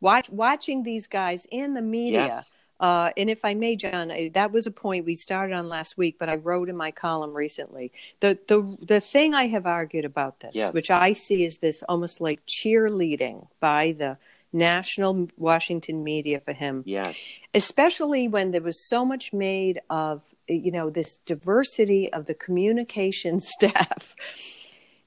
watch, 0.00 0.30
watching 0.30 0.82
these 0.82 1.06
guys 1.06 1.46
in 1.50 1.74
the 1.74 1.82
media. 1.82 2.26
Yes 2.26 2.52
uh, 2.78 3.10
and 3.16 3.30
if 3.30 3.44
I 3.44 3.54
may, 3.54 3.76
John, 3.76 4.12
that 4.34 4.52
was 4.52 4.66
a 4.66 4.70
point 4.70 5.06
we 5.06 5.14
started 5.14 5.54
on 5.54 5.68
last 5.68 5.96
week, 5.96 6.16
but 6.18 6.28
I 6.28 6.36
wrote 6.36 6.68
in 6.68 6.76
my 6.76 6.90
column 6.90 7.34
recently. 7.34 7.92
The 8.20 8.38
the 8.48 8.76
the 8.84 9.00
thing 9.00 9.34
I 9.34 9.46
have 9.46 9.66
argued 9.66 10.04
about 10.04 10.40
this, 10.40 10.52
yes. 10.54 10.74
which 10.74 10.90
I 10.90 11.12
see 11.12 11.46
as 11.46 11.58
this 11.58 11.82
almost 11.88 12.20
like 12.20 12.40
cheerleading 12.46 13.48
by 13.60 13.92
the 13.92 14.18
national 14.52 15.28
Washington 15.36 16.04
media 16.04 16.40
for 16.40 16.52
him. 16.52 16.82
Yes. 16.86 17.18
Especially 17.54 18.28
when 18.28 18.50
there 18.50 18.62
was 18.62 18.88
so 18.88 19.04
much 19.04 19.32
made 19.32 19.80
of 19.88 20.22
you 20.46 20.70
know 20.70 20.90
this 20.90 21.18
diversity 21.24 22.12
of 22.12 22.26
the 22.26 22.34
communication 22.34 23.40
staff. 23.40 24.14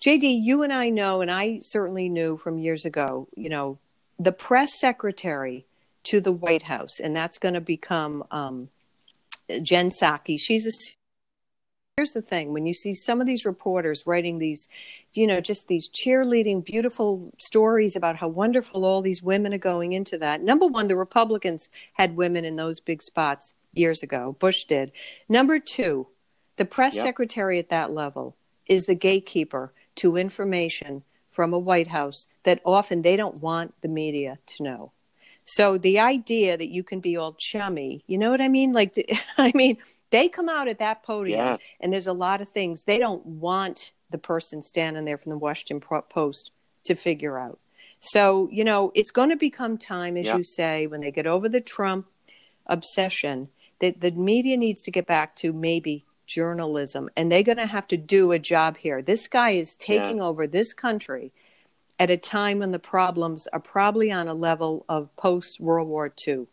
JD, 0.01 0.39
you 0.41 0.63
and 0.63 0.71
I 0.71 0.89
know, 0.89 1.21
and 1.21 1.29
I 1.29 1.59
certainly 1.61 2.09
knew 2.09 2.37
from 2.37 2.57
years 2.57 2.85
ago, 2.85 3.27
you 3.35 3.49
know, 3.49 3.79
the 4.17 4.31
press 4.31 4.79
secretary 4.79 5.65
to 6.03 6.21
the 6.21 6.31
White 6.31 6.63
House, 6.63 6.99
and 6.99 7.15
that's 7.15 7.37
going 7.37 7.53
to 7.53 7.61
become 7.61 8.23
um, 8.31 8.69
Jen 9.61 9.89
Psaki. 9.89 10.39
She's 10.39 10.67
a 10.67 10.71
here's 11.99 12.13
the 12.13 12.21
thing 12.21 12.53
when 12.53 12.65
you 12.65 12.73
see 12.73 12.93
some 12.93 13.19
of 13.19 13.27
these 13.27 13.43
reporters 13.43 14.07
writing 14.07 14.39
these 14.39 14.69
you 15.11 15.27
know 15.27 15.41
just 15.41 15.67
these 15.67 15.89
cheerleading 15.89 16.63
beautiful 16.63 17.29
stories 17.37 17.93
about 17.93 18.15
how 18.15 18.27
wonderful 18.29 18.85
all 18.85 19.01
these 19.01 19.21
women 19.21 19.53
are 19.53 19.57
going 19.57 19.91
into 19.91 20.17
that 20.17 20.41
number 20.41 20.65
one 20.65 20.87
the 20.87 20.95
republicans 20.95 21.67
had 21.91 22.15
women 22.15 22.45
in 22.45 22.55
those 22.55 22.79
big 22.79 23.01
spots 23.01 23.53
years 23.73 24.01
ago 24.01 24.33
bush 24.39 24.63
did 24.63 24.93
number 25.27 25.59
two 25.59 26.07
the 26.55 26.63
press 26.63 26.95
yep. 26.95 27.03
secretary 27.03 27.59
at 27.59 27.67
that 27.67 27.91
level 27.91 28.37
is 28.69 28.85
the 28.85 28.95
gatekeeper 28.95 29.73
to 29.95 30.15
information 30.15 31.03
from 31.29 31.51
a 31.51 31.59
white 31.59 31.89
house 31.89 32.27
that 32.43 32.61
often 32.63 33.01
they 33.01 33.17
don't 33.17 33.41
want 33.41 33.73
the 33.81 33.89
media 33.89 34.39
to 34.45 34.63
know 34.63 34.93
so 35.49 35.79
the 35.79 35.97
idea 35.97 36.55
that 36.57 36.69
you 36.69 36.83
can 36.83 36.99
be 36.99 37.17
all 37.17 37.33
chummy, 37.33 38.03
you 38.05 38.19
know 38.19 38.29
what 38.29 38.39
I 38.39 38.47
mean? 38.47 38.71
Like, 38.71 38.93
I 39.39 39.51
mean, 39.55 39.77
they 40.11 40.29
come 40.29 40.47
out 40.47 40.67
at 40.67 40.77
that 40.77 41.01
podium, 41.01 41.39
yes. 41.39 41.75
and 41.79 41.91
there's 41.91 42.05
a 42.05 42.13
lot 42.13 42.39
of 42.39 42.49
things 42.49 42.83
they 42.83 42.99
don't 42.99 43.25
want 43.25 43.93
the 44.11 44.19
person 44.19 44.61
standing 44.61 45.05
there 45.05 45.17
from 45.17 45.31
the 45.31 45.39
Washington 45.39 45.79
Post 45.79 46.51
to 46.83 46.93
figure 46.93 47.39
out. 47.39 47.57
So, 47.99 48.47
you 48.51 48.63
know, 48.63 48.91
it's 48.93 49.09
going 49.09 49.29
to 49.29 49.35
become 49.35 49.79
time, 49.79 50.17
as 50.17 50.27
you 50.27 50.43
say, 50.43 50.85
when 50.85 51.01
they 51.01 51.11
get 51.11 51.25
over 51.25 51.49
the 51.49 51.61
Trump 51.61 52.05
obsession, 52.67 53.49
that 53.79 54.01
the 54.01 54.11
media 54.11 54.55
needs 54.55 54.83
to 54.83 54.91
get 54.91 55.07
back 55.07 55.35
to 55.37 55.51
maybe 55.51 56.05
journalism, 56.27 57.09
and 57.17 57.31
they're 57.31 57.41
going 57.41 57.57
to 57.57 57.65
have 57.65 57.87
to 57.87 57.97
do 57.97 58.31
a 58.31 58.37
job 58.37 58.77
here. 58.77 59.01
This 59.01 59.27
guy 59.27 59.51
is 59.51 59.73
taking 59.73 60.17
yeah. 60.17 60.25
over 60.25 60.45
this 60.45 60.73
country 60.73 61.31
at 61.99 62.09
a 62.09 62.17
time 62.17 62.59
when 62.59 62.71
the 62.71 62.79
problems 62.79 63.45
are 63.47 63.59
probably 63.59 64.11
on 64.11 64.29
a 64.29 64.33
level 64.33 64.85
of 64.87 65.13
post 65.17 65.59
World 65.59 65.89
War 65.89 66.11
II. 66.27 66.47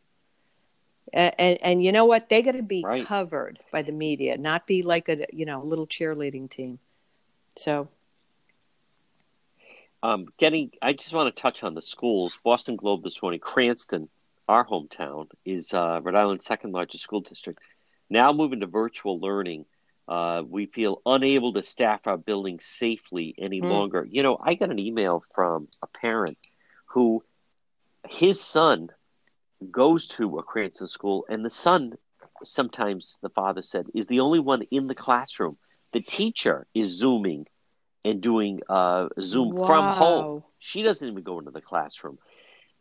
And, 1.13 1.35
and, 1.39 1.59
and, 1.63 1.85
you 1.85 1.93
know 1.93 2.05
what? 2.05 2.29
They 2.29 2.43
got 2.43 2.53
to 2.53 2.65
be 2.65 2.83
right. 2.85 3.07
covered 3.07 3.61
by 3.71 3.83
the 3.83 3.93
media, 3.93 4.37
not 4.37 4.67
be 4.67 4.83
like 4.83 5.09
a 5.09 5.25
you 5.33 5.47
know 5.47 5.63
little 5.63 5.87
cheerleading 5.87 6.51
team. 6.51 6.81
So, 7.55 7.89
um, 10.03 10.27
getting, 10.37 10.73
I 10.83 10.95
just 10.95 11.13
want 11.13 11.35
to 11.35 11.41
touch 11.41 11.63
on 11.63 11.75
the 11.75 11.83
schools. 11.83 12.37
Boston 12.43 12.75
Globe 12.75 13.05
this 13.05 13.23
morning, 13.23 13.39
Cranston, 13.39 14.09
our 14.49 14.67
hometown, 14.67 15.29
is 15.45 15.73
uh, 15.73 16.01
Rhode 16.03 16.17
Island's 16.17 16.45
second 16.45 16.73
largest 16.73 17.05
school 17.05 17.21
district. 17.21 17.61
Now 18.11 18.33
moving 18.33 18.61
to 18.61 18.67
virtual 18.67 19.21
learning 19.21 19.65
uh, 20.09 20.43
we 20.49 20.67
feel 20.67 21.03
unable 21.05 21.53
to 21.53 21.63
staff 21.63 22.07
our 22.07 22.17
building 22.17 22.61
safely 22.63 23.35
any 23.39 23.61
mm. 23.61 23.69
longer. 23.69 24.07
You 24.09 24.23
know, 24.23 24.39
I 24.41 24.55
got 24.55 24.71
an 24.71 24.79
email 24.79 25.25
from 25.35 25.69
a 25.83 25.87
parent 25.87 26.39
who 26.87 27.25
his 28.09 28.41
son 28.41 28.91
goes 29.71 30.07
to 30.09 30.39
a 30.39 30.43
Cranston 30.43 30.87
school, 30.87 31.27
and 31.29 31.45
the 31.45 31.51
son, 31.51 31.95
sometimes 32.45 33.19
the 33.21 33.31
father 33.31 33.63
said, 33.63 33.87
is 33.95 34.07
the 34.07 34.21
only 34.21 34.39
one 34.39 34.63
in 34.71 34.87
the 34.87 34.95
classroom. 34.95 35.57
The 35.93 36.01
teacher 36.01 36.67
is 36.75 36.89
Zooming 36.89 37.47
and 38.05 38.21
doing 38.21 38.61
uh, 38.69 39.09
Zoom 39.21 39.57
wow. 39.57 39.67
from 39.67 39.97
home. 39.97 40.45
She 40.61 40.83
doesn't 40.83 41.07
even 41.07 41.23
go 41.25 41.41
into 41.41 41.51
the 41.51 41.61
classroom. 41.61 42.19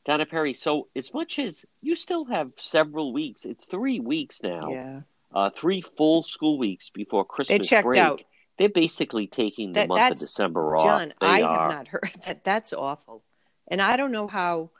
Donna 0.05 0.27
Perry, 0.27 0.53
so 0.53 0.89
as 0.95 1.11
much 1.11 1.39
as 1.39 1.65
you 1.81 1.95
still 1.95 2.25
have 2.25 2.51
several 2.59 3.11
weeks, 3.11 3.45
it's 3.45 3.65
three 3.65 3.99
weeks 3.99 4.43
now. 4.43 4.69
Yeah 4.69 4.99
uh, 5.35 5.49
three 5.49 5.81
full 5.81 6.23
school 6.23 6.57
weeks 6.57 6.89
before 6.89 7.25
Christmas 7.25 7.59
they 7.59 7.67
checked 7.67 7.85
break. 7.85 8.01
Out. 8.01 8.23
They're 8.57 8.69
basically 8.69 9.27
taking 9.27 9.73
the 9.73 9.81
that, 9.81 9.89
month 9.89 10.13
of 10.13 10.19
December 10.19 10.77
off. 10.77 10.83
John, 10.83 11.13
they 11.19 11.27
I 11.27 11.41
are. 11.41 11.59
have 11.59 11.71
not 11.71 11.87
heard 11.89 12.11
that. 12.25 12.43
That's 12.43 12.71
awful, 12.71 13.21
and 13.67 13.81
I 13.81 13.97
don't 13.97 14.13
know 14.13 14.27
how 14.27 14.71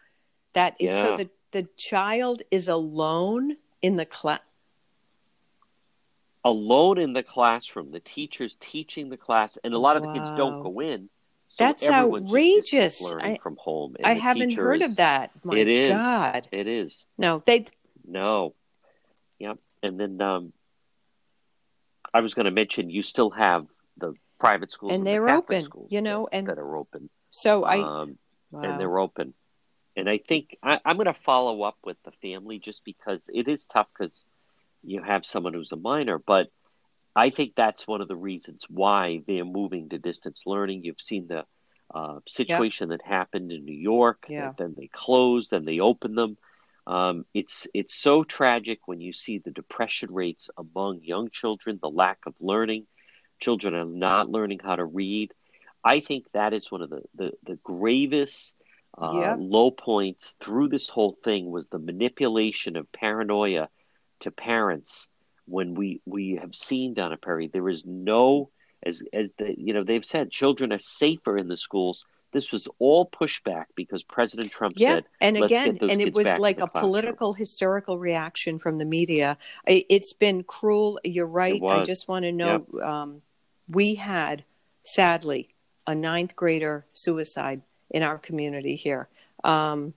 that 0.54 0.76
is. 0.80 0.88
Yeah. 0.88 1.02
So 1.02 1.18
the 1.18 1.30
the 1.52 1.68
child 1.78 2.42
is 2.52 2.68
alone 2.70 3.58
in 3.82 3.98
the 3.98 4.06
class. 4.06 4.40
Alone 6.46 7.00
in 7.00 7.14
the 7.14 7.24
classroom, 7.24 7.92
the 7.92 8.00
teacher's 8.00 8.56
teaching 8.60 9.10
the 9.10 9.18
class, 9.18 9.58
and 9.64 9.74
a 9.74 9.80
lot 9.80 9.98
of 9.98 10.04
wow. 10.04 10.14
the 10.14 10.20
kids 10.20 10.32
don't 10.32 10.62
go 10.62 10.80
in. 10.80 11.10
So 11.48 11.64
That's 11.64 11.88
outrageous. 11.88 13.02
Learning 13.02 13.34
I, 13.34 13.38
from 13.42 13.58
home. 13.58 13.96
I 14.04 14.14
haven't 14.14 14.54
heard 14.54 14.82
is, 14.82 14.92
of 14.92 14.96
that. 14.98 15.32
My 15.44 15.58
it 15.58 15.68
is. 15.68 15.92
God. 15.92 16.48
It 16.52 16.68
is. 16.68 17.06
No, 17.18 17.44
they. 17.46 17.66
No. 18.06 18.54
Yep. 19.40 19.60
And 19.86 20.00
then 20.00 20.22
um, 20.22 20.54
I 22.14 22.22
was 22.22 22.34
going 22.34 22.46
to 22.46 22.52
mention 22.52 22.90
you 22.90 23.02
still 23.02 23.30
have 23.32 23.68
the 23.98 24.14
private 24.40 24.72
schools 24.72 24.92
and, 24.92 25.00
and 25.00 25.08
they're 25.08 25.26
the 25.26 25.34
open, 25.34 25.68
you 25.90 26.02
know, 26.02 26.28
that, 26.32 26.38
and 26.38 26.48
that 26.48 26.58
are 26.58 26.76
open. 26.76 27.10
So 27.32 27.64
I 27.64 27.80
um, 27.80 28.18
wow. 28.52 28.62
and 28.62 28.80
they're 28.80 29.00
open, 29.00 29.34
and 29.96 30.10
I 30.10 30.18
think 30.18 30.58
I, 30.64 30.80
I'm 30.86 30.98
going 30.98 31.06
to 31.06 31.14
follow 31.14 31.64
up 31.64 31.78
with 31.84 31.98
the 32.04 32.12
family 32.22 32.60
just 32.60 32.84
because 32.84 33.30
it 33.34 33.48
is 33.48 33.66
tough 33.66 33.88
because 33.98 34.26
you 34.84 35.02
have 35.02 35.26
someone 35.26 35.54
who's 35.54 35.72
a 35.72 35.78
minor, 35.78 36.20
but 36.20 36.50
I 37.16 37.30
think 37.30 37.54
that's 37.56 37.88
one 37.88 38.02
of 38.02 38.08
the 38.08 38.16
reasons 38.16 38.66
why 38.70 39.22
they're 39.26 39.46
moving 39.46 39.90
to 39.90 39.98
distance 39.98 40.44
learning. 40.46 40.84
You've 40.84 41.02
seen 41.02 41.28
the 41.28 41.46
uh, 41.94 42.20
situation 42.28 42.90
yep. 42.90 43.00
that 43.00 43.08
happened 43.08 43.52
in 43.52 43.64
New 43.64 43.78
York. 43.78 44.26
Yeah. 44.28 44.52
Then 44.58 44.76
they 44.78 44.88
closed, 44.88 45.52
then 45.52 45.66
they 45.66 45.80
opened 45.80 46.18
them. 46.18 46.38
Um, 46.88 47.26
it's 47.34 47.68
it's 47.74 47.96
so 47.96 48.24
tragic 48.24 48.88
when 48.88 49.02
you 49.02 49.12
see 49.12 49.40
the 49.40 49.52
depression 49.52 50.14
rates 50.14 50.50
among 50.58 51.02
young 51.02 51.30
children, 51.30 51.80
the 51.82 51.90
lack 51.90 52.20
of 52.28 52.36
learning. 52.40 52.86
Children 53.40 53.74
are 53.74 53.86
not 53.86 54.30
learning 54.30 54.60
how 54.64 54.76
to 54.76 54.86
read. 54.86 55.34
I 55.84 56.00
think 56.00 56.26
that 56.34 56.54
is 56.54 56.72
one 56.72 56.82
of 56.82 56.90
the 56.90 57.02
the, 57.16 57.32
the 57.44 57.60
gravest 57.64 58.56
uh, 58.98 59.12
yeah. 59.14 59.36
low 59.38 59.72
points 59.72 60.36
through 60.40 60.70
this 60.70 60.90
whole 60.90 61.18
thing 61.24 61.50
was 61.50 61.68
the 61.68 61.80
manipulation 61.80 62.78
of 62.78 62.92
paranoia 62.92 63.70
to 64.22 64.32
parents. 64.32 65.10
When 65.48 65.74
we 65.74 66.02
we 66.06 66.40
have 66.42 66.56
seen 66.56 66.94
Donna 66.94 67.18
Perry, 67.18 67.48
there 67.48 67.70
is 67.70 67.84
no 67.86 68.52
as 68.84 69.02
as 69.12 69.34
the 69.38 69.56
you 69.58 69.74
know 69.74 69.84
they've 69.84 70.06
said 70.06 70.32
children 70.32 70.72
are 70.72 70.80
safer 70.80 71.38
in 71.38 71.48
the 71.48 71.58
schools 71.58 72.06
this 72.36 72.52
was 72.52 72.68
all 72.80 73.10
pushback 73.10 73.68
because 73.76 74.04
President 74.04 74.52
Trump 74.52 74.74
yeah, 74.76 74.96
said, 74.96 75.06
and 75.22 75.38
again, 75.38 75.78
and 75.82 76.02
it 76.02 76.14
was 76.14 76.28
like 76.38 76.60
a 76.60 76.68
political 76.68 77.32
hysterical 77.32 77.98
reaction 77.98 78.60
from 78.60 78.78
the 78.78 78.84
media. 78.84 79.38
It's 79.66 80.12
been 80.12 80.44
cruel. 80.44 81.00
You're 81.06 81.28
right. 81.28 81.64
I 81.64 81.84
just 81.84 82.10
want 82.10 82.24
to 82.24 82.34
know 82.34 82.66
yep. 82.74 82.84
um, 82.84 83.22
we 83.70 83.96
had, 83.96 84.44
sadly, 84.84 85.56
a 85.88 85.96
ninth 85.96 86.36
grader 86.36 86.86
suicide 86.92 87.62
in 87.90 88.04
our 88.04 88.18
community 88.18 88.76
here. 88.76 89.08
Um, 89.46 89.94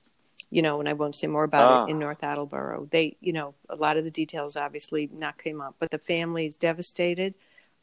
you 0.48 0.62
know, 0.62 0.78
and 0.78 0.88
I 0.88 0.92
won't 0.92 1.16
say 1.16 1.26
more 1.26 1.42
about 1.42 1.70
it 1.70 1.74
ah. 1.74 1.86
in 1.86 1.98
North 1.98 2.22
Attleboro. 2.22 2.86
They, 2.88 3.16
you 3.20 3.32
know, 3.32 3.54
a 3.68 3.74
lot 3.74 3.96
of 3.96 4.04
the 4.04 4.12
details 4.12 4.56
obviously 4.56 5.10
not 5.12 5.42
came 5.42 5.60
up, 5.60 5.74
but 5.80 5.90
the 5.90 5.98
family 5.98 6.46
is 6.46 6.54
devastated. 6.54 7.34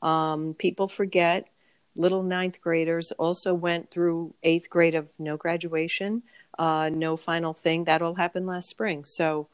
Um, 0.01 0.55
people 0.57 0.87
forget 0.87 1.49
little 1.95 2.23
ninth 2.23 2.61
graders 2.61 3.11
also 3.13 3.53
went 3.53 3.91
through 3.91 4.33
eighth 4.43 4.69
grade 4.69 4.95
of 4.95 5.07
no 5.17 5.37
graduation, 5.37 6.23
uh, 6.59 6.89
no 6.93 7.17
final 7.17 7.53
thing. 7.53 7.85
That 7.85 8.01
all 8.01 8.15
happened 8.15 8.47
last 8.47 8.69
spring. 8.69 9.05
So 9.05 9.47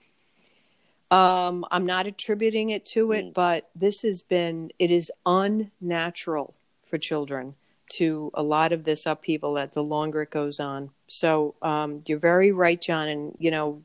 um, 1.10 1.66
I'm 1.72 1.86
not 1.86 2.08
attributing 2.08 2.70
it 2.70 2.86
to 2.88 3.12
it, 3.12 3.26
mm. 3.26 3.34
but 3.34 3.70
this 3.76 4.02
has 4.04 4.24
been, 4.24 4.72
it 4.80 4.92
is 4.92 5.12
unnatural 5.26 6.54
for 6.90 6.98
children 6.98 7.56
to 7.94 8.32
a 8.34 8.42
lot 8.42 8.72
of 8.72 8.86
this 8.86 9.06
upheaval 9.06 9.56
that 9.56 9.74
the 9.74 9.84
longer 9.84 10.22
it 10.22 10.30
goes 10.30 10.60
on. 10.60 10.90
So 11.08 11.56
um, 11.62 12.02
you're 12.08 12.20
very 12.20 12.52
right, 12.54 12.82
John. 12.82 13.10
And, 13.10 13.36
you 13.38 13.52
know, 13.52 13.82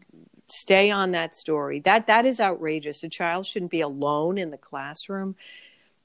stay 0.48 0.92
on 0.92 1.10
that 1.10 1.34
story. 1.34 1.80
That 1.80 2.06
that 2.06 2.24
is 2.24 2.40
outrageous. 2.40 3.02
A 3.02 3.08
child 3.08 3.46
shouldn't 3.46 3.72
be 3.72 3.80
alone 3.80 4.38
in 4.38 4.52
the 4.52 4.56
classroom. 4.56 5.34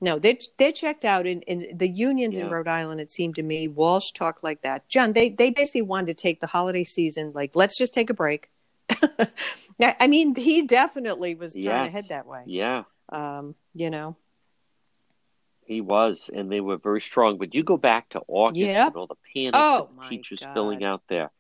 No, 0.04 0.18
they 0.18 0.40
they 0.58 0.72
checked 0.72 1.06
out 1.06 1.28
in, 1.28 1.42
in 1.44 1.78
the 1.78 1.88
unions 1.88 2.36
yeah. 2.36 2.46
in 2.46 2.50
Rhode 2.50 2.68
Island. 2.68 3.00
It 3.00 3.12
seemed 3.12 3.36
to 3.36 3.44
me 3.44 3.68
Walsh 3.68 4.12
talked 4.12 4.44
like 4.44 4.64
that. 4.64 4.90
John, 4.90 5.14
they 5.14 5.30
they 5.30 5.52
basically 5.52 5.84
wanted 5.84 6.08
to 6.08 6.14
take 6.16 6.42
the 6.42 6.48
holiday 6.48 6.84
season 6.84 7.32
like 7.36 7.52
let's 7.56 7.78
just 7.78 7.94
take 7.94 8.10
a 8.10 8.14
break. 8.16 8.50
I 9.80 10.08
mean, 10.08 10.36
he 10.36 10.66
definitely 10.66 11.36
was 11.36 11.54
trying 11.54 11.66
yes. 11.66 11.86
to 11.88 11.92
head 11.92 12.06
that 12.10 12.26
way. 12.26 12.44
Yeah, 12.48 12.84
um, 13.10 13.54
you 13.76 13.92
know, 13.92 14.18
he 15.66 15.82
was, 15.82 16.30
and 16.34 16.52
they 16.52 16.62
were 16.62 16.78
very 16.78 17.02
strong. 17.02 17.38
But 17.38 17.54
you 17.54 17.64
go 17.64 17.78
back 17.78 18.10
to 18.10 18.22
August 18.28 18.58
yep. 18.58 18.88
and 18.88 18.96
all 18.96 19.08
the 19.08 19.16
panic 19.34 19.54
oh, 19.56 19.90
teachers 20.10 20.40
God. 20.40 20.54
filling 20.54 20.84
out 20.84 21.04
their, 21.08 21.32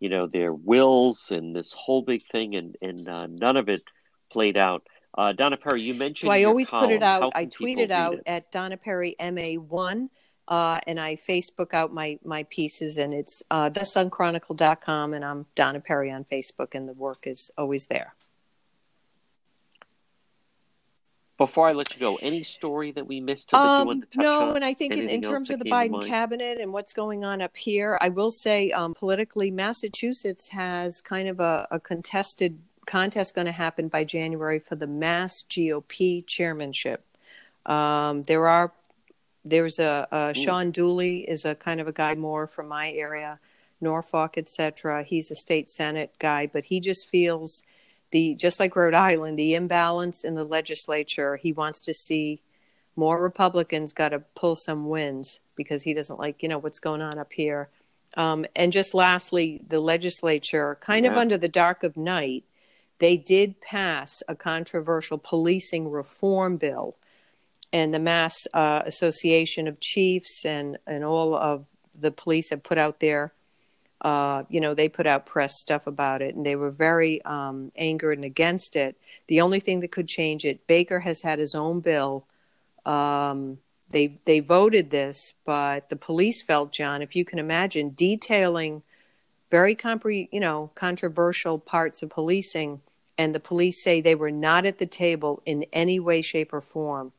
you 0.00 0.08
know, 0.08 0.26
their 0.26 0.52
wills 0.52 1.30
and 1.30 1.54
this 1.54 1.72
whole 1.72 2.02
big 2.02 2.22
thing, 2.22 2.56
and 2.56 2.76
and 2.80 3.06
uh, 3.06 3.26
none 3.26 3.58
of 3.58 3.68
it 3.68 3.82
played 4.30 4.56
out. 4.56 4.86
Uh, 5.16 5.32
Donna 5.32 5.56
Perry, 5.56 5.82
you 5.82 5.94
mentioned. 5.94 6.28
So 6.28 6.32
I 6.32 6.44
always 6.44 6.70
column. 6.70 6.86
put 6.86 6.94
it 6.94 7.02
out. 7.02 7.32
I 7.34 7.44
tweet 7.44 7.78
it 7.78 7.90
out 7.90 8.14
it? 8.14 8.22
at 8.26 8.50
Donna 8.50 8.76
Perry 8.76 9.14
MA 9.20 9.60
one, 9.60 10.08
uh, 10.48 10.80
and 10.86 10.98
I 10.98 11.16
Facebook 11.16 11.74
out 11.74 11.92
my 11.92 12.18
my 12.24 12.44
pieces, 12.44 12.98
and 12.98 13.12
it's 13.12 13.42
uh, 13.50 13.68
thesunchronicle.com, 13.70 15.14
and 15.14 15.24
I'm 15.24 15.46
Donna 15.54 15.80
Perry 15.80 16.10
on 16.10 16.24
Facebook, 16.24 16.74
and 16.74 16.88
the 16.88 16.94
work 16.94 17.26
is 17.26 17.50
always 17.58 17.86
there. 17.86 18.14
Before 21.38 21.68
I 21.68 21.72
let 21.72 21.92
you 21.92 21.98
go, 21.98 22.16
any 22.16 22.44
story 22.44 22.92
that 22.92 23.06
we 23.06 23.20
missed 23.20 23.50
that 23.50 23.56
um, 23.56 23.80
you 23.80 23.86
wanted 23.86 24.12
to 24.12 24.18
touch 24.18 24.22
no, 24.22 24.50
on? 24.50 24.56
and 24.56 24.64
I 24.64 24.74
think 24.74 24.94
in, 24.94 25.08
in 25.08 25.20
terms 25.20 25.50
of 25.50 25.58
the 25.58 25.64
Biden 25.64 26.06
cabinet 26.06 26.60
and 26.60 26.72
what's 26.72 26.94
going 26.94 27.24
on 27.24 27.42
up 27.42 27.56
here, 27.56 27.98
I 28.00 28.10
will 28.10 28.30
say 28.30 28.70
um, 28.70 28.94
politically, 28.94 29.50
Massachusetts 29.50 30.48
has 30.48 31.00
kind 31.00 31.28
of 31.28 31.40
a, 31.40 31.66
a 31.70 31.80
contested 31.80 32.60
contest 32.86 33.34
going 33.34 33.46
to 33.46 33.52
happen 33.52 33.88
by 33.88 34.04
January 34.04 34.58
for 34.58 34.76
the 34.76 34.86
Mass 34.86 35.44
GOP 35.48 36.26
chairmanship. 36.26 37.04
Um, 37.66 38.22
there 38.24 38.48
are 38.48 38.72
there's 39.44 39.78
a, 39.78 40.06
a 40.10 40.34
Shawn 40.34 40.70
Dooley 40.70 41.28
is 41.28 41.44
a 41.44 41.54
kind 41.54 41.80
of 41.80 41.88
a 41.88 41.92
guy 41.92 42.14
more 42.14 42.46
from 42.46 42.68
my 42.68 42.90
area, 42.92 43.40
Norfolk, 43.80 44.38
etc. 44.38 45.02
He's 45.02 45.30
a 45.30 45.36
state 45.36 45.68
senate 45.68 46.14
guy, 46.18 46.46
but 46.46 46.64
he 46.64 46.80
just 46.80 47.08
feels 47.08 47.64
the 48.12 48.34
just 48.34 48.60
like 48.60 48.76
Rhode 48.76 48.94
Island, 48.94 49.38
the 49.38 49.54
imbalance 49.54 50.22
in 50.22 50.34
the 50.34 50.44
legislature. 50.44 51.36
He 51.36 51.52
wants 51.52 51.80
to 51.82 51.94
see 51.94 52.40
more 52.94 53.20
Republicans 53.20 53.92
got 53.92 54.10
to 54.10 54.20
pull 54.34 54.54
some 54.54 54.88
wins 54.88 55.40
because 55.56 55.82
he 55.82 55.94
doesn't 55.94 56.18
like 56.18 56.42
you 56.42 56.48
know 56.48 56.58
what's 56.58 56.80
going 56.80 57.02
on 57.02 57.18
up 57.18 57.32
here. 57.32 57.68
Um, 58.14 58.44
and 58.54 58.72
just 58.72 58.94
lastly, 58.94 59.62
the 59.66 59.80
legislature, 59.80 60.76
kind 60.80 61.04
yeah. 61.04 61.12
of 61.12 61.16
under 61.16 61.38
the 61.38 61.48
dark 61.48 61.82
of 61.82 61.96
night, 61.96 62.44
they 63.02 63.16
did 63.16 63.60
pass 63.60 64.22
a 64.28 64.36
controversial 64.36 65.18
policing 65.18 65.90
reform 65.90 66.56
bill, 66.56 66.94
and 67.72 67.92
the 67.92 67.98
Mass 67.98 68.46
uh, 68.54 68.82
Association 68.86 69.66
of 69.66 69.80
Chiefs 69.80 70.44
and, 70.44 70.78
and 70.86 71.02
all 71.02 71.34
of 71.34 71.66
the 71.98 72.12
police 72.12 72.50
have 72.50 72.62
put 72.62 72.78
out 72.78 73.00
their, 73.00 73.32
uh, 74.02 74.44
you 74.48 74.60
know, 74.60 74.74
they 74.74 74.88
put 74.88 75.08
out 75.08 75.26
press 75.26 75.60
stuff 75.60 75.88
about 75.88 76.22
it, 76.22 76.36
and 76.36 76.46
they 76.46 76.54
were 76.54 76.70
very 76.70 77.20
um, 77.24 77.72
angered 77.74 78.18
and 78.18 78.24
against 78.24 78.76
it. 78.76 78.96
The 79.26 79.40
only 79.40 79.58
thing 79.58 79.80
that 79.80 79.90
could 79.90 80.06
change 80.06 80.44
it, 80.44 80.68
Baker 80.68 81.00
has 81.00 81.22
had 81.22 81.40
his 81.40 81.56
own 81.56 81.80
bill. 81.80 82.24
Um, 82.86 83.58
they 83.90 84.20
they 84.26 84.38
voted 84.38 84.92
this, 84.92 85.34
but 85.44 85.88
the 85.88 85.96
police 85.96 86.40
felt, 86.40 86.70
John, 86.70 87.02
if 87.02 87.16
you 87.16 87.24
can 87.24 87.40
imagine, 87.40 87.94
detailing 87.96 88.84
very 89.50 89.74
compre- 89.74 90.28
you 90.30 90.38
know 90.38 90.70
controversial 90.76 91.58
parts 91.58 92.04
of 92.04 92.08
policing 92.08 92.80
and 93.22 93.32
the 93.32 93.40
police 93.40 93.80
say 93.80 94.00
they 94.00 94.16
were 94.16 94.32
not 94.32 94.66
at 94.66 94.78
the 94.78 94.86
table 94.86 95.42
in 95.46 95.64
any 95.72 96.00
way, 96.00 96.22
shape, 96.22 96.52
or 96.52 96.60
form. 96.60 97.12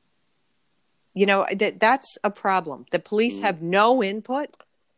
You 1.14 1.26
know, 1.26 1.48
that 1.56 1.80
that's 1.80 2.18
a 2.26 2.30
problem. 2.30 2.86
The 2.92 3.00
police 3.00 3.40
mm. 3.40 3.44
have 3.44 3.62
no 3.62 4.04
input 4.04 4.50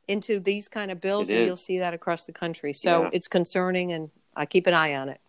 into 0.07 0.39
these 0.39 0.67
kind 0.67 0.89
of 0.89 0.99
bills, 0.99 1.29
and 1.29 1.45
you'll 1.45 1.57
see 1.57 1.77
that 1.77 1.93
across 1.93 2.25
the 2.25 2.31
country. 2.31 2.73
So 2.73 3.03
yeah. 3.03 3.09
it's 3.13 3.27
concerning, 3.27 3.91
and 3.91 4.09
I 4.35 4.47
keep 4.47 4.65
an 4.65 4.73
eye 4.73 4.95
on 4.95 5.09
it. 5.09 5.21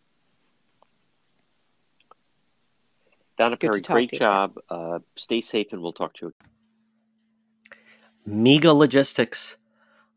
Donna 3.36 3.58
Perry, 3.58 3.82
great 3.82 4.12
job. 4.12 4.58
Uh, 4.70 5.00
stay 5.16 5.42
safe, 5.42 5.66
and 5.72 5.82
we'll 5.82 5.92
talk 5.92 6.14
to 6.14 6.26
you. 6.26 6.34
Mega 8.24 8.72
Logistics, 8.72 9.58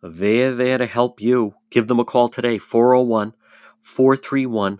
they're 0.01 0.55
there 0.55 0.77
to 0.77 0.85
help 0.85 1.19
you. 1.19 1.55
Give 1.69 1.87
them 1.87 1.99
a 1.99 2.05
call 2.05 2.29
today, 2.29 2.57
401 2.57 3.33
431 3.81 4.79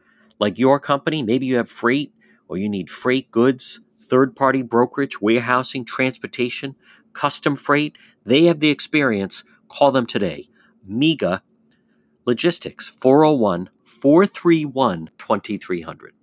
like 0.41 0.57
your 0.57 0.79
company, 0.79 1.21
maybe 1.21 1.45
you 1.45 1.57
have 1.57 1.69
freight 1.69 2.11
or 2.47 2.57
you 2.57 2.67
need 2.67 2.89
freight 2.89 3.29
goods, 3.31 3.79
third 4.01 4.35
party 4.35 4.63
brokerage, 4.63 5.21
warehousing, 5.21 5.85
transportation, 5.85 6.75
custom 7.13 7.55
freight. 7.55 7.95
They 8.25 8.45
have 8.45 8.59
the 8.59 8.71
experience. 8.71 9.43
Call 9.69 9.91
them 9.91 10.07
today. 10.07 10.49
MEGA 10.83 11.43
Logistics, 12.25 12.89
401 12.89 13.69
431 13.83 15.09
2300. 15.17 16.13